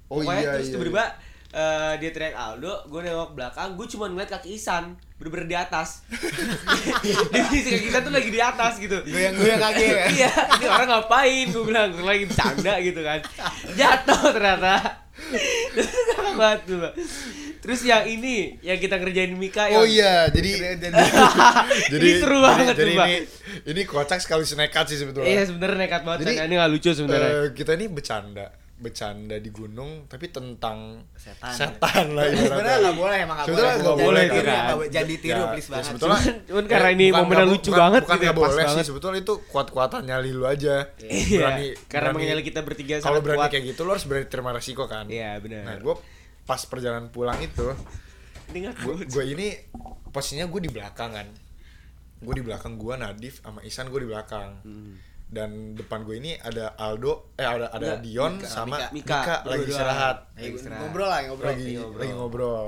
oh 0.07 0.21
Pokoknya 0.21 0.39
iya 0.39 0.51
terus 0.55 0.69
iya, 0.69 0.75
tiba-tiba 0.77 1.05
eh, 1.57 1.93
dia 2.05 2.11
teriak 2.13 2.37
Aldo, 2.37 2.85
gue 2.93 3.01
nengok 3.01 3.33
belakang, 3.33 3.73
gue 3.81 3.87
cuma 3.89 4.13
ngeliat 4.13 4.29
kaki 4.29 4.61
Isan 4.61 5.01
bener-bener 5.17 5.49
di 5.49 5.57
atas. 5.57 6.05
Definisi 7.33 7.69
kaki 7.73 7.85
kita 7.89 7.99
tuh 8.05 8.13
lagi 8.13 8.29
di 8.29 8.41
atas 8.41 8.77
gitu. 8.77 9.01
Goyang-goyang 9.01 9.61
kaki 9.65 9.85
ya. 9.89 10.05
iya, 10.21 10.33
ini 10.61 10.67
orang 10.69 10.89
ngapain? 10.93 11.47
Gue 11.49 11.65
bilang 11.65 11.89
gue 11.97 12.05
lagi 12.05 12.25
bercanda 12.29 12.75
gitu 12.85 13.01
kan. 13.01 13.25
Jatuh 13.73 14.23
ternyata. 14.37 14.75
Banget 16.37 16.61
tuh. 16.69 16.93
Terus 17.65 17.81
yang 17.83 18.05
ini 18.07 18.61
yang 18.63 18.79
kita 18.79 19.01
kerjain 19.01 19.35
Mika 19.35 19.67
Oh 19.75 19.83
yang 19.83 19.91
iya, 19.91 20.31
jadi 21.91 21.99
Ini 21.99 22.21
seru 22.23 22.39
banget 22.39 22.79
jadi 22.79 22.95
tuh, 22.95 23.03
ini 23.03 23.17
ini 23.67 23.83
kocak 23.83 24.23
sekali 24.23 24.47
nekat 24.47 24.87
sih 24.87 25.03
sebetulnya. 25.03 25.27
Iya 25.27 25.43
sebenarnya 25.51 25.79
nekat 25.89 26.03
banget 26.07 26.19
Jadi. 26.23 26.35
Ini 26.47 26.55
gak 26.63 26.71
lucu 26.71 26.91
sebenarnya. 26.95 27.33
Eh, 27.33 27.47
kita 27.57 27.75
ini 27.75 27.87
bercanda, 27.91 28.47
bercanda 28.77 29.37
di 29.37 29.49
gunung 29.49 30.05
tapi 30.05 30.29
tentang 30.29 31.01
Setan. 31.13 31.49
setan 31.51 32.13
lah 32.13 32.29
Sebenarnya 32.29 32.45
ibaratnya. 32.47 32.77
nggak 32.79 32.95
boleh 32.95 33.17
emang 33.19 33.37
nggak 33.37 33.47
Sebetulnya 33.47 33.73
boleh. 33.73 33.81
nggak 33.81 33.97
boleh, 33.99 34.23
ditiru, 34.23 34.45
kan? 34.45 34.53
nggak 34.61 34.77
boleh- 34.77 34.91
Jangan 34.91 35.09
ditiru 35.09 35.33
Ya, 35.33 35.47
please 35.47 35.65
ya 35.65 35.71
banget. 35.71 35.87
sebetulnya 35.87 36.19
Cuman- 36.21 36.41
cuman 36.47 36.65
karena 36.67 36.85
eh, 36.85 36.93
ini 36.93 37.05
nggak- 37.07 37.47
lucu 37.47 37.63
bukan- 37.67 37.81
banget 37.81 38.03
bukan 38.03 38.13
gitu 38.13 38.21
ya, 38.21 38.27
nggak 38.27 38.37
boleh 38.39 38.65
sih 38.71 38.85
sebetulnya 38.85 39.19
itu 39.19 39.35
kuat-kuatan 39.47 40.01
nyali 40.03 40.31
lu 40.31 40.45
aja 40.45 40.75
Iya, 40.99 41.39
berani 41.39 41.67
karena 41.87 42.09
mengenali 42.11 42.43
kita 42.43 42.61
bertiga 42.61 42.95
kalau 42.99 43.21
berani 43.21 43.39
kuat. 43.39 43.51
kayak 43.51 43.65
gitu 43.67 43.81
lu 43.83 43.91
harus 43.91 44.05
berani 44.05 44.27
terima 44.27 44.51
resiko 44.51 44.85
kan 44.85 45.05
Iya 45.07 45.31
benar. 45.39 45.63
nah 45.65 45.77
gue 45.77 45.95
pas 46.43 46.61
perjalanan 46.63 47.09
pulang 47.09 47.39
itu 47.39 47.67
gue 49.07 49.25
ini 49.27 49.57
posisinya 50.07 50.47
gue 50.47 50.61
di 50.61 50.71
belakang 50.71 51.11
kan 51.13 51.29
gue 52.19 52.35
di 52.35 52.43
belakang 52.43 52.75
gue 52.75 52.95
Nadif 52.95 53.41
sama 53.41 53.61
Isan 53.63 53.89
gue 53.89 53.99
di 53.99 54.09
belakang 54.09 54.61
Hmm. 54.63 54.95
Dan 55.29 55.51
depan 55.73 56.03
gue 56.03 56.17
ini 56.17 56.33
ada 56.37 56.71
Aldo 56.77 57.35
eh 57.35 57.43
ada 57.43 57.67
ada 57.69 57.83
Nggak, 57.93 58.01
Dion 58.01 58.33
Mika, 58.37 58.47
sama 58.47 58.77
Mika. 58.79 58.87
Mika, 58.89 59.17
Mika, 59.17 59.37
lagi 59.45 59.65
istirahat 59.67 60.17
Istirahat. 60.35 60.81
ngobrol 60.81 61.09
lah 61.09 61.19
ngobrol. 61.25 61.47
lagi 61.49 61.71
ngobrol. 61.75 61.99
lagi 61.99 62.13
ngobrol 62.13 62.67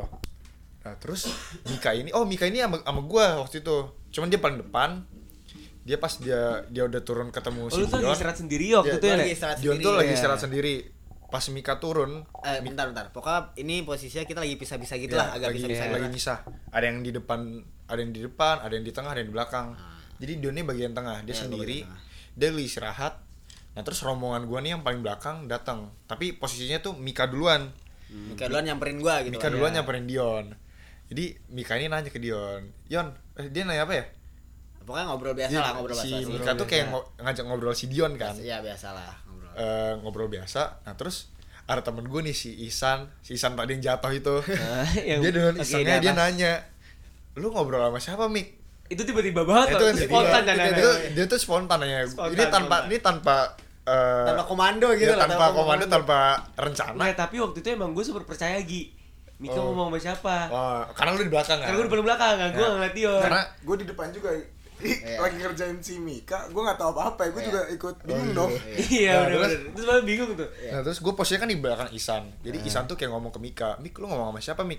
nah 0.80 0.94
terus 0.96 1.22
Mika 1.64 1.90
ini 1.92 2.10
oh 2.10 2.22
Mika 2.22 2.44
ini 2.44 2.58
sama, 2.58 2.80
sama 2.80 3.00
gue 3.00 3.24
waktu 3.36 3.56
itu 3.60 3.76
cuman 4.10 4.26
dia 4.26 4.40
paling 4.40 4.58
depan 4.60 4.90
dia 5.80 5.96
pas 5.96 6.12
dia 6.14 6.40
dia 6.66 6.82
udah 6.84 7.00
turun 7.00 7.30
ketemu 7.30 7.62
Oh, 7.62 7.70
si 7.70 7.78
lu 7.78 7.86
tuh 7.86 7.94
lagi 7.94 8.02
Dion 8.02 8.12
istirahat 8.12 8.38
sendiri 8.38 8.66
waktu 8.74 8.88
Iya, 8.88 8.96
itu 8.96 9.06
ya, 9.06 9.14
lagi 9.16 9.32
istirahat 9.32 9.56
Dion 9.56 9.72
sendiri, 9.72 9.84
tuh 9.84 9.92
lagi 9.94 10.12
istirahat 10.12 10.40
sendiri 10.40 10.74
pas 11.24 11.44
Mika 11.46 11.74
turun 11.76 12.12
Eh, 12.40 12.58
bentar 12.58 12.84
bentar. 12.86 13.04
Pokoknya 13.08 13.52
ini 13.54 13.80
posisinya 13.82 14.24
kita 14.24 14.40
lagi 14.40 14.56
pisah-pisah 14.56 14.96
gitu 14.98 15.12
Ya, 15.12 15.20
lah, 15.22 15.28
agak 15.30 15.46
lagi, 15.46 15.56
pisah-pisah. 15.60 15.84
lagi 15.84 15.92
gitu 15.92 16.00
lah. 16.00 16.10
misah. 16.10 16.38
Ada 16.70 16.84
yang 16.86 16.98
di 16.98 17.10
depan, 17.10 17.40
ada 17.84 17.98
yang 17.98 18.10
di 18.10 18.20
depan, 18.22 18.54
ada 18.58 18.72
yang 18.72 18.82
di 18.82 18.90
tengah, 18.90 19.10
ada 19.10 19.18
yang 19.18 19.28
di 19.28 19.36
belakang. 19.36 19.66
Jadi 20.16 20.32
Dion 20.34 20.54
ini 20.54 20.64
bagian 20.64 20.92
tengah, 20.92 21.16
dia 21.20 21.30
Ya, 21.30 21.36
sendiri. 21.38 21.78
Dia 22.38 22.48
lagi 22.48 22.64
istirahat. 22.64 23.18
Nah, 23.74 23.82
terus 23.82 23.98
rombongan 24.00 24.46
gua 24.46 24.58
nih 24.58 24.72
yang 24.72 24.82
paling 24.82 25.02
belakang 25.02 25.46
datang. 25.46 25.90
Tapi 26.06 26.32
posisinya 26.32 26.78
tuh 26.78 26.94
Mika 26.94 27.26
duluan. 27.26 27.70
Mika 28.08 28.46
duluan 28.46 28.64
nyamperin 28.64 28.98
gua 28.98 29.20
gitu. 29.20 29.34
Mika 29.34 29.50
duluan 29.50 29.70
Ya. 29.70 29.82
nyamperin 29.82 30.06
Dion. 30.06 30.46
Jadi 31.08 31.24
Mika 31.48 31.74
ini 31.74 31.88
nanya 31.88 32.08
ke 32.08 32.20
Dion, 32.20 32.62
"Yon, 32.86 33.06
eh, 33.34 33.48
dia 33.48 33.64
nanya 33.64 33.84
apa 33.84 33.94
ya?" 33.94 34.04
Pokoknya 34.82 35.04
ngobrol 35.06 35.32
biasa 35.32 35.52
Dia- 35.52 35.60
lah, 35.60 35.72
ngobrol 35.76 35.96
si 35.96 36.08
biasa. 36.10 36.28
Mika 36.30 36.50
tuh 36.54 36.66
kayak 36.66 36.86
ngo- 36.88 37.08
ngajak 37.18 37.44
ngobrol 37.44 37.74
si 37.76 37.86
Dion 37.88 38.12
kan. 38.16 38.32
Iya, 38.34 38.60
biasa 38.60 38.92
lah 38.92 39.12
ngobrol. 39.24 39.50
Eh, 39.52 39.92
ngobrol 40.00 40.28
biasa. 40.28 40.84
Nah, 40.84 40.94
terus 40.96 41.28
ada 41.64 41.84
temen 41.84 42.04
gue 42.04 42.20
nih 42.22 42.32
si 42.32 42.56
Isan, 42.62 43.12
si 43.20 43.36
Isan 43.36 43.52
tadi 43.52 43.76
yang 43.76 43.84
jatuh 43.84 44.12
itu. 44.12 44.36
Yang- 45.08 45.20
dia 45.22 45.32
dengan 45.32 45.54
di 45.54 46.00
dia 46.00 46.12
nanya, 46.12 46.52
"Lu 47.36 47.52
ngobrol 47.52 47.80
sama 47.80 48.00
siapa, 48.00 48.26
Mik?" 48.26 48.57
Itu 48.88 49.02
tiba-tiba 49.02 49.42
banget 49.42 49.66
itu 49.70 49.82
kan 49.82 49.94
Itu 49.94 50.04
spontan 50.04 50.42
kan 50.42 50.54
itu- 50.56 50.72
itu- 50.74 50.98
dia 51.12 51.24
tuh 51.26 51.38
spontan 51.38 51.78
Spontan, 52.04 52.28
ini 52.30 52.44
tanpa 52.46 52.56
spontan. 52.74 52.80
ini 52.86 52.96
tanpa 52.98 53.36
eh, 53.84 54.24
Tanpa 54.26 54.44
komando 54.44 54.86
ya, 54.90 54.96
gitu 54.98 55.12
lah, 55.12 55.24
tanpa 55.24 55.44
komando 55.50 55.84
tanpa 55.86 56.18
rencana 56.54 56.92
Nah, 56.94 57.08
tapi 57.14 57.36
waktu 57.36 57.58
itu 57.58 57.68
emang 57.70 57.90
gue 57.90 58.02
super 58.02 58.22
percaya 58.22 58.56
Gi. 58.60 58.96
Mika 59.38 59.54
Oh. 59.54 59.70
ngomong 59.70 59.88
sama 59.88 59.98
siapa? 60.02 60.36
Wah, 60.48 60.82
karena 60.92 61.14
lu 61.14 61.22
di 61.22 61.30
belakang 61.30 61.56
kan 61.56 61.68
Karena 61.68 61.78
gue 61.80 61.94
di 61.94 62.04
belakang, 62.04 62.34
kan 62.34 62.48
gue 62.50 62.58
Ya. 62.58 62.70
ngeliat 62.70 62.92
Dion. 62.92 63.22
karena 63.22 63.42
Gue 63.62 63.76
di 63.76 63.86
depan 63.86 64.08
juga. 64.10 64.30
Iya. 64.78 65.18
lagi 65.18 65.36
ngerjain 65.36 65.78
si 65.78 65.98
Mika 65.98 66.46
gue 66.46 66.60
nggak 66.60 66.78
tahu 66.78 66.94
apa 66.94 67.02
apa 67.10 67.20
ya 67.20 67.30
gue 67.30 67.40
Iya. 67.40 67.48
juga 67.48 67.60
ikut 67.68 67.94
bingung 68.00 68.24
iya. 68.24 68.36
dong 68.36 68.50
Iya 68.78 69.10
Nah, 69.10 69.18
bener 69.18 69.34
terus- 69.34 69.50
bener. 69.50 69.70
Terus 69.74 69.84
malah 69.84 70.04
bingung 70.04 70.30
tuh. 70.32 70.48
Nah 70.64 70.80
terus 70.80 70.98
gue 70.98 71.12
posisinya 71.12 71.40
kan 71.40 71.48
di 71.48 71.58
belakang 71.58 71.90
Isan 71.90 72.22
Jadi 72.38 72.58
Isan 72.62 72.84
tuh 72.84 72.94
kayak 72.94 73.10
ngomong 73.10 73.28
ke 73.28 73.40
Mika 73.40 73.74
Mik 73.76 73.94
lu 73.96 74.06
ngomong 74.06 74.30
sama 74.30 74.38
siapa 74.40 74.62
Mik? 74.62 74.78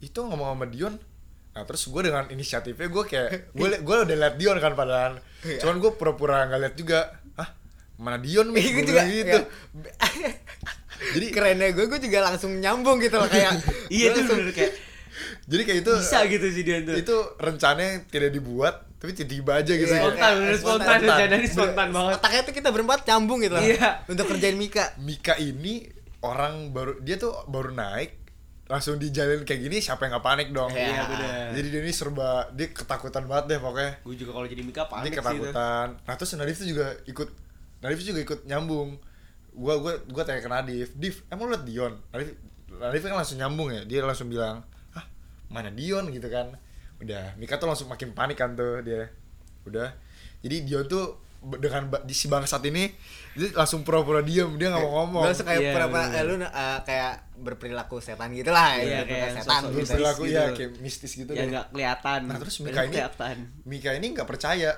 Itu 0.00 0.20
ngomong 0.22 0.48
sama 0.50 0.66
Dion 0.66 0.94
Nah 1.54 1.62
terus 1.62 1.86
gue 1.86 2.02
dengan 2.02 2.26
inisiatifnya 2.26 2.88
gue 2.88 3.04
kayak 3.04 3.30
Gue 3.56 3.68
gue 3.76 3.96
udah 4.00 4.16
liat 4.16 4.34
Dion 4.34 4.58
kan 4.58 4.74
padahal 4.74 5.22
Cuman 5.40 5.78
gue 5.78 5.90
pura-pura 5.92 6.44
gak 6.44 6.60
liat 6.60 6.74
juga 6.74 7.00
Hah? 7.34 7.48
Mana 7.96 8.18
Dion 8.18 8.50
Mik? 8.50 8.66
Gue 8.74 8.82
juga 8.84 9.00
bilang 9.00 9.08
gitu 9.08 9.38
ya. 9.38 9.42
Jadi 11.10 11.26
kerennya 11.34 11.70
gue 11.70 11.84
gue 11.86 12.00
juga 12.00 12.18
langsung 12.24 12.52
nyambung 12.54 12.98
gitu 12.98 13.14
loh 13.14 13.26
kayak 13.26 13.54
Iya 13.86 14.10
tuh 14.10 14.20
langsung- 14.20 14.38
bener 14.40 14.52
kayak 14.52 14.72
Jadi 15.44 15.62
kayak 15.62 15.78
itu 15.80 15.92
bisa 15.94 16.18
gitu 16.26 16.46
sih 16.50 16.62
dia 16.62 16.82
tuh. 16.82 16.96
Itu 16.96 17.16
rencananya 17.36 17.90
yang 17.92 18.02
tidak 18.04 18.30
dibuat 18.32 18.74
Tapi 18.96 19.12
tiba-tiba 19.12 19.52
aja 19.56 19.72
gitu 19.72 19.86
Iya, 19.86 20.00
Spontan, 20.02 20.30
bener 20.34 20.56
Spontan. 20.56 20.98
spontan, 20.98 21.40
spontan 21.46 21.88
banget. 21.92 22.12
otaknya 22.16 22.40
tuh 22.42 22.54
kita 22.56 22.68
berempat 22.68 22.98
nyambung 23.04 23.38
gitu 23.38 23.54
loh 23.54 23.62
Iya. 23.62 24.02
untuk 24.06 24.26
kerjain 24.26 24.56
Mika 24.56 24.96
Mika 24.98 25.34
ini 25.36 25.86
orang 26.20 26.72
baru 26.72 26.98
Dia 26.98 27.14
tuh 27.14 27.46
baru 27.46 27.70
naik 27.70 28.23
Langsung 28.64 28.96
dijalin 28.96 29.44
kayak 29.44 29.60
gini 29.60 29.76
siapa 29.76 30.08
yang 30.08 30.16
gak 30.16 30.24
panik 30.24 30.48
dong? 30.48 30.72
Iya, 30.72 31.04
bener. 31.04 31.52
Jadi 31.52 31.66
dia 31.68 31.80
ini 31.84 31.92
serba 31.92 32.48
Dia 32.56 32.72
ketakutan 32.72 33.28
banget 33.28 33.44
deh 33.52 33.58
pokoknya. 33.60 33.92
Gue 34.00 34.16
juga 34.16 34.30
kalau 34.32 34.46
jadi 34.48 34.62
Mika 34.64 34.88
dia 34.88 34.92
panik 34.92 35.04
sih 35.04 35.12
itu. 35.12 35.20
ketakutan. 35.20 35.86
Nah 36.00 36.14
terus 36.16 36.30
Nadif 36.40 36.56
tuh 36.64 36.68
juga 36.72 36.86
ikut 37.04 37.28
Nadif 37.84 38.00
juga 38.00 38.20
ikut 38.24 38.40
nyambung. 38.48 38.96
Gua 39.54 39.74
gua 39.78 39.92
gua 40.08 40.22
tanya 40.26 40.40
ke 40.40 40.50
Nadif 40.50 40.88
Div 40.96 41.22
emang 41.28 41.46
lu 41.46 41.52
liat 41.54 41.64
Dion? 41.68 41.92
Nadif 42.10 42.28
Nadif 42.74 43.02
kan 43.04 43.16
langsung 43.20 43.38
nyambung 43.38 43.68
ya. 43.68 43.82
Dia 43.84 44.00
langsung 44.00 44.32
bilang 44.32 44.64
ah 44.96 45.04
mana 45.52 45.68
Dion? 45.68 46.08
gitu 46.08 46.26
kan. 46.32 46.56
Udah 47.04 47.36
Mika 47.36 47.60
tuh 47.60 47.68
langsung 47.68 47.92
makin 47.92 48.16
panik 48.16 48.40
kan 48.40 48.56
tuh 48.56 48.80
dia. 48.80 49.12
Udah. 49.68 49.92
Jadi 50.40 50.64
Dion 50.64 50.88
tuh 50.88 51.20
dengan 51.54 51.82
di 52.02 52.12
si 52.12 52.26
bangsat 52.26 52.64
ini 52.64 52.88
dia 53.32 53.50
langsung 53.52 53.82
pura-pura 53.82 54.20
diem 54.20 54.48
dia 54.54 54.70
nggak 54.70 54.80
mau 54.80 54.92
ngomong 55.02 55.22
langsung 55.26 55.44
kayak 55.44 55.60
Iya, 55.60 55.72
pura-pura 55.72 56.04
bener. 56.06 56.16
eh, 56.16 56.22
lu 56.24 56.34
uh, 56.38 56.48
kayak 56.82 57.12
berperilaku 57.36 57.96
setan 57.98 58.30
gitu 58.30 58.48
lah 58.48 58.74
Iya, 58.74 59.02
gitu, 59.02 59.12
kayak 59.12 59.30
setan 59.36 59.60
gitu. 59.60 59.74
mistis 59.74 59.90
perilaku 59.90 60.22
gitu. 60.22 60.32
ya 60.32 60.44
kayak 60.50 60.70
mistis 60.78 61.12
gitu 61.14 61.30
deh. 61.30 61.46
nggak 61.46 61.66
kelihatan. 61.70 62.20
Nah 62.24 62.36
terus 62.38 62.54
Mika 62.60 62.80
ini 62.82 62.94
kelihatan. 62.94 63.36
Mika 63.64 63.90
ini 63.92 64.06
nggak 64.12 64.28
percaya 64.28 64.70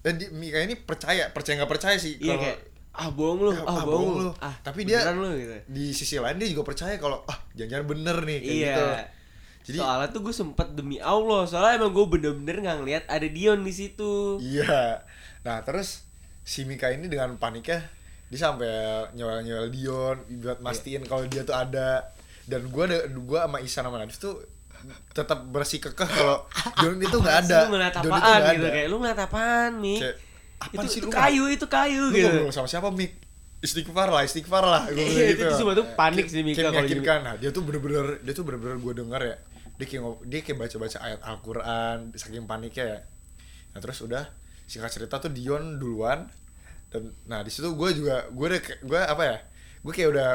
dan 0.00 0.14
di, 0.14 0.24
Mika 0.30 0.58
ini 0.58 0.74
percaya 0.76 1.28
percaya 1.28 1.54
nggak 1.58 1.72
percaya 1.72 1.96
sih 1.96 2.16
Iya 2.16 2.28
kalau- 2.30 2.42
kayak 2.44 2.58
ah 2.94 3.08
bohong 3.10 3.40
lu, 3.40 3.50
ah, 3.50 3.82
bohong 3.82 4.12
lu. 4.22 4.30
Ah, 4.38 4.54
tapi 4.62 4.86
dia 4.86 5.02
lu 5.10 5.34
gitu. 5.34 5.50
di 5.66 5.90
sisi 5.90 6.14
lain 6.14 6.38
dia 6.38 6.46
juga 6.46 6.62
percaya 6.62 6.94
kalau 6.94 7.26
ah 7.26 7.42
jangan-jangan 7.52 7.86
bener 7.90 8.16
nih 8.22 8.38
kayak 8.38 8.54
Iya. 8.54 8.70
gitu 8.70 8.84
jadi 9.64 9.78
soalnya 9.80 10.08
tuh 10.12 10.20
gue 10.20 10.34
sempet 10.36 10.68
demi 10.76 11.00
Allah, 11.00 11.48
soalnya 11.48 11.80
emang 11.80 11.90
gue 11.90 12.06
bener-bener 12.06 12.60
nggak 12.60 12.76
ngeliat 12.78 13.04
ada 13.08 13.24
Dion 13.24 13.64
di 13.64 13.72
situ. 13.72 14.36
iya 14.38 15.00
nah 15.40 15.64
terus 15.64 16.03
si 16.44 16.62
Mika 16.62 16.88
ini 16.88 17.08
dengan 17.08 17.34
paniknya 17.34 17.80
dia 18.24 18.40
sampai 18.40 18.68
nyewel-nyewel 19.12 19.68
Dion 19.68 20.16
buat 20.38 20.60
mastiin 20.60 21.02
kalau 21.02 21.24
dia 21.24 21.42
tuh 21.42 21.54
ada. 21.54 22.12
Dan 22.44 22.68
gua 22.68 22.84
ada 22.84 23.04
gua 23.10 23.46
sama 23.46 23.58
Isan 23.58 23.82
sama 23.82 23.96
Nadif 23.96 24.18
tuh 24.18 24.36
tetap 25.10 25.40
bersih 25.46 25.80
kekeh 25.80 26.04
kalau 26.04 26.44
Dion 26.78 26.98
itu 26.98 27.16
nggak 27.16 27.36
ada. 27.42 27.58
Lu 27.64 27.72
ngeliat 27.72 27.94
itu 27.94 28.04
apaan 28.06 28.40
gitu? 28.52 28.60
ada. 28.60 28.68
kayak 28.70 28.86
lu 28.86 28.96
ngeliat 28.98 29.18
apaan 29.18 29.70
Mik? 29.78 30.00
Kayak, 30.00 30.16
itu, 30.66 30.86
sih 30.86 31.00
itu 31.00 31.08
lu 31.08 31.12
kayu, 31.12 31.44
itu 31.50 31.66
kayu 31.66 32.02
lu 32.02 32.08
gitu. 32.12 32.28
ngobrol 32.30 32.52
sama 32.52 32.68
siapa 32.68 32.88
Mik? 32.90 33.12
Istighfar 33.60 34.08
lah 34.10 34.22
istighfar 34.22 34.60
lah 34.60 34.82
gue 34.86 35.00
Iya, 35.00 35.08
bilang 35.32 35.48
itu- 35.48 35.56
semua 35.56 35.72
tuh 35.72 35.86
panik 35.96 36.28
sih 36.28 36.44
Mika 36.44 36.60
kalau 36.60 36.84
meyakinkan 36.84 37.18
nah 37.22 37.34
dia 37.34 37.48
tuh 37.48 37.64
bener-bener 37.64 38.20
dia 38.20 38.32
tuh 38.32 38.44
bener-bener 38.44 38.76
gue 38.76 38.92
denger 38.94 39.20
ya. 39.24 39.36
Dia 39.74 39.86
kayak 39.88 40.02
dia 40.28 40.40
kayak 40.42 40.58
baca-baca 40.60 40.98
ayat 41.00 41.20
Al-Quran 41.22 41.96
saking 42.12 42.44
paniknya 42.44 42.84
ya. 42.84 42.98
Nah 43.72 43.80
terus 43.80 44.04
udah 44.04 44.24
singkat 44.64 44.90
cerita 44.90 45.20
tuh 45.20 45.30
Dion 45.30 45.76
duluan 45.76 46.26
dan 46.88 47.10
nah 47.26 47.42
di 47.42 47.50
situ 47.50 47.74
gue 47.74 47.90
juga 47.92 48.28
gue 48.30 48.46
udah 48.48 48.60
gue 48.80 49.00
apa 49.00 49.22
ya 49.24 49.36
gue 49.82 49.92
kayak 49.92 50.10
udah 50.14 50.30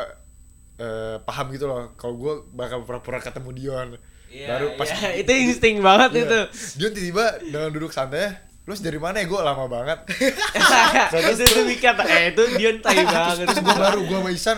eh, 0.78 1.16
paham 1.24 1.46
gitu 1.52 1.66
loh 1.66 1.94
kalau 1.96 2.16
gue 2.16 2.34
bakal 2.54 2.84
pura-pura 2.84 3.20
ketemu 3.20 3.52
Dion 3.54 3.90
Iya, 4.30 4.46
baru 4.46 4.78
pas 4.78 4.86
iya, 4.94 5.10
itu 5.26 5.32
insting 5.34 5.82
banget 5.82 6.10
Iya. 6.14 6.22
itu. 6.22 6.40
Dion 6.78 6.92
tiba-tiba 6.94 7.26
dengan 7.50 7.70
duduk 7.74 7.90
santai 7.90 8.38
lu 8.70 8.78
dari 8.78 9.02
mana 9.02 9.18
ya 9.18 9.26
gue 9.26 9.42
lama 9.42 9.66
banget 9.66 10.00
itu 11.34 11.42
tuh 11.50 11.66
Mika, 11.66 11.98
eh 12.06 12.30
itu 12.30 12.44
Dion 12.54 12.78
tai 12.86 13.02
banget. 13.10 13.50
terus 13.50 13.66
gue 13.66 13.74
baru 13.74 14.00
gue 14.06 14.18
sama 14.22 14.30
Isan 14.30 14.58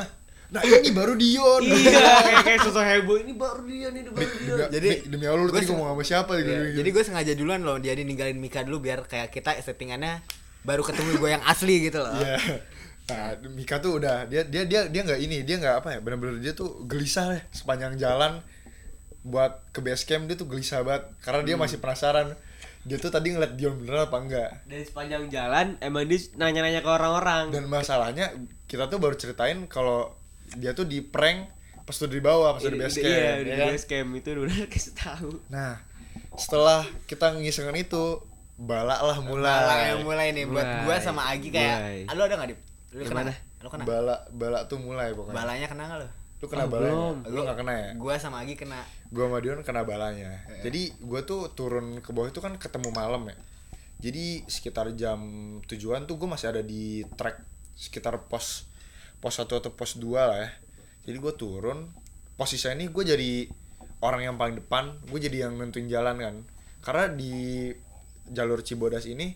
nah 0.52 0.60
ini 0.62 0.92
baru 0.92 1.16
Dion 1.16 1.64
iya, 1.64 2.12
kayak 2.22 2.44
kayak 2.48 2.60
sosok 2.62 2.84
heboh 2.84 3.18
ini 3.18 3.32
baru 3.34 3.64
Dion 3.64 3.94
ini 3.94 4.04
baru 4.06 4.28
Dion. 4.30 4.58
Demi, 4.60 4.68
Jadi, 4.70 4.90
demi, 5.00 5.10
demi 5.10 5.26
Allah 5.26 5.40
lu 5.40 5.48
gua 5.48 5.56
tadi 5.56 5.66
ngomong 5.66 5.88
sama 5.90 6.04
siapa 6.04 6.32
gitu, 6.38 6.50
Iya, 6.50 6.60
gitu. 6.62 6.76
jadi 6.78 6.90
gue 6.92 7.04
sengaja 7.04 7.34
duluan 7.34 7.62
loh 7.62 7.78
dia 7.78 7.96
ninggalin 7.96 8.36
Mika 8.36 8.60
dulu 8.62 8.78
biar 8.82 9.00
kayak 9.04 9.30
kita 9.30 9.56
settingannya 9.58 10.20
baru 10.62 10.84
ketemu 10.84 11.18
gue 11.18 11.30
yang 11.32 11.44
asli 11.44 11.76
gitu 11.82 12.00
loh 12.00 12.12
Iya. 12.14 12.36
Nah, 13.02 13.28
Mika 13.50 13.80
tuh 13.80 13.98
udah 13.98 14.24
dia 14.26 14.44
dia 14.44 14.64
dia 14.64 14.88
dia 14.88 15.02
nggak 15.02 15.20
ini, 15.20 15.42
dia 15.42 15.56
nggak 15.58 15.84
apa 15.84 15.88
ya, 15.90 16.00
benar-benar 16.00 16.38
dia 16.38 16.52
tuh 16.52 16.84
gelisah 16.86 17.32
deh 17.32 17.44
sepanjang 17.50 17.96
jalan 17.96 18.40
buat 19.22 19.68
ke 19.70 19.80
base 19.80 20.04
camp 20.04 20.26
dia 20.26 20.34
tuh 20.34 20.46
gelisah 20.46 20.82
banget 20.82 21.12
karena 21.20 21.42
dia 21.44 21.56
masih 21.56 21.78
penasaran 21.78 22.34
dia 22.82 22.98
tuh 22.98 23.08
tadi 23.08 23.30
ngeliat 23.30 23.54
Dion 23.54 23.78
beneran 23.78 24.06
apa 24.06 24.18
enggak 24.18 24.50
Dan 24.66 24.82
sepanjang 24.82 25.24
jalan 25.28 25.78
emang 25.78 26.04
dia 26.04 26.18
nanya-nanya 26.36 26.80
ke 26.80 26.90
orang-orang. 26.90 27.44
dan 27.50 27.64
masalahnya 27.68 28.34
kita 28.66 28.88
tuh 28.88 28.98
baru 28.98 29.14
ceritain 29.14 29.64
kalau 29.66 30.10
dia 30.54 30.72
tuh 30.72 30.84
di 30.84 31.00
prank 31.00 31.48
pas 31.82 31.94
tuh 31.94 32.08
di 32.08 32.20
bawah 32.20 32.54
pas 32.54 32.62
tuh 32.62 32.70
di 32.70 32.78
base 32.78 32.98
udah- 32.98 33.04
camp 33.04 33.12
Iya, 33.14 33.32
ya 33.32 33.36
di 33.40 33.52
kan? 33.52 33.68
base 33.70 33.86
camp 33.86 34.10
itu 34.14 34.30
udah 34.34 34.58
kasih 34.74 34.94
tahu. 34.94 35.32
nah 35.48 35.74
setelah 36.34 36.82
kita 37.06 37.36
ngisengin 37.36 37.78
itu 37.78 38.20
balak 38.56 39.00
lah 39.00 39.18
mulai 39.20 39.52
Malah 39.58 39.78
yang 39.88 40.02
mulai 40.02 40.28
nih 40.32 40.46
buat 40.46 40.62
Mulai. 40.62 40.84
gue 40.84 40.96
sama 41.02 41.22
Agi 41.28 41.50
kayak 41.50 41.78
Mulai. 41.78 41.98
ah, 42.04 42.14
lu 42.14 42.22
ada 42.22 42.36
nggak 42.36 42.50
di 42.50 42.56
lu 42.92 43.04
kena 43.04 43.20
mana? 43.22 43.34
lu 43.58 43.68
kena 43.68 43.84
balak 43.84 44.20
balak 44.32 44.62
tuh 44.66 44.78
mulai 44.78 45.10
pokoknya 45.12 45.36
balanya 45.36 45.68
kena 45.68 45.84
nggak 45.86 46.00
lu 46.00 46.08
lu 46.38 46.46
kena 46.48 46.62
Oh, 46.62 46.68
balanya 46.68 46.94
belum. 46.94 47.16
lu 47.28 47.40
nggak 47.42 47.58
kena 47.58 47.74
ya 47.74 47.90
gue 47.96 48.14
sama 48.18 48.38
Agi 48.40 48.54
kena 48.56 48.80
gua 49.08 49.26
sama 49.26 49.38
Dion 49.40 49.60
kena 49.62 49.82
balanya 49.82 50.32
jadi 50.62 50.82
gua 51.00 51.22
tuh 51.22 51.52
turun 51.52 52.00
ke 52.00 52.10
bawah 52.10 52.28
itu 52.28 52.40
kan 52.40 52.54
ketemu 52.56 52.90
malam 52.92 53.24
ya 53.26 53.36
jadi 54.00 54.26
sekitar 54.46 54.94
jam 54.94 55.20
tujuan 55.66 56.04
tuh 56.04 56.16
gua 56.16 56.32
masih 56.32 56.50
ada 56.50 56.62
di 56.62 56.84
track 57.12 57.42
sekitar 57.74 58.18
pos 58.24 58.70
pos 59.21 59.38
satu 59.38 59.62
atau 59.62 59.71
pos 59.71 59.95
2 60.01 60.12
lah 60.17 60.38
ya. 60.41 60.49
Jadi 61.05 61.17
gua 61.21 61.34
turun 61.38 61.89
posisinya 62.41 62.73
ini 62.81 62.89
gue 62.89 63.03
jadi 63.05 63.31
orang 64.01 64.21
yang 64.25 64.36
paling 64.41 64.57
depan 64.57 64.97
gue 65.05 65.19
jadi 65.21 65.45
yang 65.45 65.62
nentuin 65.62 65.86
jalan 65.86 66.17
kan. 66.17 66.36
Karena 66.81 67.05
di 67.13 67.69
jalur 68.25 68.65
Cibodas 68.65 69.05
ini 69.05 69.29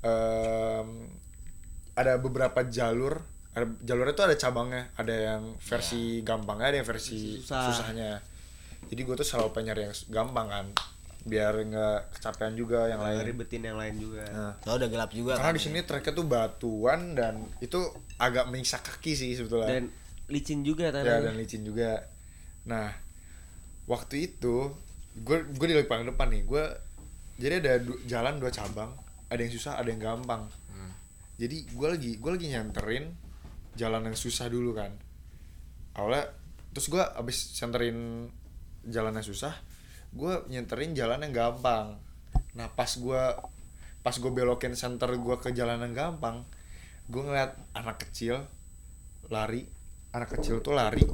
em, 0.00 0.88
ada 1.92 2.16
beberapa 2.16 2.64
jalur 2.64 3.20
ada 3.52 3.68
jalurnya 3.84 4.14
tuh 4.14 4.26
ada 4.30 4.36
cabangnya 4.38 4.88
ada 4.94 5.12
yang 5.12 5.42
versi 5.58 6.22
gampangnya 6.24 6.66
ada 6.72 6.76
yang 6.80 6.88
versi 6.88 7.44
Susah. 7.44 7.68
susahnya. 7.68 8.10
Jadi 8.88 9.00
gue 9.04 9.14
tuh 9.20 9.26
selalu 9.26 9.52
pengen 9.52 9.76
nyari 9.76 9.82
yang 9.90 9.94
gampang 10.08 10.48
kan 10.48 10.66
biar 11.28 11.54
nggak 11.62 11.98
kecapean 12.12 12.52
juga 12.52 12.88
yang 12.88 12.98
lain. 12.98 13.20
Ribetin 13.22 13.62
yang 13.62 13.76
lain 13.76 13.94
juga. 13.96 14.24
nah, 14.28 14.52
so 14.58 14.74
udah 14.74 14.88
gelap 14.88 15.10
juga 15.12 15.36
karena 15.36 15.46
kan 15.46 15.54
di 15.54 15.62
sini 15.62 15.78
treknya 15.82 16.12
tuh 16.12 16.26
batuan 16.26 17.00
dan 17.12 17.34
itu 17.60 17.78
agak 18.16 18.48
menyiksa 18.48 18.80
kaki 18.80 19.12
sih 19.12 19.36
sebetulnya. 19.36 19.68
Dan 19.70 19.92
licin 20.26 20.60
juga 20.60 20.88
ya 20.88 20.92
tanahnya. 20.92 21.28
dan 21.28 21.34
licin 21.36 21.62
juga. 21.62 22.08
Nah 22.64 22.88
waktu 23.84 24.26
itu 24.26 24.72
gue 25.18 25.38
gue 25.50 25.66
di 25.66 25.82
paling 25.82 26.06
depan 26.06 26.28
nih 26.28 26.42
gue 26.42 26.64
jadi 27.36 27.54
ada 27.58 27.74
du- 27.80 28.00
jalan 28.04 28.36
dua 28.36 28.50
cabang 28.50 28.92
ada 29.28 29.38
yang 29.38 29.50
susah 29.50 29.76
ada 29.76 29.88
yang 29.88 30.00
gampang. 30.00 30.48
Jadi 31.38 31.70
gue 31.70 31.88
lagi 31.88 32.12
gue 32.18 32.30
lagi 32.30 32.46
nyanterin 32.50 33.14
jalan 33.78 34.02
yang 34.04 34.16
susah 34.16 34.50
dulu 34.50 34.74
kan. 34.74 34.90
Awalnya 35.94 36.34
terus 36.74 36.86
gue 36.88 36.98
abis 36.98 37.54
nyanterin 37.56 38.26
jalan 38.84 39.14
yang 39.14 39.22
susah 39.22 39.54
gue 40.12 40.32
nyenterin 40.48 40.96
jalan 40.96 41.20
yang 41.24 41.34
gampang 41.34 41.96
nah 42.56 42.68
pas 42.72 42.88
gue 42.88 43.22
pas 44.00 44.14
gue 44.14 44.30
belokin 44.32 44.72
center 44.72 45.10
gue 45.12 45.36
ke 45.38 45.52
jalan 45.52 45.82
yang 45.84 45.94
gampang 45.94 46.42
gue 47.08 47.22
ngeliat 47.22 47.56
anak 47.76 48.04
kecil 48.08 48.44
lari 49.28 49.68
anak 50.12 50.38
kecil 50.38 50.64
tuh 50.64 50.72
lari 50.72 51.04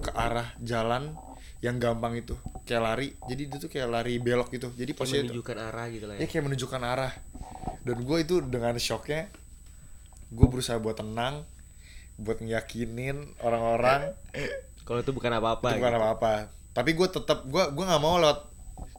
ke 0.00 0.10
arah 0.12 0.52
jalan 0.60 1.16
yang 1.64 1.80
gampang 1.80 2.20
itu 2.20 2.36
kayak 2.68 2.82
lari 2.84 3.08
jadi 3.24 3.42
dia 3.48 3.58
tuh 3.60 3.70
kayak 3.72 3.88
lari 3.88 4.20
belok 4.20 4.52
gitu 4.52 4.68
jadi 4.76 4.92
Kayak 4.92 4.98
posisinya 5.00 5.20
itu 5.20 5.28
menunjukkan 5.32 5.58
arah 5.60 5.86
gitu 5.88 6.04
lah 6.04 6.14
ya 6.16 6.20
ya. 6.20 6.28
kayak 6.28 6.44
menunjukkan 6.44 6.82
arah 6.84 7.12
dan 7.84 7.96
gue 8.00 8.18
itu 8.20 8.34
dengan 8.44 8.74
shocknya 8.76 9.28
gue 10.28 10.46
berusaha 10.48 10.76
buat 10.76 11.00
tenang 11.00 11.44
buat 12.20 12.38
ngiyakinin 12.38 13.40
orang-orang 13.42 14.14
Kalau 14.84 15.00
itu 15.00 15.16
bukan 15.16 15.32
apa-apa. 15.32 15.72
itu 15.72 15.80
bukan 15.80 15.92
gitu. 15.96 16.00
apa-apa 16.04 16.32
tapi 16.74 16.92
gue 16.92 17.06
tetap 17.06 17.46
gue 17.46 17.64
gue 17.70 17.84
nggak 17.86 18.02
mau 18.02 18.18
lewat 18.18 18.50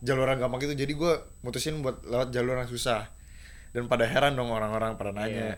jalur 0.01 0.25
yang 0.25 0.39
gampang 0.41 0.63
itu 0.63 0.73
jadi 0.73 0.93
gue 0.95 1.13
mutusin 1.41 1.83
buat 1.83 2.01
lewat 2.01 2.31
jalur 2.31 2.55
yang 2.55 2.65
susah 2.65 3.11
dan 3.69 3.85
pada 3.85 4.07
heran 4.07 4.33
dong 4.33 4.47
orang-orang 4.49 4.95
pada 4.95 5.11
nanya 5.11 5.51
Iya. 5.51 5.55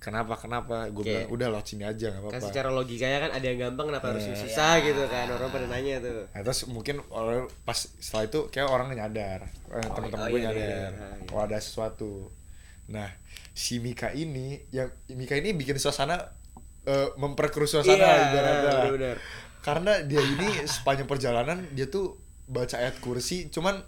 kenapa 0.00 0.32
kenapa 0.34 0.88
gue 0.88 1.04
bilang 1.04 1.28
udah 1.28 1.46
lewat 1.52 1.66
sini 1.68 1.84
aja 1.84 2.08
nggak 2.08 2.24
kan 2.24 2.32
apa-apa 2.32 2.48
secara 2.48 2.68
logikanya 2.72 3.18
kan 3.20 3.30
ada 3.36 3.44
yang 3.44 3.58
gampang 3.60 3.92
kenapa 3.92 4.06
harus 4.10 4.24
Iya. 4.24 4.36
susah 4.40 4.72
gitu 4.80 5.02
kan 5.06 5.28
orang 5.28 5.48
pada 5.52 5.66
nanya 5.68 6.00
tuh 6.00 6.24
Nah, 6.32 6.40
terus 6.40 6.60
mungkin 6.66 6.96
orang 7.12 7.44
pas 7.62 7.76
setelah 7.76 8.24
itu 8.24 8.40
kayak 8.48 8.64
orang 8.66 8.88
nyadar, 8.90 9.44
eh, 9.44 9.84
teman-teman 9.84 10.24
oh 10.24 10.32
gue 10.32 10.40
iya, 10.40 10.48
iya, 10.48 10.56
nyadar, 10.56 10.90
iya, 10.96 11.08
iya. 11.20 11.32
oh 11.36 11.40
ada 11.44 11.58
sesuatu. 11.60 12.32
Nah, 12.90 13.06
si 13.52 13.76
Mika 13.78 14.10
ini, 14.10 14.58
yang 14.72 14.88
Mika 15.12 15.36
ini 15.36 15.52
bikin 15.52 15.76
suasana 15.76 16.16
eh, 16.82 17.08
memperkeruh 17.14 17.68
suasana 17.68 18.00
Iya, 18.00 18.16
ibaratnya. 18.32 19.14
Karena 19.60 20.00
dia 20.02 20.20
ini 20.20 20.48
sepanjang 20.64 21.04
perjalanan 21.04 21.64
dia 21.70 21.86
tuh 21.86 22.16
baca 22.44 22.76
ayat 22.76 22.96
kursi, 22.98 23.46
cuman 23.48 23.78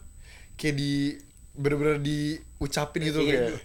kayak 0.54 0.76
di 0.76 1.16
bener-bener 1.52 2.00
diucapin 2.00 3.04
gitu 3.04 3.20
Iya, 3.20 3.52
kayak 3.52 3.60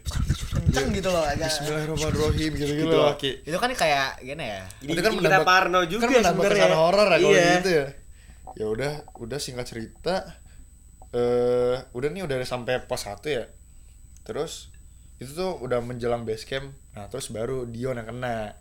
kenceng 0.51 0.88
gitu 0.91 1.08
loh 1.08 1.24
agak. 1.24 1.47
Bismillahirrahmanirrahim 1.47 2.51
gitu-gitu 2.53 2.84
Gitu. 2.84 2.95
loh. 2.95 3.14
Kayak 3.16 3.36
itu 3.43 3.58
kan 3.58 3.70
kayak 3.72 4.10
gimana 4.20 4.43
ya. 4.43 4.62
Itu 4.82 4.91
kita 4.93 5.10
menambah- 5.14 5.47
parno 5.47 5.80
juga 5.86 6.03
kan 6.03 6.20
menambah 6.20 6.43
kesan 6.45 6.74
horor 6.74 7.08
ya 7.08 7.12
kalau 7.14 7.30
iya. 7.32 7.47
gitu 7.60 7.70
ya. 7.72 7.86
Ya 8.58 8.66
udah 8.68 8.93
udah 9.16 9.38
singkat 9.38 9.68
cerita 9.68 10.16
eh 11.12 11.80
udah 11.91 12.10
nih 12.12 12.28
udah 12.28 12.36
sampai 12.43 12.84
pos 12.84 13.03
1 13.03 13.24
ya. 13.30 13.45
Terus 14.24 14.68
itu 15.18 15.32
tuh 15.32 15.55
udah 15.58 15.80
menjelang 15.80 16.24
base 16.24 16.43
camp. 16.43 16.76
Nah 16.91 17.08
terus 17.08 17.32
baru 17.32 17.64
Dion 17.64 17.95
yang 17.95 18.05
kena 18.05 18.51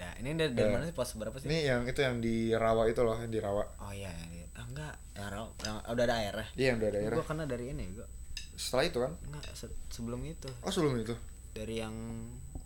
nah 0.00 0.08
udah 0.08 0.12
ini 0.18 0.32
dari, 0.32 0.52
dari 0.56 0.68
Ya. 0.68 0.74
mana 0.74 0.84
sih? 0.84 0.94
Pos 0.96 1.10
berapa 1.14 1.36
sih? 1.36 1.46
Ini 1.46 1.58
yang 1.62 1.82
itu 1.84 2.00
yang 2.00 2.16
di 2.18 2.36
rawa 2.50 2.88
itu 2.88 3.00
loh 3.00 3.14
yang 3.14 3.28
di 3.28 3.36
rawa. 3.38 3.62
Oh 3.78 3.92
iya 3.92 4.08
iya. 4.32 4.48
Ah, 4.56 4.64
enggak. 4.64 4.94
Ya, 5.12 5.28
Ro, 5.28 5.52
yang 5.60 5.76
udah 5.84 6.04
ada 6.08 6.16
air 6.16 6.34
ya? 6.34 6.46
Iya 6.56 6.66
yang 6.66 6.78
udah 6.80 6.90
daerah 6.90 7.16
gua 7.16 7.26
kena 7.26 7.44
dari 7.44 7.64
ini 7.68 7.84
gua. 7.92 8.08
Setelah 8.56 8.84
itu 8.88 8.98
kan? 8.98 9.12
Enggak 9.28 9.44
se- 9.52 9.76
sebelum 9.88 10.20
itu. 10.24 10.48
Oh 10.64 10.72
sebelum 10.72 10.96
itu? 10.96 11.12
Dari 11.52 11.76
yang 11.76 11.92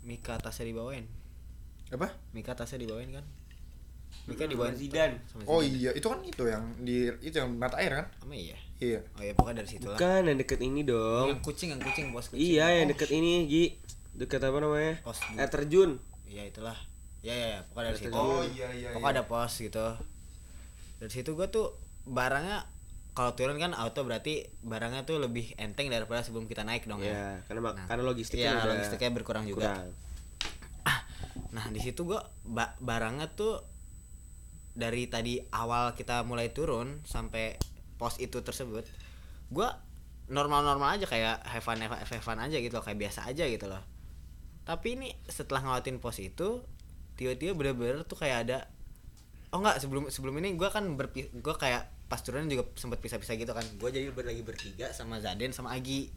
Mika 0.01 0.39
tasnya 0.39 0.65
dibawain. 0.65 1.03
Apa? 1.91 2.07
Mika 2.31 2.55
tasnya 2.55 2.79
dibawain 2.79 3.11
kan? 3.11 3.25
Mika 4.25 4.47
dibawain 4.47 4.73
sama 5.27 5.43
oh 5.45 5.59
iya. 5.61 5.91
Itu 5.93 6.07
kan 6.09 6.23
itu 6.23 6.43
yang 6.47 6.63
di 6.81 7.11
itu 7.21 7.35
yang 7.35 7.51
mata 7.51 7.77
air 7.77 7.91
kan? 7.93 8.07
Sama 8.17 8.33
iya. 8.33 8.57
Iya. 8.79 8.99
Oh 9.15 9.21
iya 9.21 9.33
pokoknya 9.35 9.61
dari 9.61 9.69
situ 9.69 9.85
lah. 9.85 9.97
Bukan 9.99 10.21
yang 10.25 10.37
deket 10.39 10.59
ini 10.63 10.81
dong. 10.81 11.27
Yang 11.29 11.41
kucing 11.43 11.69
yang 11.75 11.81
kucing 11.83 12.05
bos 12.09 12.31
kucing. 12.31 12.41
Iya 12.41 12.65
yang 12.81 12.87
Oh, 12.87 12.91
deket 12.95 13.09
ini 13.11 13.31
Gi. 13.45 13.65
Deket 14.15 14.41
apa 14.41 14.57
namanya? 14.57 14.95
Pos 15.03 15.19
air 15.35 15.49
terjun. 15.51 15.99
Iya 16.25 16.47
itulah 16.49 16.75
ya 17.25 17.33
ya, 17.33 17.47
ya. 17.49 17.59
pokoknya 17.65 17.89
dari 17.89 17.99
situ 17.99 18.13
oh 18.13 18.41
iya 18.45 18.67
iya 18.71 18.89
pokoknya 18.91 19.13
ada 19.15 19.23
pos 19.25 19.53
gitu 19.57 19.87
dari 20.95 21.11
situ 21.11 21.33
gua 21.33 21.49
tuh 21.49 21.73
barangnya 22.05 22.69
kalau 23.11 23.33
turun 23.33 23.57
kan 23.57 23.73
auto 23.73 24.03
berarti 24.03 24.33
barangnya 24.61 25.03
tuh 25.03 25.17
lebih 25.17 25.57
enteng 25.57 25.87
daripada 25.87 26.21
sebelum 26.21 26.45
kita 26.45 26.61
naik 26.61 26.85
dong 26.85 27.01
ya 27.01 27.09
ya 27.09 27.29
karena 27.43 27.61
mak- 27.63 27.75
Nah, 27.75 27.85
karena 27.87 28.03
logistiknya 28.05 28.45
iya, 28.45 28.59
udah 28.59 28.69
logistiknya 28.71 29.11
berkurang 29.11 29.43
juga 29.43 29.73
kurang. 29.73 29.89
Nah 31.51 31.65
di 31.67 31.79
situ 31.79 32.03
gua 32.03 32.19
ba- 32.43 32.75
barangnya 32.77 33.31
tuh 33.31 33.63
dari 34.71 35.07
tadi 35.07 35.39
awal 35.49 35.95
kita 35.95 36.21
mulai 36.21 36.51
turun 36.51 36.99
sampai 37.01 37.55
pos 37.95 38.19
itu 38.19 38.43
tersebut, 38.43 38.83
gua 39.47 39.79
normal-normal 40.27 40.99
aja 40.99 41.07
kayak 41.07 41.47
have 41.47 41.63
fun, 41.63 41.79
have 41.79 41.95
have 41.95 42.19
fun 42.19 42.35
aja 42.37 42.59
gitu 42.59 42.75
loh, 42.75 42.83
kayak 42.83 42.99
biasa 42.99 43.23
aja 43.23 43.47
gitu 43.47 43.65
loh. 43.65 43.79
Tapi 44.67 44.99
ini 44.99 45.09
setelah 45.23 45.63
ngelawatin 45.63 45.95
pos 45.95 46.19
itu, 46.19 46.59
tiba-tiba 47.15 47.55
bener-bener 47.55 48.03
tuh 48.03 48.15
kayak 48.15 48.47
ada 48.47 48.57
oh 49.51 49.59
enggak 49.59 49.79
sebelum 49.79 50.07
sebelum 50.07 50.35
ini 50.39 50.53
gua 50.53 50.67
kan 50.67 50.83
berpi 50.93 51.31
gua 51.39 51.55
kayak 51.55 51.87
pas 52.05 52.19
turun 52.19 52.45
juga 52.45 52.67
sempat 52.75 52.99
pisah-pisah 53.01 53.33
gitu 53.33 53.49
kan. 53.49 53.65
Gua 53.79 53.89
jadi 53.89 54.11
ber- 54.11 54.27
lagi 54.27 54.43
bertiga 54.43 54.91
sama 54.91 55.17
Zaden 55.17 55.49
sama 55.49 55.73
Agi. 55.73 56.11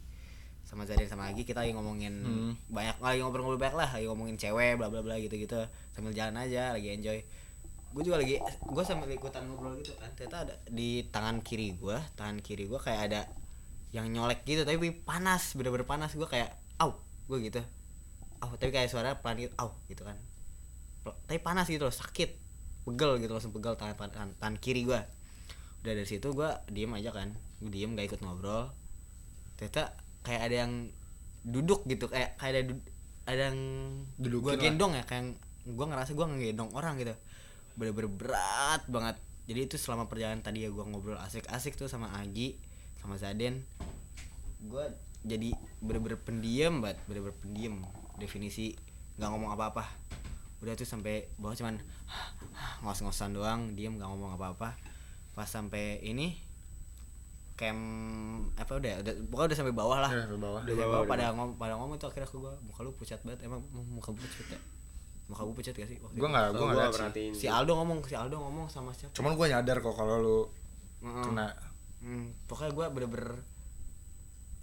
Sama 0.61 0.85
Zaden 0.85 1.09
sama 1.09 1.25
Agi 1.25 1.41
kita 1.43 1.65
lagi 1.65 1.73
ngomongin 1.73 2.13
Hmm. 2.21 2.53
banyak 2.69 3.01
lagi 3.01 3.19
ngobrol-ngobrol 3.19 3.57
banyak 3.57 3.73
lah 3.73 3.89
lagi 3.89 4.05
ngomongin 4.05 4.37
cewek 4.37 4.77
bla 4.77 4.85
bla 4.85 5.01
bla 5.01 5.17
gitu 5.17 5.33
gitu 5.33 5.57
sambil 5.91 6.13
jalan 6.13 6.37
aja 6.37 6.75
lagi 6.75 6.93
enjoy. 6.93 7.19
Gue 7.89 8.03
juga 8.05 8.21
lagi 8.21 8.37
gue 8.43 8.83
sambil 8.85 9.09
ikutan 9.09 9.49
ngobrol 9.49 9.73
gitu 9.81 9.97
kan 9.97 10.13
ternyata 10.13 10.45
ada 10.45 10.55
di 10.69 11.09
tangan 11.09 11.41
kiri 11.41 11.73
gue 11.73 11.97
tangan 12.13 12.37
kiri 12.37 12.69
gue 12.69 12.77
kayak 12.77 13.01
ada 13.09 13.21
yang 13.89 14.05
nyolek 14.05 14.45
gitu 14.45 14.61
tapi 14.61 14.93
panas 14.93 15.57
bener-bener 15.57 15.89
panas. 15.89 16.13
Gue 16.13 16.29
kayak 16.29 16.53
au 16.77 16.93
gue 17.25 17.49
gitu. 17.49 17.65
Au 18.39 18.53
tapi 18.53 18.69
kayak 18.69 18.93
suara 18.93 19.17
pelan 19.17 19.41
gitu 19.41 19.55
au 19.57 19.73
gitu 19.89 20.05
kan 20.05 20.13
tapi 21.27 21.39
panas 21.39 21.69
gitu 21.69 21.87
loh 21.87 21.93
sakit. 21.93 22.35
Pegel 22.87 23.21
gitu 23.21 23.31
langsung 23.35 23.53
pegel 23.53 23.77
tangan 23.77 23.95
tangan, 24.09 24.29
tangan 24.39 24.55
kiri 24.57 24.87
gue 24.87 24.99
udah 25.79 25.93
dari 25.95 26.07
situ 26.07 26.35
gue 26.35 26.49
diem 26.71 26.91
aja 26.95 27.15
kan. 27.15 27.31
Gue 27.63 27.71
diem 27.71 27.95
gak 27.95 28.11
ikut 28.11 28.19
ngobrol. 28.23 28.71
Ternyata 29.55 29.95
kayak 30.27 30.41
ada 30.51 30.55
yang 30.67 30.73
duduk 31.47 31.87
gitu 31.87 32.11
kayak 32.11 32.35
kayak 32.35 32.51
ada 32.51 32.61
ada 33.29 33.41
yang 33.53 33.59
Dudukin 34.19 34.43
gue 34.43 34.53
lah. 34.55 34.61
gendong 34.61 34.93
ya 34.99 35.03
kayak 35.07 35.39
gue 35.63 35.85
ngerasa 35.85 36.11
gue 36.17 36.25
ngegendong 36.25 36.71
orang 36.75 36.99
gitu. 36.99 37.15
Bener-bener 37.79 38.11
berat 38.11 38.81
banget. 38.91 39.15
Jadi 39.47 39.59
itu 39.65 39.75
selama 39.79 40.05
perjalanan 40.11 40.43
tadi 40.43 40.67
ya 40.67 40.69
gue 40.69 40.83
ngobrol 40.83 41.17
asik-asik 41.17 41.79
tuh 41.79 41.87
sama 41.87 42.11
Agi 42.19 42.59
sama 42.99 43.15
Zaden. 43.15 43.63
Gue 44.59 44.83
jadi 45.23 45.55
bener-bener 45.79 46.19
pendiam 46.19 46.83
banget 46.83 46.99
bener-bener 47.07 47.37
pendiam. 47.39 47.75
Definisi 48.19 48.75
nggak 49.15 49.29
ngomong 49.31 49.51
apa-apa 49.55 49.83
udah 50.59 50.73
tuh 50.75 50.83
sampai 50.83 51.27
bawah 51.39 51.55
cuman 51.55 51.79
ngos-ngosan 52.83 53.31
doang 53.31 53.73
diem 53.75 53.95
nggak 53.95 54.09
ngomong 54.09 54.35
apa-apa. 54.35 54.75
Pas 55.35 55.47
sampai 55.47 56.03
ini 56.03 56.35
camp 57.59 57.83
apa 58.55 58.71
udah 58.79 59.03
udah 59.03 59.13
pokoknya 59.27 59.47
udah 59.51 59.57
sampai 59.59 59.75
bawah 59.75 59.97
lah. 59.99 60.11
Ya, 60.15 60.23
bawah. 60.31 60.61
udah 60.63 60.75
bawah, 60.75 60.87
bawah 60.87 61.03
udah 61.03 61.11
pada 61.11 61.25
ngom 61.35 61.49
pada 61.59 61.73
ngomong 61.75 61.99
tuh 61.99 62.07
akhirnya 62.07 62.27
aku 62.27 62.39
gua 62.39 62.55
muka 62.63 62.79
lu 62.87 62.91
pucat 62.95 63.19
banget 63.27 63.39
emang 63.47 63.59
muka 63.71 64.15
lu 64.15 64.17
pucat 64.19 64.47
ya? 64.55 64.59
Muka 65.27 65.41
lu 65.43 65.51
pucat 65.51 65.73
gak 65.75 65.87
sih 65.91 65.97
waktu 65.99 66.15
gue 66.15 66.23
itu? 66.23 66.31
nggak 66.31 66.47
gua 66.55 66.65
nggak 66.71 66.91
perhatiin 66.95 67.33
si 67.35 67.45
Aldo 67.51 67.71
ngomong 67.75 67.99
si 68.07 68.15
Aldo 68.15 68.39
ngomong 68.39 68.65
sama 68.71 68.95
siapa? 68.95 69.11
Cuman 69.11 69.35
gue 69.35 69.45
nyadar 69.51 69.77
kok 69.83 69.91
kalau 69.91 70.15
lu 70.23 70.39
Mm-mm. 71.03 71.23
kena. 71.23 71.47
Hmm, 71.99 72.31
pokoknya 72.47 72.71
gue 72.75 72.85
bener-bener 72.95 73.31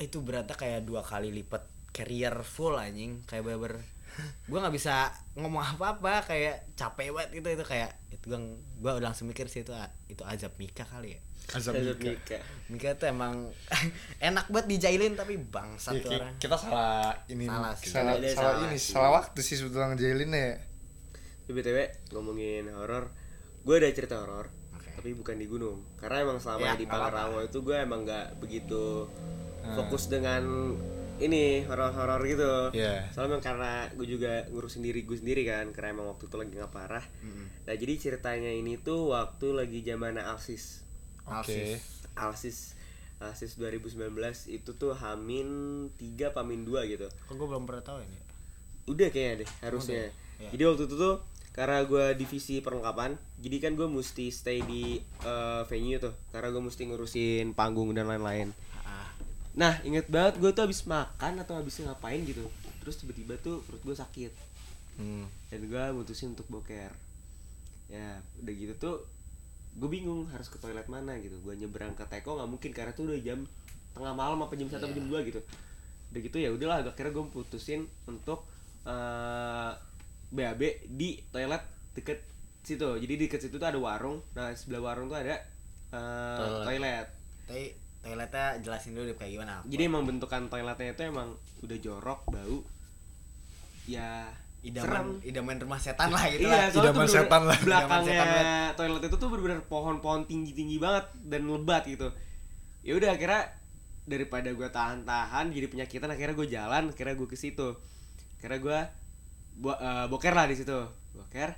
itu 0.01 0.17
beratnya 0.25 0.57
kayak 0.57 0.85
dua 0.85 1.01
kali 1.05 1.33
lipat 1.33 1.69
carrier 1.93 2.33
full 2.45 2.77
anjing. 2.81 3.21
Kayak 3.29 3.45
bener-bener 3.45 3.85
gue 4.47 4.59
nggak 4.59 4.73
bisa 4.73 5.09
ngomong 5.35 5.63
apa-apa 5.69 6.25
kayak 6.25 6.73
capek 6.73 7.11
banget 7.11 7.31
gitu 7.37 7.49
itu 7.53 7.65
kayak 7.65 7.91
itu 8.09 8.25
gue 8.25 8.39
gue 8.79 8.91
udah 8.93 9.07
langsung 9.07 9.27
mikir 9.27 9.47
sih 9.47 9.61
itu 9.61 9.73
itu 10.07 10.23
azab 10.23 10.53
Mika 10.57 10.83
kali 10.83 11.15
ya 11.15 11.21
azab 11.49 11.75
Azab 11.75 11.97
Mika. 11.97 12.11
Mika. 12.11 12.39
Mika 12.69 12.89
tuh 12.95 13.07
emang 13.07 13.35
enak 14.25 14.47
banget 14.47 14.67
dijailin 14.69 15.15
tapi 15.15 15.37
bangsat 15.37 15.95
Ya, 15.97 16.19
orang 16.19 16.35
kita 16.37 16.57
salah 16.57 17.15
ini 17.27 17.45
Salah 17.45 17.73
sih. 17.73 17.87
salah, 17.89 18.13
Ada 18.15 18.29
salah 18.29 18.35
salah 18.35 18.65
ini 18.65 18.77
sih. 18.77 18.93
salah 18.93 19.11
waktu 19.13 19.39
sih 19.41 19.55
sebetulnya 19.55 19.87
ngejailin 19.93 20.31
ya 20.31 20.51
Tapi 21.43 21.53
btw 21.53 21.79
ngomongin 22.11 22.67
horor, 22.69 23.15
gue 23.63 23.75
ada 23.77 23.87
cerita 23.89 24.19
horor, 24.19 24.51
Oke. 24.73 24.91
tapi 24.93 25.15
bukan 25.15 25.37
di 25.37 25.47
gunung. 25.47 25.79
Karena 25.95 26.27
emang 26.27 26.43
selama 26.43 26.63
Ya, 26.65 26.75
di 26.75 26.83
Pangrango 26.85 27.39
itu 27.39 27.59
gue 27.61 27.77
emang 27.77 28.03
nggak 28.03 28.39
begitu 28.39 29.07
Hmm. 29.63 29.75
fokus 29.77 30.07
dengan 30.07 30.43
ini 31.19 31.65
horor-horor 31.65 32.21
gitu. 32.25 32.53
Iya. 32.77 33.09
Soalnya 33.13 33.39
emang 33.39 33.45
karena 33.45 33.73
gue 33.93 34.07
juga 34.07 34.45
ngurusin 34.53 34.85
diri 34.85 35.03
gue 35.03 35.17
sendiri 35.17 35.43
kan, 35.49 35.73
karena 35.73 35.97
emang 35.97 36.13
waktu 36.13 36.29
itu 36.29 36.37
lagi 36.37 36.53
nggak 36.55 36.73
parah. 36.73 37.05
Nah 37.67 37.75
jadi 37.75 37.95
ceritanya 37.97 38.53
ini 38.53 38.77
tuh 38.77 39.11
waktu 39.17 39.57
lagi 39.57 39.81
zaman 39.81 40.21
Alsis, 40.21 40.85
oke 41.25 41.41
Alsis. 41.51 41.81
Alsis, 42.17 42.59
Alsis 43.19 43.53
2019 43.57 44.13
itu 44.53 44.71
tuh 44.77 44.93
Hamin 44.93 45.49
3 45.97 46.37
Pamin 46.37 46.69
2 46.69 46.93
gitu. 46.93 47.09
kok 47.09 47.35
gue 47.35 47.47
belum 47.49 47.65
pernah 47.65 47.83
tahu 47.83 47.99
ini 48.05 48.19
Udah 48.87 49.09
kayaknya 49.11 49.43
deh 49.43 49.51
harusnya. 49.67 50.13
ya. 50.39 50.51
Jadi 50.53 50.63
waktu 50.63 50.83
itu 50.87 50.95
tuh 50.95 51.17
karena 51.51 51.81
gue 51.89 52.13
divisi 52.21 52.61
perlengkapan, 52.61 53.17
jadi 53.41 53.57
kan 53.65 53.73
gue 53.75 53.89
mesti 53.89 54.29
stay 54.29 54.61
di 54.61 55.01
eh, 55.25 55.63
venue 55.65 55.97
tuh, 55.97 56.13
karena 56.29 56.53
gue 56.53 56.63
mesti 56.63 56.83
ngurusin 56.85 57.57
panggung 57.57 57.97
dan 57.97 58.07
lain-lain. 58.07 58.53
Ah, 59.57 59.61
Nah 59.61 59.75
inget 59.89 60.05
banget 60.13 60.37
gue 60.37 60.51
tuh 60.53 60.69
habis 60.69 60.85
makan 60.85 61.41
atau 61.41 61.57
habis 61.57 61.81
ngapain 61.81 62.21
gitu, 62.29 62.45
terus 62.85 63.01
tiba-tiba 63.01 63.41
tuh 63.41 63.65
perut 63.65 63.81
gue 63.81 63.97
sakit 63.97 64.33
hmm. 65.01 65.25
dan 65.49 65.61
gue 65.65 65.85
mutusin 65.97 66.37
untuk 66.37 66.45
boker. 66.53 66.93
Ya 67.89 68.21
udah 68.45 68.53
gitu 68.53 68.75
tuh 68.77 68.97
gue 69.77 69.89
bingung 69.89 70.29
harus 70.29 70.53
ke 70.53 70.61
toilet 70.61 70.85
mana 70.93 71.17
gitu. 71.17 71.41
Gue 71.41 71.57
nyebrang 71.57 71.97
ke 71.97 72.05
teko 72.05 72.37
nggak 72.37 72.51
mungkin 72.53 72.71
karena 72.77 72.93
tuh 72.93 73.09
udah 73.09 73.21
jam 73.25 73.49
tengah 73.97 74.13
malam 74.13 74.45
apa 74.45 74.53
jam 74.61 74.69
satu 74.69 74.93
apa 74.93 74.95
jam 74.95 75.09
dua 75.09 75.25
gitu. 75.25 75.41
Udah 76.13 76.21
gitu 76.21 76.37
ya 76.37 76.53
udahlah 76.53 76.85
akhirnya 76.85 77.17
gue 77.17 77.25
putusin 77.33 77.89
untuk 78.05 78.45
eh 78.85 79.73
BAB 80.27 80.91
di 80.93 81.25
toilet 81.33 81.65
deket 81.97 82.21
situ. 82.61 83.01
Jadi 83.01 83.15
deket 83.25 83.41
situ 83.41 83.57
tuh 83.57 83.69
ada 83.73 83.81
warung. 83.81 84.21
Nah 84.37 84.53
sebelah 84.53 84.93
warung 84.93 85.09
tuh 85.09 85.17
ada 85.17 85.41
eh, 85.97 86.37
Toilet. 86.67 87.09
toilet. 87.49 87.86
Toiletnya 88.07 88.47
jelasin 88.63 88.95
dulu 88.95 89.11
deh 89.11 89.17
kayak 89.19 89.33
gimana 89.35 89.67
Jadi 89.67 89.83
emang 89.83 90.07
bentukan 90.07 90.47
toiletnya 90.47 90.95
itu 90.95 91.03
emang 91.11 91.35
udah 91.67 91.79
jorok, 91.83 92.21
bau. 92.31 92.59
Ya 93.91 94.31
idaman 94.67 95.23
serem. 95.23 95.31
idaman 95.31 95.57
rumah 95.63 95.79
setan 95.79 96.11
lah 96.11 96.27
gitu 96.27 96.47
iya, 96.51 96.71
lah 96.71 96.75
Idaman 96.75 97.07
setan 97.07 97.43
lah. 97.47 97.59
Idaman 97.59 98.03
setan 98.03 98.27
Belakangnya 98.27 98.55
toilet 98.79 99.03
itu 99.11 99.17
tuh 99.19 99.29
bener-bener 99.31 99.61
pohon-pohon 99.67 100.23
tinggi-tinggi 100.31 100.79
banget 100.79 101.07
dan 101.27 101.51
lebat 101.51 101.83
gitu. 101.87 102.15
Ya 102.87 102.95
udah 102.95 103.11
akhirnya 103.19 103.51
daripada 104.07 104.55
gue 104.55 104.69
tahan-tahan 104.71 105.51
jadi 105.51 105.67
penyakitan 105.67 106.15
akhirnya 106.15 106.35
gue 106.39 106.47
jalan 106.47 106.95
akhirnya 106.95 107.19
gue 107.19 107.27
ke 107.27 107.35
situ 107.35 107.75
karena 108.39 108.63
gue 108.63 108.79
bo 109.59 109.75
eh, 109.75 110.07
boker 110.07 110.31
lah 110.31 110.47
di 110.47 110.55
situ 110.55 110.79
boker 111.11 111.51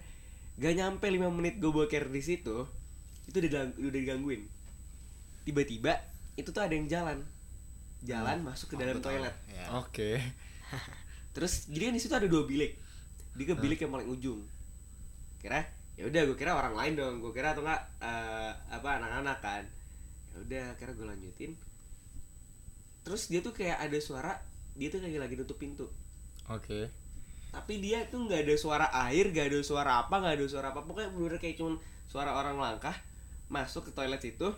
gak 0.57 0.74
nyampe 0.74 1.05
5 1.05 1.28
menit 1.28 1.61
gue 1.61 1.68
boker 1.68 2.09
di 2.09 2.24
situ 2.24 2.64
itu 3.28 3.36
udah 3.36 3.92
digangguin 3.92 4.49
tiba-tiba 5.44 6.07
itu 6.39 6.55
tuh 6.55 6.62
ada 6.62 6.70
yang 6.70 6.86
jalan. 6.86 7.18
Jalan 8.07 8.47
masuk 8.47 8.70
ke 8.70 8.76
dalam 8.78 9.03
toilet. 9.03 9.34
Ya. 9.51 9.74
Oke. 9.74 10.22
terus 11.34 11.66
jadi 11.66 11.91
kan 11.91 11.95
di 11.99 12.03
situ 12.03 12.14
ada 12.14 12.30
dua 12.30 12.47
bilik. 12.47 12.78
Dia 13.34 13.45
ke 13.51 13.55
bilik 13.59 13.82
yang 13.82 13.91
paling 13.91 14.07
ujung. 14.07 14.47
Kira 15.43 15.66
ya 15.99 16.07
udah 16.07 16.30
gue 16.30 16.39
kira 16.39 16.55
orang 16.55 16.78
lain 16.78 16.95
dong. 16.95 17.14
Gue 17.18 17.34
kira 17.34 17.59
atau 17.59 17.66
enggak 17.66 17.82
eh, 17.99 18.53
apa 18.70 19.03
anak-anak 19.03 19.39
kan. 19.43 19.64
Ya 20.30 20.36
udah 20.47 20.66
kira 20.78 20.95
gue 20.95 21.07
lanjutin. 21.11 21.59
Terus 23.03 23.26
dia 23.26 23.43
tuh 23.43 23.51
kayak 23.51 23.82
ada 23.82 23.99
suara 23.99 24.39
dia 24.78 24.95
tuh 24.95 25.03
kayak 25.03 25.18
lagi 25.18 25.34
nutup 25.34 25.59
pintu. 25.59 25.91
Oke. 26.49 26.89
tapi 27.49 27.80
dia 27.80 28.05
tuh 28.12 28.28
nggak 28.28 28.45
ada 28.45 28.55
suara 28.61 28.86
air 29.09 29.32
gak 29.32 29.49
ada 29.49 29.64
suara 29.64 30.05
apa 30.05 30.20
nggak 30.20 30.36
ada 30.39 30.47
suara 30.47 30.66
apa. 30.70 30.84
Pokoknya 30.84 31.11
bener 31.11 31.41
kayak 31.41 31.57
cuman 31.59 31.80
suara 32.07 32.36
orang 32.36 32.61
langkah 32.61 32.93
masuk 33.49 33.89
ke 33.89 33.93
toilet 33.97 34.20
situ 34.20 34.53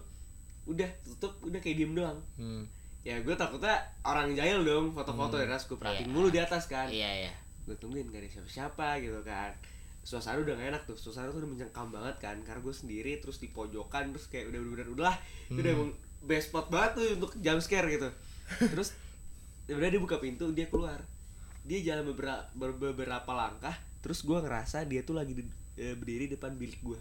udah 0.65 0.89
tutup 1.03 1.33
udah 1.41 1.59
kayak 1.59 1.77
diem 1.77 1.93
doang. 1.93 2.19
Hmm. 2.37 2.65
ya 3.01 3.17
gue 3.17 3.33
takutnya 3.33 3.73
orang 4.03 4.35
jahil 4.35 4.61
dong 4.61 4.93
foto-foto 4.93 5.35
dari 5.35 5.49
atas 5.49 5.65
gue 5.65 5.75
perhatiin 5.75 6.05
Iya. 6.05 6.13
mulu 6.13 6.29
di 6.29 6.37
atas 6.39 6.65
kan. 6.67 6.85
Iya 6.87 7.25
iya. 7.25 7.33
gue 7.63 7.73
tungguin 7.75 8.07
gak 8.07 8.21
ada 8.21 8.29
siapa-siapa 8.31 8.89
gitu 9.01 9.21
kan. 9.23 9.57
Suasana 10.03 10.37
udah 10.39 10.53
gak 10.53 10.69
enak 10.69 10.83
tuh 10.85 10.97
suasana 10.97 11.29
tuh 11.29 11.41
udah 11.41 11.49
mencengkam 11.49 11.89
banget 11.89 12.17
kan. 12.19 12.37
Karena 12.43 12.61
gue 12.61 12.75
sendiri 12.75 13.17
terus 13.17 13.37
di 13.37 13.49
pojokan 13.49 14.13
terus 14.13 14.27
kayak 14.27 14.49
udah 14.49 14.61
bener 14.61 14.89
udahlah. 14.91 15.17
Itu 15.47 15.59
udah 15.59 15.73
emang 15.73 15.91
best 16.21 16.49
spot 16.49 16.69
banget 16.69 16.91
tuh 16.95 17.07
untuk 17.17 17.31
jump 17.39 17.61
scare 17.61 17.89
gitu. 17.89 18.09
Terus 18.69 18.93
udah 19.67 19.89
dia 19.89 19.99
buka 19.99 20.17
pintu 20.17 20.51
dia 20.51 20.67
keluar. 20.67 21.01
Dia 21.63 21.81
jalan 21.83 22.05
beberapa 22.07 22.45
beberapa 22.71 23.31
langkah 23.31 23.73
terus 23.99 24.21
gue 24.21 24.35
ngerasa 24.35 24.85
dia 24.85 25.01
tuh 25.01 25.13
lagi 25.15 25.33
di- 25.35 25.45
eh, 25.77 25.93
berdiri 25.93 26.25
depan 26.27 26.53
bilik 26.53 26.81
gue 26.83 27.01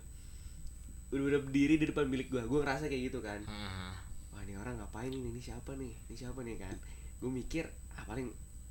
udah 1.09 1.23
udah 1.25 1.41
berdiri 1.41 1.75
di 1.75 1.85
depan 1.85 2.05
bilik 2.05 2.27
gue 2.27 2.41
gue 2.41 2.59
ngerasa 2.59 2.85
kayak 2.85 3.03
gitu 3.09 3.19
kan. 3.19 3.41
Ah. 3.45 3.97
wah 4.29 4.41
ini 4.41 4.53
orang 4.53 4.77
ngapain 4.77 5.09
ini? 5.09 5.33
Ini 5.33 5.41
siapa 5.43 5.73
nih? 5.73 5.93
Ini 6.05 6.15
siapa 6.15 6.39
nih 6.41 6.55
kan? 6.55 6.75
Gue 7.17 7.29
mikir 7.29 7.65
ah 7.93 8.03
paling 8.03 8.29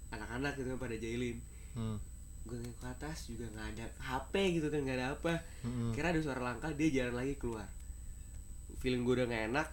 anak-anak 0.08 0.54
gitu 0.54 0.68
kan 0.68 0.78
pada 0.78 0.94
jahilin. 0.94 1.38
Hmm. 1.72 1.98
gue 2.40 2.56
ke 2.56 2.86
atas 2.88 3.28
juga 3.28 3.44
nggak 3.52 3.76
ada 3.76 3.84
HP 4.00 4.32
gitu 4.56 4.72
kan 4.72 4.80
nggak 4.80 4.96
ada 4.96 5.08
apa. 5.12 5.34
Mm-mm. 5.62 5.92
kira 5.92 6.08
ada 6.08 6.20
suara 6.22 6.40
langkah 6.40 6.72
dia 6.72 6.88
jalan 6.88 7.14
lagi 7.14 7.36
keluar. 7.36 7.68
Feeling 8.78 9.04
gue 9.04 9.14
udah 9.14 9.26
nggak 9.28 9.44
enak. 9.52 9.68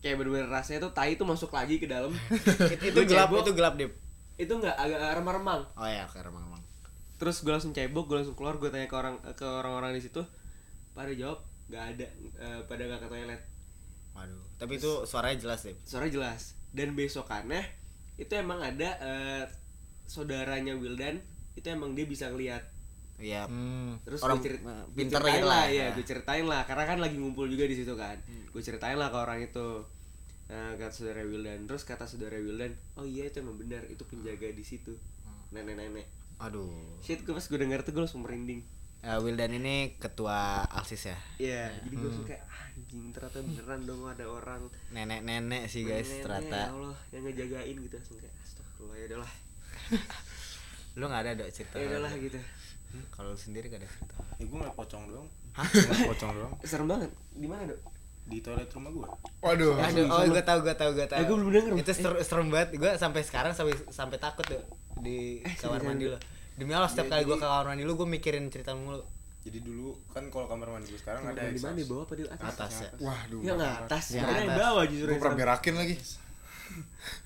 Kayak 0.00 0.16
bener-bener 0.18 0.48
rasanya 0.48 0.80
tuh 0.82 0.92
tai 0.96 1.14
tuh 1.14 1.28
masuk 1.28 1.52
lagi 1.52 1.76
ke 1.76 1.84
dalam. 1.84 2.10
Itu 2.88 2.96
Gua 2.96 3.04
gelap 3.04 3.28
cebok, 3.28 3.42
itu 3.44 3.52
gelap 3.52 3.74
dip. 3.76 3.92
itu 4.34 4.48
nggak 4.50 4.72
agak 4.74 4.98
remang-remang. 5.14 5.62
Oh 5.76 5.84
ya 5.84 6.02
ke 6.08 6.18
remang 6.18 6.42
remang. 6.42 6.62
terus 7.20 7.38
gue 7.38 7.52
langsung 7.52 7.70
cebok 7.70 8.08
gue 8.08 8.16
langsung 8.18 8.34
keluar 8.34 8.58
gue 8.58 8.66
tanya 8.66 8.88
ke 8.88 8.96
orang 8.96 9.14
ke 9.36 9.44
orang-orang 9.44 9.92
di 9.92 10.00
situ. 10.00 10.24
Pada 10.90 11.12
jawab 11.12 11.44
nggak 11.72 11.84
ada 11.90 12.06
eh, 12.36 12.60
pada 12.62 12.82
nggak 12.84 13.00
ke 13.00 13.08
toilet 13.08 13.42
Waduh. 14.12 14.44
Tapi 14.54 14.76
itu 14.76 14.92
suaranya 15.02 15.40
jelas 15.40 15.60
dip. 15.62 15.76
suara 15.82 16.04
jelas 16.06 16.52
dan 16.70 16.92
besokannya 16.92 17.64
itu 18.14 18.28
emang 18.30 18.60
ada 18.60 18.92
eh, 19.00 19.44
saudaranya 20.04 20.74
Wildan 20.74 21.16
itu 21.52 21.66
emang 21.66 21.92
dia 21.92 22.04
bisa 22.04 22.28
ngeliat 22.28 22.60
Iya. 23.16 23.46
Hmm. 23.46 24.02
terus 24.02 24.18
Orang, 24.20 24.36
gue 24.36 24.50
cerit- 24.50 24.64
pinter 24.92 25.16
ceritain 25.16 25.38
gitu 25.38 25.46
lah 25.46 25.62
lah, 25.62 25.64
ya 25.66 25.78
ya. 25.80 25.86
gue 25.92 26.02
ceritain 26.02 26.42
lah 26.42 26.62
karena 26.64 26.84
kan 26.84 26.98
lagi 26.98 27.16
ngumpul 27.16 27.46
juga 27.46 27.64
di 27.64 27.74
situ 27.74 27.94
kan 27.94 28.18
gue 28.26 28.60
ceritain 28.60 28.98
lah 28.98 29.08
ke 29.08 29.16
orang 29.16 29.38
itu 29.40 29.68
nah, 30.44 30.74
kata 30.74 30.90
saudara 30.90 31.22
Wildan 31.22 31.64
terus 31.64 31.82
kata 31.82 32.04
saudara 32.04 32.34
Wildan 32.36 32.74
oh 32.96 33.06
iya 33.06 33.24
itu 33.24 33.38
emang 33.38 33.56
benar 33.56 33.86
itu 33.86 34.02
penjaga 34.02 34.50
di 34.50 34.60
situ 34.60 34.92
nenek-nenek 35.50 36.08
Aduh. 36.36 36.98
shit 36.98 37.22
gue 37.22 37.30
pas 37.30 37.40
gue 37.40 37.54
denger 37.56 37.80
tuh 37.80 37.92
gue 37.92 38.02
langsung 38.02 38.20
merinding 38.20 38.60
Eh, 39.02 39.18
Wildan 39.18 39.50
ini 39.52 39.76
ketua 39.96 40.62
alsis 40.64 41.04
ya. 41.04 41.18
Iya, 41.36 41.74
jadi 41.82 41.94
gue 41.96 42.10
kayak 42.22 42.42
"Ah, 42.44 42.70
anjing 42.70 43.10
ternyata 43.10 43.38
beneran 43.40 43.80
dong 43.82 44.06
ada 44.06 44.24
orang 44.24 44.62
Nenek-nenek 44.90 45.66
sih 45.66 45.82
guys 45.82 46.06
nenek-nenek, 46.06 46.22
ternyata. 46.22 46.54
ya 46.56 46.70
Allah 46.70 46.96
yang 47.10 47.22
ngejagain 47.24 47.76
gitu 47.76 47.94
langsung 47.94 48.16
kayak 48.16 48.34
astagfirullah 48.40 48.94
ya 48.94 49.04
udahlah 49.08 49.32
Lu 50.94 51.04
nggak 51.04 51.20
ada 51.20 51.30
dok 51.34 51.48
cerita. 51.50 51.74
ya 51.74 51.86
udahlah 51.88 52.12
gitu 52.16 52.38
Kalau 53.08 53.28
lu 53.28 53.38
sendiri 53.38 53.66
gak 53.66 53.80
ada 53.80 53.88
cerita. 53.88 54.14
Ya 54.36 54.44
gue 54.44 54.54
ngeliat 54.54 54.76
pocong 54.76 55.02
doang. 55.08 55.28
Ngeliat 55.56 56.02
pocong 56.06 56.30
doang 56.32 56.52
serem 56.70 56.86
banget 56.86 57.10
di 57.32 57.46
mana 57.48 57.62
dok 57.66 57.80
di 58.22 58.38
toilet 58.38 58.70
rumah 58.70 58.90
gue. 58.92 59.06
Waduh. 59.40 59.72
Aduh, 59.82 60.04
oh 60.06 60.22
gue 60.24 60.44
tahu 60.46 60.58
gue 60.62 60.74
tahu 60.74 60.90
gue 60.94 61.06
tahu. 61.06 61.18
Eh, 61.18 61.26
gua 61.26 61.36
belum 61.36 61.50
denger. 61.50 61.72
Itu 61.74 61.90
ser- 61.92 62.22
serem 62.22 62.48
banget. 62.48 62.78
Gue 62.78 62.94
sampai 62.94 63.20
sekarang 63.20 63.50
sampai 63.50 63.74
sampai 63.90 64.14
takut 64.16 64.46
tuh 64.46 64.62
di 64.96 65.42
kamar 65.58 65.58
seriusan, 65.74 65.86
mandi 65.90 66.06
lo. 66.06 66.18
Demi 66.54 66.70
Allah 66.70 66.86
setiap 66.86 67.06
Iya, 67.06 67.12
kali 67.14 67.22
gue 67.24 67.36
ke 67.36 67.44
kamar 67.44 67.66
mandi 67.66 67.82
lu 67.82 67.94
gue 67.94 68.04
mikirin 68.06 68.44
cerita 68.48 68.72
mulu. 68.72 69.00
Jadi 69.42 69.58
dulu 69.58 69.90
kan 70.08 70.28
kalau 70.28 70.46
kamar 70.46 70.68
mandi 70.70 70.86
gue 70.86 70.96
sekarang 70.96 71.24
ada 71.24 71.42
di 71.44 71.58
mana 71.58 71.74
di 71.74 71.84
bawah 71.84 72.04
apa 72.04 72.14
di 72.14 72.22
atas 72.24 72.46
Atas 72.52 72.72
ya. 72.78 72.90
Waduh. 72.98 73.40
ya 73.40 73.52
nggak 73.54 73.74
atas 73.84 74.04
yang 74.12 74.24
atas. 74.24 74.54
bawah 74.54 74.84
justru 74.84 75.08
Gue 75.08 75.18
pernah 75.18 75.38
berakin 75.38 75.74
lagi. 75.74 75.96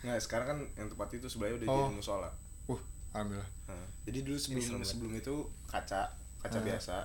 Nggak, 0.03 0.19
sekarang 0.19 0.47
kan 0.47 0.59
yang 0.75 0.89
tempat 0.89 1.09
itu 1.13 1.27
sebelahnya 1.27 1.57
udah 1.57 1.67
Oh. 1.69 1.77
jadi 1.85 1.95
musola. 1.95 2.31
Uh, 2.67 2.81
alhamdulillah. 3.13 3.51
Nah, 3.69 3.87
jadi 4.03 4.19
dulu 4.23 4.37
sebelum 4.37 4.81
sebelum 4.81 5.13
itu 5.15 5.35
kaca 5.67 6.09
kaca 6.41 6.59
Ah. 6.59 6.65
biasa. 6.65 6.97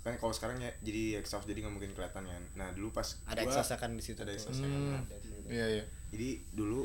Kan 0.00 0.16
kalau 0.16 0.32
sekarang 0.32 0.56
ya 0.58 0.70
jadi 0.80 1.16
exhaust 1.16 1.44
jadi 1.44 1.60
nggak 1.60 1.74
mungkin 1.74 1.92
kelihatan 1.92 2.22
kan. 2.22 2.42
Nah 2.54 2.68
dulu 2.70 2.90
pas 2.90 3.16
Ada 3.26 3.40
exhaust 3.42 3.72
kan 3.74 3.92
di 3.92 4.00
situ. 4.00 4.18
ada 4.18 4.30
exhaust 4.30 4.60
Hmm. 4.60 5.00
Iya, 5.46 5.66
iya. 5.78 5.84
Jadi 6.10 6.28
dulu 6.50 6.84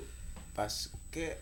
pas 0.52 0.72
ke 1.10 1.36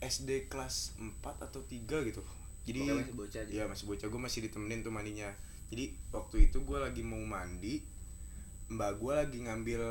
SD 0.00 0.52
kelas 0.52 0.96
4 0.98 1.24
atau 1.24 1.60
3 1.64 2.08
gitu. 2.08 2.22
Jadi 2.66 2.80
Pokoknya 2.82 3.00
masih 3.00 3.14
bocah 3.14 3.40
aja. 3.46 3.52
Iya, 3.52 3.64
masih 3.70 3.84
bocah. 3.86 4.06
Gue 4.10 4.20
masih 4.20 4.40
ditemenin 4.44 4.80
tuh 4.82 4.92
mandinya. 4.92 5.30
Jadi 5.70 5.94
waktu 6.10 6.50
itu 6.50 6.58
gue 6.62 6.78
lagi 6.78 7.02
mau 7.06 7.22
mandi. 7.22 7.82
Mbak 8.66 8.92
gue 8.98 9.12
lagi 9.14 9.38
ngambil 9.46 9.82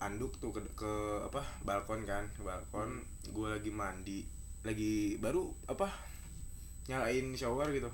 anduk 0.00 0.40
tuh 0.40 0.48
ke, 0.56 0.64
ke 0.72 0.92
apa 1.28 1.44
balkon 1.60 2.08
kan, 2.08 2.24
ke 2.32 2.40
balkon. 2.40 3.04
Gue 3.36 3.52
lagi 3.52 3.68
mandi, 3.68 4.24
lagi 4.64 5.20
baru 5.20 5.52
apa 5.68 5.92
nyalain 6.88 7.36
shower 7.36 7.68
gitu. 7.76 7.92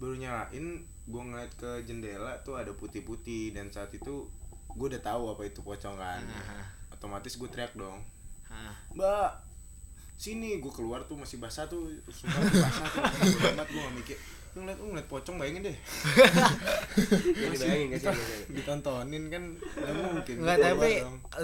Baru 0.00 0.16
nyalain, 0.16 0.80
gue 0.84 1.22
ngeliat 1.22 1.52
ke 1.60 1.84
jendela 1.84 2.40
tuh 2.40 2.56
ada 2.56 2.72
putih-putih 2.72 3.52
dan 3.52 3.68
saat 3.68 3.92
itu 3.92 4.24
gue 4.72 4.86
udah 4.88 5.02
tahu 5.04 5.36
apa 5.36 5.44
itu 5.44 5.60
pocong 5.60 6.00
kan. 6.00 6.24
Otomatis 6.88 7.36
gue 7.36 7.48
teriak 7.52 7.76
dong. 7.76 8.00
Mbak, 8.96 9.47
sini 10.18 10.58
gue 10.58 10.72
keluar 10.74 11.06
tuh 11.06 11.14
masih 11.14 11.38
basah 11.38 11.70
tuh, 11.70 11.86
sumpah 12.10 12.42
basah 12.42 12.86
tuh, 12.90 13.02
gue 13.54 13.78
gak 13.78 13.94
mikir. 13.94 14.18
Lu 14.58 14.66
ngeliat, 14.66 14.78
lu 14.82 14.90
ngeliat 14.90 15.06
pocong 15.06 15.38
bayangin 15.38 15.70
deh. 15.70 15.76
Bayangin 17.54 17.94
kasih 17.94 18.10
kasih. 18.10 18.50
Ditontonin 18.50 19.30
kan 19.30 19.44
gak 19.78 19.94
mungkin. 19.94 20.34
Enggak 20.42 20.56
Gua 20.58 20.66
tapi 20.74 20.92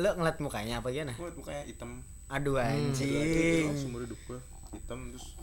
lu 0.03 0.09
ngeliat 0.19 0.39
mukanya 0.43 0.75
apa 0.83 0.89
gimana? 0.91 1.15
Gua 1.15 1.31
liat 1.31 1.39
mukanya 1.39 1.63
hitam. 1.71 1.91
Aduh 2.27 2.59
Itu 2.59 2.67
anjing. 2.67 3.67
seumur 3.79 4.03
hidup 4.03 4.19
gue 4.27 4.41
hitam 4.75 5.15
terus 5.15 5.39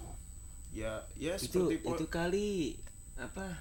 ya 0.71 0.91
ya 1.15 1.35
itu 1.39 1.71
seperti 1.71 1.75
po- 1.83 1.95
itu 1.95 2.05
kali 2.11 2.75
apa 3.15 3.59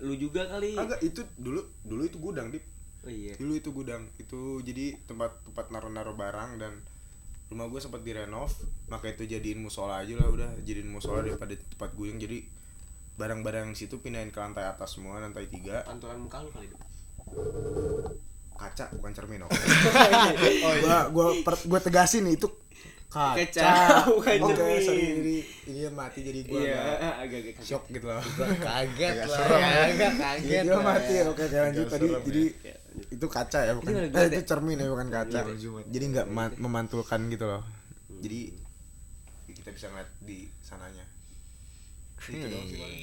lu 0.00 0.16
juga 0.16 0.48
kali 0.48 0.76
agak 0.76 1.00
itu 1.00 1.20
dulu 1.36 1.60
dulu 1.84 2.02
itu 2.04 2.18
gudang 2.20 2.48
di 2.52 2.60
oh 3.04 3.12
iya 3.12 3.32
dulu 3.36 3.52
itu 3.56 3.70
gudang 3.72 4.02
itu 4.16 4.60
jadi 4.64 4.96
tempat 5.04 5.32
tempat 5.48 5.66
naruh-naruh 5.72 6.16
barang 6.16 6.60
dan 6.60 6.72
rumah 7.52 7.66
gue 7.66 7.78
sempat 7.78 8.00
direnov 8.00 8.48
maka 8.86 9.06
itu 9.06 9.24
jadiin 9.26 9.58
musola 9.58 10.00
aja 10.00 10.14
lah 10.14 10.26
udah 10.26 10.48
jadiin 10.58 10.88
musola 10.88 11.20
daripada 11.20 11.52
tempat 11.52 11.92
gudang 11.92 12.16
jadi 12.16 12.40
barang-barang 13.12 13.72
situ 13.72 13.96
pindahin 13.96 14.28
ke 14.28 14.38
lantai 14.38 14.64
atas 14.64 14.96
semua 14.96 15.16
lantai 15.18 15.44
tiga 15.46 15.84
pantulan 15.84 16.16
muka 16.16 16.40
lu 16.40 16.48
kali 16.48 16.66
kaca 18.54 18.84
bukan 18.92 19.12
cermin 19.12 19.40
oke 19.42 19.52
Oh, 20.62 20.74
gua 20.80 20.98
gua 21.08 21.26
per- 21.40 21.66
gua 21.66 21.78
tegasin 21.78 22.24
nih 22.24 22.36
itu 22.36 22.48
kaca. 23.06 23.36
Kaca, 23.44 23.72
bukan 24.08 24.36
Oke, 24.40 24.54
cermin. 24.54 24.80
sorry 24.80 25.04
jadi 25.12 25.36
ini 25.68 25.80
mati 25.92 26.18
jadi 26.22 26.40
gue 26.42 26.60
iya 26.62 26.80
agak 27.20 27.38
agak 27.38 27.40
kaget. 27.54 27.66
shock 27.66 27.84
gitu 27.86 28.06
loh 28.06 28.22
Kaget 28.58 29.14
lah. 29.20 29.28
ya, 29.52 29.68
Agak 29.84 29.92
Iya, 29.92 30.08
kaget. 30.16 30.62
dia 30.62 30.72
lah 30.72 30.80
mati 30.82 31.14
oke 31.22 31.42
oke 31.42 31.56
lanjut 31.58 31.82
Agak 31.82 31.92
tadi 31.92 32.06
serem 32.06 32.22
jadi 32.24 32.44
Ya, 32.62 32.72
lanjut. 32.72 32.91
Itu 33.12 33.26
kaca 33.26 33.60
ya 33.62 33.72
bukan 33.74 33.92
Itu 33.92 34.18
eh, 34.18 34.26
itu 34.26 34.34
Dek? 34.34 34.46
cermin 34.46 34.76
ya 34.76 34.88
bukan 34.88 35.08
kaca 35.08 35.40
Iya, 35.44 35.80
jadi 35.86 36.04
nggak 36.08 36.26
ma- 36.28 36.56
memantulkan 36.56 37.28
gitu 37.28 37.44
loh 37.44 37.62
jadi 38.18 38.50
kita 39.52 39.70
bisa 39.70 39.86
ngeliat 39.88 40.10
di 40.18 40.48
sananya 40.58 41.04
itu 42.24 42.46
dong 42.46 42.64
sih 42.64 42.78
Bang. 42.78 42.94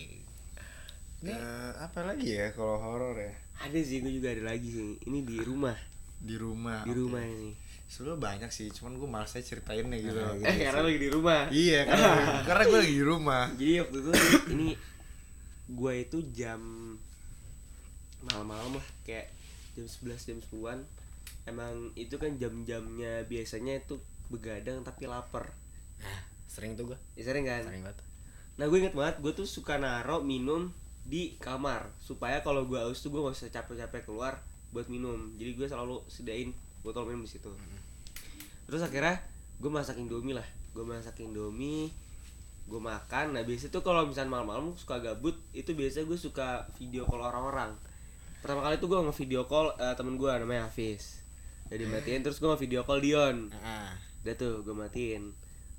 Eh, 1.22 1.72
apa 1.78 2.00
lagi 2.02 2.32
ya 2.32 2.48
kalau 2.52 2.80
horor 2.80 3.14
ya? 3.14 3.34
ada 3.60 3.76
sih 3.78 4.00
gue 4.00 4.10
juga 4.10 4.32
ada 4.32 4.48
lagi 4.48 4.70
sih 4.70 4.96
ini 5.04 5.20
di 5.22 5.38
rumah 5.38 5.76
Di 6.18 6.36
rumah. 6.36 6.84
di 6.84 6.92
rumah 6.92 7.20
ini 7.20 7.52
Sebenarnya 7.86 8.22
banyak 8.22 8.52
sih, 8.54 8.70
cuman 8.70 8.96
gue 8.96 9.10
malas 9.10 9.34
aja 9.34 9.42
ceritainnya 9.44 9.98
gitu. 9.98 10.14
Nah, 10.14 10.38
eh 10.38 10.62
karena 10.62 10.86
lagi 10.86 11.00
di 11.00 11.10
rumah 11.10 11.50
Iya, 11.50 11.80
karena, 11.84 12.10
karena 12.46 12.64
gue 12.64 12.80
lagi 12.80 12.94
di 12.94 13.02
rumah. 13.04 13.44
jadi 13.60 13.72
waktu 13.82 13.98
itu 13.98 14.12
ini 14.48 14.68
gue 15.68 15.94
itu 15.98 16.18
jam 16.30 16.62
malam-malam 18.22 18.78
lah 18.78 18.86
kayak 19.02 19.34
jam 19.80 19.88
11 19.88 20.28
jam 20.28 20.38
10-an 20.44 20.80
emang 21.48 21.94
itu 21.98 22.16
kan 22.22 22.36
jam-jamnya 22.38 23.26
biasanya 23.26 23.82
itu 23.82 23.98
begadang 24.30 24.86
tapi 24.86 25.10
lapar. 25.10 25.50
Sering 26.54 26.78
tuh 26.78 26.94
gua. 26.94 26.98
ya 27.18 27.26
sering 27.26 27.46
kan? 27.46 27.66
Sering 27.66 27.84
banget. 27.86 28.00
nah 28.60 28.68
gue 28.68 28.76
inget 28.76 28.92
banget 28.92 29.24
gue 29.24 29.32
tuh 29.32 29.48
suka 29.48 29.80
naro 29.80 30.20
minum 30.22 30.70
di 31.08 31.40
kamar. 31.40 31.90
Supaya 32.04 32.44
kalau 32.46 32.68
gue 32.68 32.78
haus 32.78 33.02
tuh 33.02 33.10
gue 33.10 33.22
gak 33.24 33.36
usah 33.36 33.50
capek-capek 33.50 34.06
keluar 34.06 34.44
buat 34.76 34.86
minum. 34.92 35.34
Jadi 35.40 35.58
gue 35.58 35.68
selalu 35.68 36.04
sedain 36.12 36.52
botol 36.86 37.08
minum 37.10 37.26
di 37.26 37.32
situ. 37.32 37.50
Terus 38.70 38.82
akhirnya 38.86 39.18
gue 39.58 39.72
masak 39.72 39.98
indomie 39.98 40.36
lah. 40.36 40.46
Gue 40.76 40.86
masak 40.86 41.18
indomie 41.24 41.90
gue 42.70 42.78
makan. 42.78 43.34
Nah 43.34 43.42
biasanya 43.42 43.74
tuh 43.74 43.82
kalau 43.82 44.06
misalnya 44.06 44.38
malam-malam 44.38 44.78
suka 44.78 45.02
gabut 45.02 45.34
itu 45.56 45.74
biasanya 45.74 46.06
gue 46.06 46.20
suka 46.20 46.70
video 46.78 47.08
call 47.10 47.26
orang-orang 47.26 47.74
pertama 48.40 48.64
kali 48.64 48.80
tuh 48.80 48.88
gue 48.88 49.00
nge-video 49.04 49.46
call 49.46 49.76
eh, 49.76 49.96
temen 49.96 50.16
gue 50.16 50.32
namanya 50.32 50.68
Hafiz. 50.68 51.20
Jadi 51.70 51.86
matiin 51.86 52.22
terus 52.26 52.42
gue 52.42 52.50
nge-video 52.50 52.82
call 52.88 53.00
Dion. 53.04 53.54
Ah, 53.62 53.94
udah 54.26 54.36
tuh 54.36 54.66
gue 54.66 54.76
matiin. 54.76 55.36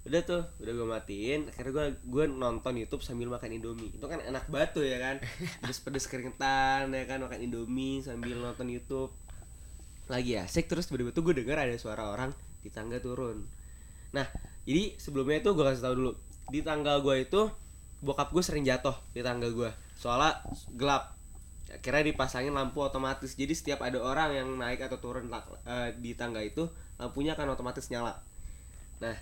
Udah 0.07 0.21
tuh 0.25 0.43
udah 0.63 0.73
gue 0.73 0.89
matiin 0.89 1.41
akhirnya 1.53 1.73
gue 1.73 1.87
gue 2.09 2.25
nonton 2.31 2.73
YouTube 2.79 3.03
sambil 3.03 3.29
makan 3.33 3.57
Indomie. 3.57 3.93
Itu 3.93 4.07
kan 4.07 4.23
enak 4.23 4.47
banget 4.49 4.71
tuh 4.77 4.85
ya 4.87 5.03
kan? 5.03 5.19
Pedes 5.65 5.81
pedes 5.83 6.07
keringetan 6.07 6.93
ya 6.93 7.05
kan? 7.05 7.21
Makan 7.25 7.41
Indomie 7.43 8.01
sambil 8.05 8.39
nonton 8.39 8.69
YouTube. 8.69 9.13
Lagi 10.09 10.39
asik 10.39 10.71
terus 10.71 10.87
tiba-tiba 10.89 11.11
tuh 11.11 11.27
gue 11.27 11.35
denger 11.43 11.59
ada 11.59 11.77
suara 11.77 12.09
orang 12.13 12.31
di 12.63 12.71
tangga 12.71 13.01
turun. 13.01 13.45
Nah 14.13 14.27
jadi 14.65 14.95
sebelumnya 14.97 15.43
itu 15.43 15.51
gue 15.53 15.65
kasih 15.65 15.85
tahu 15.85 15.95
dulu. 15.97 16.13
Di 16.51 16.61
tangga 16.65 16.99
gue 17.01 17.17
itu 17.25 17.51
bokap 18.01 18.33
gue 18.33 18.41
sering 18.41 18.65
jatuh 18.65 18.97
di 19.13 19.21
tangga 19.21 19.53
gue 19.53 19.69
soalnya 20.01 20.41
gelap 20.73 21.20
akhirnya 21.69 22.11
dipasangin 22.11 22.57
lampu 22.57 22.81
otomatis. 22.81 23.37
Jadi 23.37 23.53
setiap 23.55 23.85
ada 23.85 24.01
orang 24.01 24.35
yang 24.35 24.49
naik 24.57 24.81
atau 24.83 24.99
turun 24.99 25.29
eh, 25.31 25.95
di 26.01 26.17
tangga 26.17 26.41
itu 26.41 26.67
lampunya 26.97 27.37
akan 27.37 27.55
otomatis 27.55 27.87
nyala. 27.93 28.19
Nah 28.99 29.17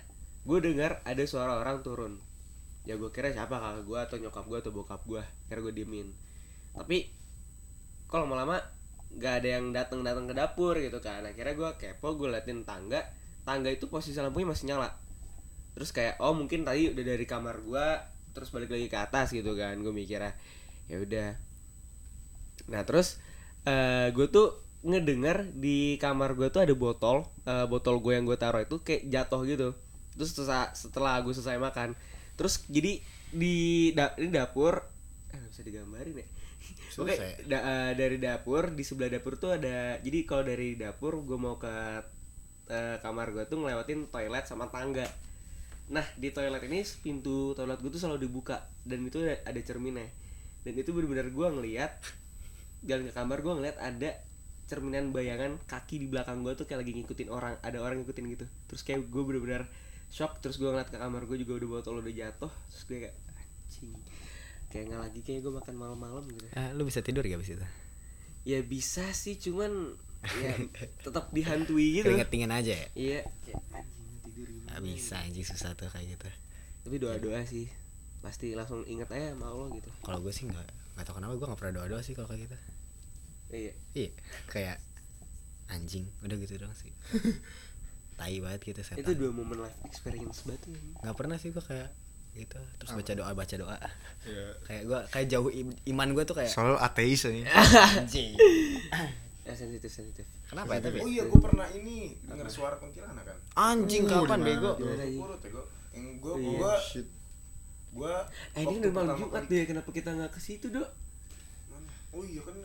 gue 0.47 0.59
dengar 0.63 1.03
ada 1.03 1.23
suara 1.27 1.59
orang 1.59 1.83
turun. 1.85 2.17
Ya 2.87 2.97
gue 2.97 3.11
kira 3.13 3.29
siapa 3.29 3.59
kakak 3.59 3.83
gue 3.85 3.99
atau 3.99 4.17
nyokap 4.17 4.45
gue 4.49 4.59
atau 4.65 4.71
bokap 4.73 5.01
gue 5.05 5.21
kira 5.51 5.59
gue 5.61 5.73
diemin. 5.75 6.09
Tapi 6.73 7.11
kalau 8.09 8.25
lama-lama 8.25 8.57
nggak 9.09 9.33
ada 9.41 9.49
yang 9.57 9.65
datang 9.73 10.01
datang 10.01 10.25
ke 10.25 10.33
dapur 10.33 10.73
gitu 10.81 10.97
kan. 10.97 11.21
Akhirnya 11.21 11.53
gue 11.53 11.69
kepo 11.77 12.17
gue 12.17 12.33
liatin 12.33 12.65
tangga. 12.65 13.05
Tangga 13.45 13.69
itu 13.69 13.89
posisi 13.89 14.17
lampunya 14.17 14.49
masih 14.49 14.73
nyala. 14.73 14.89
Terus 15.77 15.93
kayak 15.93 16.17
oh 16.17 16.33
mungkin 16.33 16.65
tadi 16.65 16.89
udah 16.89 17.05
dari 17.05 17.25
kamar 17.29 17.61
gue 17.61 17.87
terus 18.29 18.53
balik 18.53 18.69
lagi 18.69 18.87
ke 18.87 18.97
atas 18.97 19.31
gitu 19.31 19.53
kan 19.53 19.77
gue 19.79 19.93
mikirnya. 19.93 20.33
Ya 20.89 20.97
udah 20.97 21.48
nah 22.69 22.81
terus 22.87 23.17
eh 23.67 24.09
gue 24.15 24.27
tuh 24.31 24.55
ngedenger 24.85 25.51
di 25.59 25.99
kamar 25.99 26.39
gue 26.39 26.47
tuh 26.53 26.63
ada 26.63 26.71
botol 26.71 27.27
eh, 27.43 27.65
botol 27.67 27.99
gue 27.99 28.13
yang 28.15 28.23
gue 28.23 28.37
taruh 28.39 28.63
itu 28.63 28.79
kayak 28.79 29.03
jatuh 29.11 29.41
gitu. 29.43 29.69
Terus 30.15 30.29
setelah, 30.35 30.71
setelah 30.75 31.13
gue 31.23 31.33
selesai 31.35 31.59
makan 31.59 31.95
terus 32.39 32.63
jadi 32.71 33.03
di 33.35 33.91
da, 33.91 34.15
di 34.15 34.31
dapur 34.31 34.79
eh 35.35 35.41
bisa 35.51 35.61
digambarin 35.67 36.15
ya. 36.23 36.27
Oke, 36.99 37.15
da- 37.47 37.63
eh, 37.63 37.91
dari 37.99 38.17
dapur 38.19 38.71
di 38.75 38.83
sebelah 38.87 39.11
dapur 39.11 39.35
tuh 39.39 39.55
ada 39.59 39.99
jadi 39.99 40.19
kalau 40.27 40.43
dari 40.47 40.75
dapur 40.79 41.19
gue 41.27 41.37
mau 41.39 41.55
ke 41.59 41.71
eh, 42.69 42.97
kamar 43.03 43.27
gue 43.35 43.43
tuh 43.49 43.57
ngelewatin 43.61 44.07
toilet 44.13 44.45
sama 44.47 44.69
tangga. 44.71 45.05
Nah 45.89 46.05
di 46.15 46.29
toilet 46.31 46.61
ini 46.69 46.79
pintu 47.01 47.53
toilet 47.57 47.79
gue 47.81 47.91
tuh 47.91 48.01
selalu 48.01 48.29
dibuka 48.29 48.63
dan 48.85 49.03
itu 49.05 49.19
ada, 49.25 49.41
ada 49.43 49.59
cerminnya. 49.65 50.07
Dan 50.63 50.73
itu 50.75 50.91
benar-benar 50.91 51.27
gue 51.31 51.47
ngeliat 51.55 51.91
jalan 52.85 53.09
ke 53.09 53.13
kamar 53.13 53.39
gue 53.43 53.53
ngeliat 53.59 53.77
ada 53.79 54.21
cerminan 54.69 55.09
bayangan 55.09 55.57
kaki 55.65 55.97
di 55.97 56.07
belakang 56.07 56.45
gue 56.45 56.53
tuh 56.53 56.69
kayak 56.69 56.85
lagi 56.85 56.93
ngikutin 56.93 57.29
orang 57.33 57.57
ada 57.65 57.77
orang 57.81 58.05
ngikutin 58.05 58.25
gitu. 58.37 58.45
Terus 58.69 58.81
kayak 58.85 59.09
gue 59.09 59.23
bener-bener 59.25 59.65
shock 60.13 60.41
terus 60.41 60.57
gue 60.61 60.69
ngeliat 60.69 60.89
ke 60.89 60.97
kamar 60.97 61.25
gue 61.25 61.37
juga 61.41 61.61
udah 61.61 61.69
botol 61.81 62.01
udah 62.01 62.13
jatuh 62.13 62.51
terus 62.69 62.83
gue 62.85 62.97
kayak 63.07 63.15
anjing. 63.35 63.91
Kayak 64.69 64.83
nggak 64.93 65.01
lagi 65.01 65.19
kayak 65.25 65.39
gue 65.41 65.53
makan 65.57 65.75
malam-malam 65.75 66.23
gitu. 66.29 66.45
Ah, 66.53 66.69
lu 66.77 66.85
bisa 66.85 67.01
tidur 67.01 67.25
gak 67.25 67.41
abis 67.41 67.57
itu? 67.57 67.67
ya 68.47 68.59
bisa 68.63 69.03
sih 69.11 69.35
cuman 69.35 69.99
ya 70.39 70.55
tetap 71.05 71.31
dihantui 71.31 71.99
gitu. 71.99 72.07
Keringet 72.07 72.29
dingin 72.31 72.51
aja 72.51 72.73
ya? 72.73 72.87
iya 72.95 73.19
kayak 73.45 73.61
anjing 73.75 74.15
tidur 74.23 74.47
gimana 74.47 74.79
Gak 74.79 74.83
bisa 74.87 75.15
anjing 75.19 75.45
susah 75.45 75.75
tuh 75.75 75.91
kayak 75.91 76.17
gitu. 76.17 76.27
Tapi 76.87 76.95
doa-doa 76.97 77.43
sih 77.43 77.67
pasti 78.19 78.51
langsung 78.51 78.83
inget 78.87 79.07
aja 79.11 79.35
sama 79.35 79.51
Allah 79.51 79.67
gitu. 79.75 79.89
Kalau 80.03 80.19
gue 80.23 80.33
sih 80.33 80.47
gak, 80.47 80.67
gak 80.99 81.07
tau 81.07 81.15
kenapa 81.15 81.33
gue 81.33 81.47
gak 81.47 81.55
pernah 81.57 81.73
doa-doa 81.79 82.03
sih 82.03 82.11
kalau 82.11 82.27
kayak 82.27 82.43
gitu. 82.45 82.57
Iya. 83.49 83.73
Iya 83.95 84.09
kayak 84.45 84.77
anjing 85.67 86.05
udah 86.19 86.35
gitu 86.35 86.59
doang 86.59 86.75
sih. 86.75 86.91
Tai 88.19 88.35
banget 88.43 88.61
gitu 88.65 88.81
setan. 88.83 88.99
Itu 88.99 89.15
dua 89.15 89.31
momen 89.31 89.63
life 89.63 89.79
experience 89.87 90.43
banget 90.43 90.67
tuh. 90.67 90.75
Gak 90.99 91.15
pernah 91.15 91.39
sih 91.39 91.49
gue 91.49 91.63
kayak 91.63 91.89
gitu 92.29 92.61
terus 92.77 92.93
baca 92.93 93.13
doa 93.15 93.31
baca 93.33 93.55
doa. 93.55 93.77
Iya. 94.21 94.47
kayak 94.61 94.83
gue 94.85 94.99
kayak 95.09 95.27
jauh 95.31 95.49
im- 95.49 95.79
iman 95.87 96.07
gue 96.11 96.23
tuh 96.27 96.35
kayak 96.35 96.51
Soalnya 96.51 96.77
ateis 96.77 97.23
ini. 97.25 97.47
anjing. 97.95 98.35
Ya 99.47 99.53
sensitif 99.55 99.89
sensitif. 99.89 100.27
Kenapa 100.45 100.77
ya 100.77 100.81
tapi? 100.83 100.99
Oh 101.01 101.09
iya, 101.09 101.23
gue 101.25 101.39
pernah 101.41 101.65
ini 101.71 102.13
denger 102.21 102.45
suara 102.51 102.75
kuntilanak 102.77 103.23
kan. 103.23 103.37
anjing 103.55 104.05
Uh, 104.05 104.25
kapan 104.25 104.39
bego? 104.43 104.77
gue. 104.77 104.93
Gue 106.19 106.73
Gue. 107.89 108.15
eh 108.53 108.61
ini 108.61 108.75
udah 108.79 108.91
malam 108.93 109.15
Jumat 109.17 109.43
deh 109.45 109.63
kenapa 109.65 109.89
kita 109.89 110.09
nggak 110.13 110.31
ke 110.31 110.39
situ 110.39 110.69
dok? 110.69 110.89
Oh 112.09 112.23
iya 112.25 112.41
kan. 112.41 112.55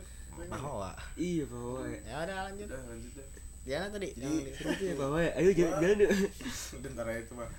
bahwa 0.51 0.91
iya 1.15 1.43
bawa. 1.47 1.87
Ya 1.87 1.97
ya 2.03 2.17
udah 2.27 2.37
lanjut. 2.51 2.67
Udah 2.67 2.81
lanjut 2.85 3.11
deh. 3.15 3.27
Diana 3.65 3.87
tadi. 3.89 4.09
Jadi- 4.13 4.21
yang- 4.21 4.53
seru 4.53 4.71
tuh 4.75 4.85
ya 4.85 4.95
bawa 4.95 5.17
ya. 5.21 5.31
Ayo 5.37 5.49
jalan 5.55 5.77
jalan 5.81 5.95
dok. 5.97 6.11
Udah 6.77 6.89
ntar 6.93 7.05
aja 7.09 7.21
itu 7.23 7.33
mah. 7.33 7.49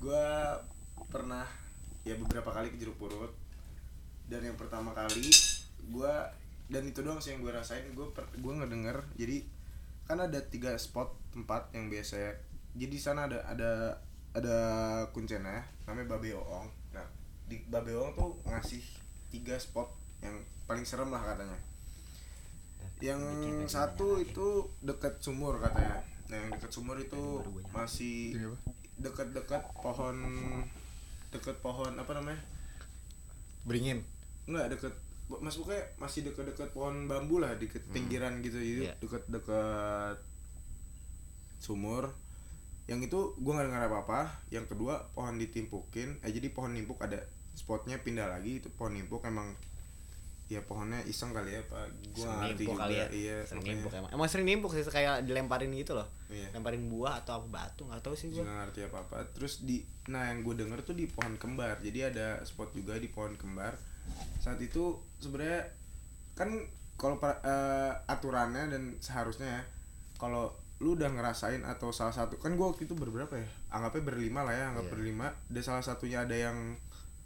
Gue 0.00 0.24
pernah 1.06 1.46
ya 2.02 2.14
beberapa 2.16 2.50
kali 2.50 2.68
ke 2.70 2.78
jeruk 2.80 2.96
purut. 2.98 3.32
Dan 4.26 4.40
yang 4.42 4.56
pertama 4.56 4.90
kali 4.90 5.30
gue 5.84 6.14
dan 6.64 6.82
itu 6.82 7.04
doang 7.04 7.20
sih 7.20 7.36
yang 7.36 7.44
gue 7.44 7.52
rasain. 7.52 7.84
Gue 7.92 8.08
gue 8.14 8.52
ngedenger 8.56 8.98
jadi 9.14 9.44
kan 10.04 10.20
ada 10.20 10.36
tiga 10.44 10.76
spot 10.76 11.16
tempat 11.32 11.72
yang 11.72 11.88
biasa 11.88 12.36
jadi 12.76 12.92
di 12.92 13.00
sana 13.00 13.24
ada 13.24 13.40
ada 13.48 13.96
ada 14.36 14.56
kuncena 15.16 15.64
namanya 15.88 16.12
Babe 16.12 16.36
Oong 16.36 16.68
di 17.44 17.60
Babe 17.64 17.92
Oong 17.94 18.12
tuh 18.14 18.30
ngasih 18.44 18.80
tiga 19.28 19.56
spot 19.56 19.90
yang 20.20 20.36
paling 20.64 20.82
serem 20.82 21.08
lah 21.08 21.20
katanya. 21.20 21.58
Yang 22.98 23.20
satu 23.66 24.16
itu 24.16 24.46
dekat 24.80 25.20
sumur 25.20 25.60
katanya. 25.60 26.00
Nah 26.30 26.36
yang 26.36 26.50
dekat 26.50 26.70
sumur 26.70 26.96
itu 26.96 27.42
masih 27.70 28.38
dekat-dekat 28.96 29.60
pohon 29.76 30.16
dekat 31.28 31.56
pohon 31.60 31.92
apa 31.94 32.12
namanya? 32.14 32.40
Beringin. 33.64 34.00
Enggak 34.46 34.72
deket 34.72 34.94
Mas 35.24 35.56
pokoknya 35.56 35.80
masih 35.96 36.20
deket-deket 36.22 36.68
pohon 36.70 37.08
bambu 37.08 37.40
lah 37.40 37.56
di 37.56 37.64
ke- 37.64 37.80
pinggiran 37.90 38.40
gitu. 38.40 38.60
Jadi 38.60 38.82
Iya. 38.86 38.94
deket-deket 39.00 40.20
sumur 41.58 42.12
yang 42.84 43.00
itu 43.00 43.32
gua 43.40 43.60
nggak 43.60 43.66
dengar 43.72 43.82
apa-apa. 43.88 44.20
Yang 44.52 44.76
kedua 44.76 45.08
pohon 45.16 45.40
ditimpukin. 45.40 46.20
Eh 46.20 46.30
jadi 46.32 46.52
pohon 46.52 46.76
nimpuk 46.76 47.00
ada 47.00 47.20
spotnya 47.56 47.96
pindah 48.00 48.28
lagi. 48.28 48.60
Itu 48.60 48.68
pohon 48.72 48.96
nimpuk 48.96 49.24
emang 49.24 49.56
ya 50.44 50.60
pohonnya 50.60 51.00
iseng 51.08 51.32
kali 51.32 51.56
ya 51.56 51.62
pak. 51.64 51.88
Nggak 52.12 52.36
ngerti 52.44 52.64
juga. 52.68 52.80
kali 52.84 52.94
ya? 52.94 53.06
Iya 53.08 53.36
sering 53.48 53.64
nimpuk 53.64 53.92
emang. 53.96 54.10
Emang 54.12 54.28
sering 54.28 54.46
nimpuk 54.46 54.70
sih 54.76 54.84
kayak 54.84 55.24
dilemparin 55.24 55.72
gitu 55.72 55.96
loh. 55.96 56.08
Iya. 56.28 56.52
lemparin 56.52 56.90
buah 56.90 57.22
atau 57.22 57.40
apa 57.40 57.46
batu 57.46 57.86
nggak 57.86 58.02
tahu 58.02 58.18
sih 58.18 58.34
gue 58.34 58.42
nggak 58.42 58.58
ngerti 58.66 58.80
apa 58.90 59.06
apa 59.06 59.22
terus 59.30 59.62
di 59.62 59.86
nah 60.10 60.34
yang 60.34 60.42
gue 60.42 60.56
denger 60.58 60.84
tuh 60.84 60.92
di 60.92 61.08
pohon 61.08 61.40
kembar. 61.40 61.80
Jadi 61.80 61.98
ada 62.04 62.44
spot 62.44 62.76
juga 62.76 63.00
di 63.00 63.08
pohon 63.08 63.32
kembar. 63.40 63.80
Saat 64.44 64.60
itu 64.60 65.00
sebenarnya 65.24 65.64
kan 66.36 66.52
kalau 67.00 67.16
eh, 67.24 67.92
aturannya 68.06 68.70
dan 68.70 68.82
seharusnya 69.00 69.48
ya 69.48 69.62
kalau 70.20 70.52
lu 70.78 70.94
udah 70.94 71.06
ngerasain 71.08 71.62
atau 71.62 71.94
salah 71.94 72.10
satu 72.10 72.34
kan 72.36 72.52
gue 72.52 72.66
waktu 72.66 72.84
itu 72.84 72.94
berberapa 72.94 73.30
ya 73.32 73.46
anggapnya 73.70 74.02
berlima 74.04 74.42
lah 74.42 74.52
ya 74.52 74.64
anggap 74.70 74.86
Iya. 74.86 74.92
berlima 74.92 75.26
dan 75.46 75.62
salah 75.62 75.80
satunya 75.80 76.22
ada 76.22 76.34
yang 76.34 76.76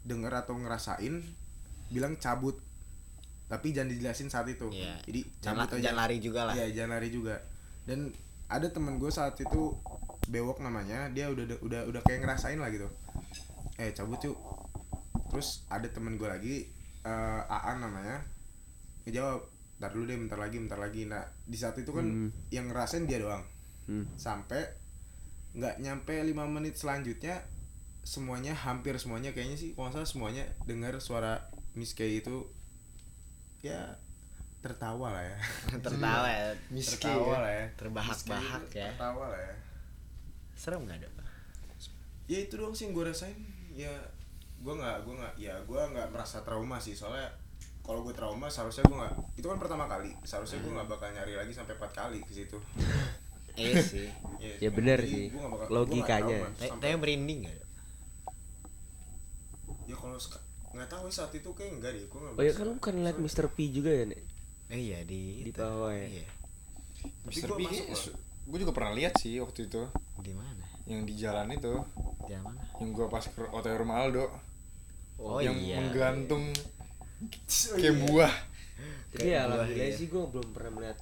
denger 0.05 0.32
atau 0.36 0.55
ngerasain 0.55 1.24
bilang 1.88 2.14
cabut 2.16 2.61
tapi 3.49 3.72
jangan 3.72 3.88
dijelasin 3.88 4.28
saat 4.28 4.46
itu 4.46 4.68
Iya. 4.68 5.01
jadi 5.03 5.20
jangan, 5.40 5.64
cabut 5.64 5.80
aja 5.80 5.82
jangan 5.82 5.99
lari 5.99 6.16
juga 6.20 6.40
lah 6.44 6.55
Iya 6.55 6.66
jangan 6.76 6.90
lari 6.94 7.09
juga. 7.09 7.36
Dan 7.88 8.12
ada 8.46 8.68
temen 8.68 8.96
gue 8.96 9.09
saat 9.09 9.32
itu 9.36 9.72
bewok 10.26 10.61
namanya, 10.61 11.09
dia 11.09 11.28
udah 11.28 11.57
udah 11.61 11.80
udah 11.84 12.01
kayak 12.05 12.20
ngerasain 12.20 12.57
lah 12.57 12.68
gitu. 12.68 12.84
Eh 13.76 13.92
cabut 13.92 14.20
yuk. 14.20 14.36
Terus 15.28 15.64
ada 15.68 15.88
temen 15.88 16.16
gue 16.16 16.24
lagi, 16.24 16.68
eh 17.01 17.40
Aan 17.44 17.80
namanya, 17.80 18.20
ngejawab, 19.05 19.40
ntar 19.78 19.90
dulu 19.90 20.04
deh 20.04 20.18
bentar 20.18 20.36
lagi 20.36 20.58
bentar 20.58 20.76
lagi. 20.76 21.06
Nah 21.06 21.22
di 21.42 21.54
saat 21.54 21.78
itu 21.78 21.90
kan 21.90 22.04
Hmm. 22.04 22.30
yang 22.50 22.66
ngerasain 22.66 23.06
dia 23.06 23.18
doang. 23.18 23.42
Hmm. 23.86 24.04
Sampai 24.14 24.66
nggak 25.54 25.80
nyampe 25.80 26.12
lima 26.22 26.44
menit 26.44 26.76
selanjutnya 26.76 27.40
semuanya 28.04 28.52
hampir 28.52 28.94
semuanya 28.96 29.32
kayaknya 29.32 29.56
sih 29.56 29.70
kalau 29.72 29.90
salah 29.90 30.06
semuanya 30.06 30.44
dengar 30.64 30.96
suara 30.98 31.48
Miss 31.76 31.92
Kay 31.92 32.20
itu 32.20 32.48
ya 33.60 33.96
tertawa 34.58 35.12
lah 35.12 35.24
ya 35.24 35.36
tertawa 35.86 36.26
ya 36.26 36.50
Miski 36.70 37.04
tertawa 37.04 37.32
ya. 37.32 37.38
lah 37.38 37.52
ya 37.52 37.66
Terbahak-bahak 37.76 38.62
ya. 38.72 38.86
tertawa 38.90 39.24
lah 39.30 39.40
ya 39.40 39.54
serem 40.54 40.82
nggak 40.82 40.98
ada 40.98 41.08
ya 42.28 42.38
itu 42.42 42.54
doang 42.56 42.74
sih 42.74 42.86
yang 42.86 42.94
gue 42.94 43.04
rasain 43.06 43.38
ya 43.72 43.92
gue 44.58 44.74
nggak 44.74 44.96
gue 45.06 45.14
nggak 45.16 45.34
ya 45.38 45.54
gue 45.62 45.80
nggak 45.80 46.08
merasa 46.10 46.42
trauma 46.42 46.76
sih 46.76 46.92
soalnya 46.92 47.28
kalau 47.89 48.05
gue 48.05 48.12
trauma 48.12 48.47
seharusnya 48.47 48.84
gue 48.84 48.97
nggak 48.99 49.14
itu 49.34 49.47
kan 49.47 49.57
pertama 49.57 49.84
kali 49.86 50.12
seharusnya 50.22 50.61
gue 50.61 50.70
nggak 50.70 50.89
bakal 50.89 51.09
nyari 51.09 51.34
lagi 51.34 51.51
sampai 51.51 51.72
empat 51.72 51.93
kali 51.95 52.20
ke 52.20 52.32
situ 52.34 52.59
Iya 53.59 53.74
sih. 53.82 54.07
Ya 54.61 54.70
bener 54.70 55.03
sih. 55.03 55.34
gua 55.34 55.43
nggak 55.43 55.53
bakal- 55.59 55.70
Logikanya. 55.74 56.39
trauma 56.55 56.78
Tapi 56.78 56.95
merinding 56.95 57.41
gak? 57.43 57.59
ya 59.84 59.97
kalau 59.97 60.14
seka- 60.14 60.45
nggak 60.70 60.86
tahu 60.86 61.09
saat 61.09 61.32
itu 61.32 61.51
kayak 61.51 61.74
enggak 61.74 61.91
deh 61.91 62.05
gue 62.05 62.20
nggak 62.20 62.34
Oh 62.34 62.45
ya 62.45 62.53
kan 62.53 62.64
lu 62.64 62.74
bukan 62.76 62.95
liat 63.03 63.16
Mr. 63.16 63.49
P 63.49 63.66
juga 63.68 63.91
ya 63.91 64.05
nek? 64.07 64.20
Eh, 64.68 64.78
iya 64.84 65.01
di 65.03 65.43
Di 65.43 65.51
bawah 65.51 65.91
ya? 65.91 66.07
Iya. 66.12 66.26
Mr. 67.24 67.51
P 67.51 67.61
gue 68.47 68.59
juga 68.59 68.72
pernah 68.72 68.93
lihat 68.93 69.16
sih 69.16 69.36
waktu 69.39 69.66
itu 69.66 69.82
Di 70.18 70.32
mana? 70.32 70.62
yang 70.84 71.03
di 71.03 71.14
jalan 71.14 71.51
itu 71.51 71.74
Di 72.22 72.36
mana? 72.36 72.62
yang 72.78 72.89
gue 72.89 73.07
pas 73.09 73.20
ke 73.20 73.43
OTW 73.43 73.74
rumah 73.76 74.07
Aldo 74.07 74.24
Oh 75.18 75.43
yang 75.43 75.59
iya. 75.59 75.82
menggantung 75.82 76.47
kayak 77.48 77.82
iya. 77.82 78.02
buah 78.04 78.34
Tapi 79.08 79.18
Kayak 79.18 79.32
ya 79.32 79.40
gua, 79.40 79.46
alhamdulillah 79.48 79.88
iya. 79.88 79.98
sih 79.98 80.06
gue 80.06 80.22
belum 80.28 80.48
pernah 80.52 80.72
melihat 80.76 80.98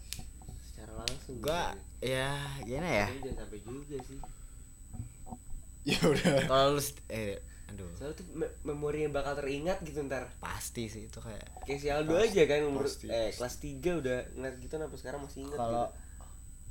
secara 0.64 0.92
langsung. 0.96 1.36
Gua 1.42 1.62
ya 1.98 2.30
gimana 2.62 2.88
ya? 2.88 3.06
Tapi 3.10 3.20
jangan 3.20 3.38
sampai 3.42 3.60
juga 3.60 3.96
sih. 4.00 4.18
ya 5.90 5.98
udah 6.02 6.32
Kalau 6.46 6.66
lu 6.74 6.82
eh 7.08 7.38
aduh 7.66 7.90
Soalnya 7.94 8.14
tuh 8.14 8.26
me- 8.32 8.54
memori 8.62 9.02
yang 9.02 9.12
bakal 9.12 9.34
teringat 9.34 9.82
gitu 9.82 9.98
ntar. 10.02 10.30
pasti 10.38 10.86
sih 10.86 11.06
itu 11.06 11.18
kayak 11.18 11.42
Kayak 11.62 11.78
si 11.78 11.88
Aldo 11.90 12.14
Pasti, 12.14 12.26
aja 12.30 12.42
kan 12.46 12.60
umur 12.64 12.84
pasti, 12.86 13.06
eh 13.06 13.34
pasti. 13.34 13.38
kelas 13.38 13.54
3 13.98 14.00
udah 14.02 14.18
ngeliat 14.38 14.56
gitu 14.58 14.74
sampai 14.76 14.98
sekarang 14.98 15.20
masih 15.22 15.38
inget 15.42 15.58
kalau 15.58 15.86
gitu. 15.86 15.94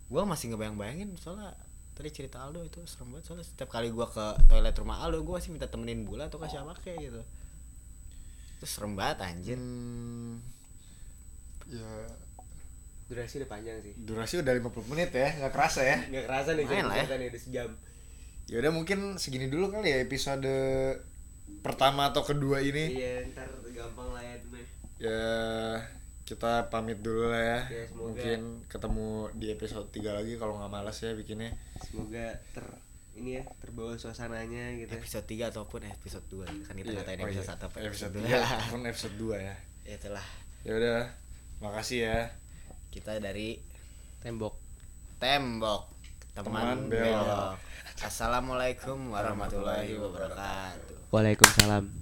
gua 0.07 0.23
masih 0.23 0.45
ngebayang-bayangin 0.51 1.09
soalnya 1.17 1.51
tadi 1.93 2.09
cerita 2.11 2.37
Aldo 2.39 2.63
itu 2.63 2.79
serem 2.85 3.11
banget 3.11 3.25
soalnya 3.25 3.43
setiap 3.43 3.69
kali 3.69 3.91
gua 3.91 4.07
ke 4.07 4.25
toilet 4.47 4.75
rumah 4.75 5.03
Aldo 5.03 5.19
gua 5.21 5.39
masih 5.39 5.51
minta 5.51 5.67
temenin 5.67 6.03
Bula 6.03 6.27
atau 6.27 6.39
ke 6.39 6.47
siapa 6.47 6.71
kayak 6.79 6.97
gitu 7.03 7.21
itu 8.55 8.65
serem 8.65 8.93
banget 8.93 9.17
anjir 9.21 9.55
Hmm, 9.55 10.39
ya 11.67 11.89
Durasi 13.05 13.37
udah 13.37 13.49
panjang 13.51 13.77
sih. 13.79 13.93
durasi 13.95 14.33
udah 14.39 14.49
50 14.51 14.81
menit 14.87 15.09
ya 15.11 15.29
nggak 15.35 15.51
kerasa 15.51 15.81
ya 15.81 15.97
Nggak 16.07 16.25
kerasa 16.25 16.49
nih 16.51 16.65
lah 16.65 16.95
ya. 16.97 17.05
nih 17.11 17.29
udah 17.29 17.39
sejam. 17.39 17.69
ya 18.45 18.55
udah 18.57 18.71
mungkin 18.71 18.99
segini 19.15 19.45
dulu 19.45 19.69
kali 19.69 19.87
ya 19.87 19.99
episode 19.99 20.49
pertama 21.61 22.09
atau 22.09 22.21
kedua 22.21 22.57
ini 22.59 22.93
Iya 22.95 23.29
ntar 23.29 23.45
gampang 23.67 24.09
lah 24.09 24.21
ya 24.21 24.35
dulu. 24.39 24.57
ya 24.97 25.21
kita 26.23 26.69
pamit 26.69 26.97
dulu 26.99 27.29
lah 27.29 27.37
ya 27.37 27.59
Ya, 27.71 27.83
semoga- 27.85 28.01
mungkin 28.09 28.39
ketemu 28.65 29.07
di 29.33 29.47
episode 29.51 29.87
3 29.91 30.09
lagi 30.11 30.33
kalau 30.35 30.57
nggak 30.57 30.71
malas 30.71 30.97
ya 30.99 31.13
bikinnya 31.13 31.53
Semoga 31.79 32.33
ter 32.51 32.65
ini 33.16 33.30
ya 33.34 33.43
terbawa 33.57 33.95
suasananya 33.95 34.76
gitu. 34.76 34.91
episode 34.91 35.24
3 35.26 35.49
ataupun 35.49 35.82
episode 35.86 36.28
2 36.28 36.43
gitu. 36.45 36.63
kan 36.63 36.76
kita 36.76 36.89
Iya, 36.89 36.97
ngatain 36.97 37.18
oh 37.18 37.26
episode 37.26 37.47
iya. 37.47 37.55
1 37.55 37.66
apa 37.66 37.78
episode 37.82 38.11
dua. 38.13 38.26
3 38.28 38.43
ataupun 38.45 38.82
episode 38.86 39.16
2 39.16 39.39
ya 39.41 39.55
Ya, 39.82 39.93
itulah 39.95 40.28
ya 40.61 40.74
udah 40.74 41.01
makasih 41.59 41.99
ya 42.03 42.20
kita 42.89 43.18
dari 43.18 43.61
Tembok. 44.20 44.57
tembok 45.18 45.93
Teman 46.34 46.43
teman, 46.43 46.78
belok. 46.89 47.24
belok. 47.24 47.55
Assalamualaikum 47.97 48.97
warahmatullahi 49.07 49.95
wabarakatuh 49.95 50.95
Waalaikumsalam. 51.07 51.86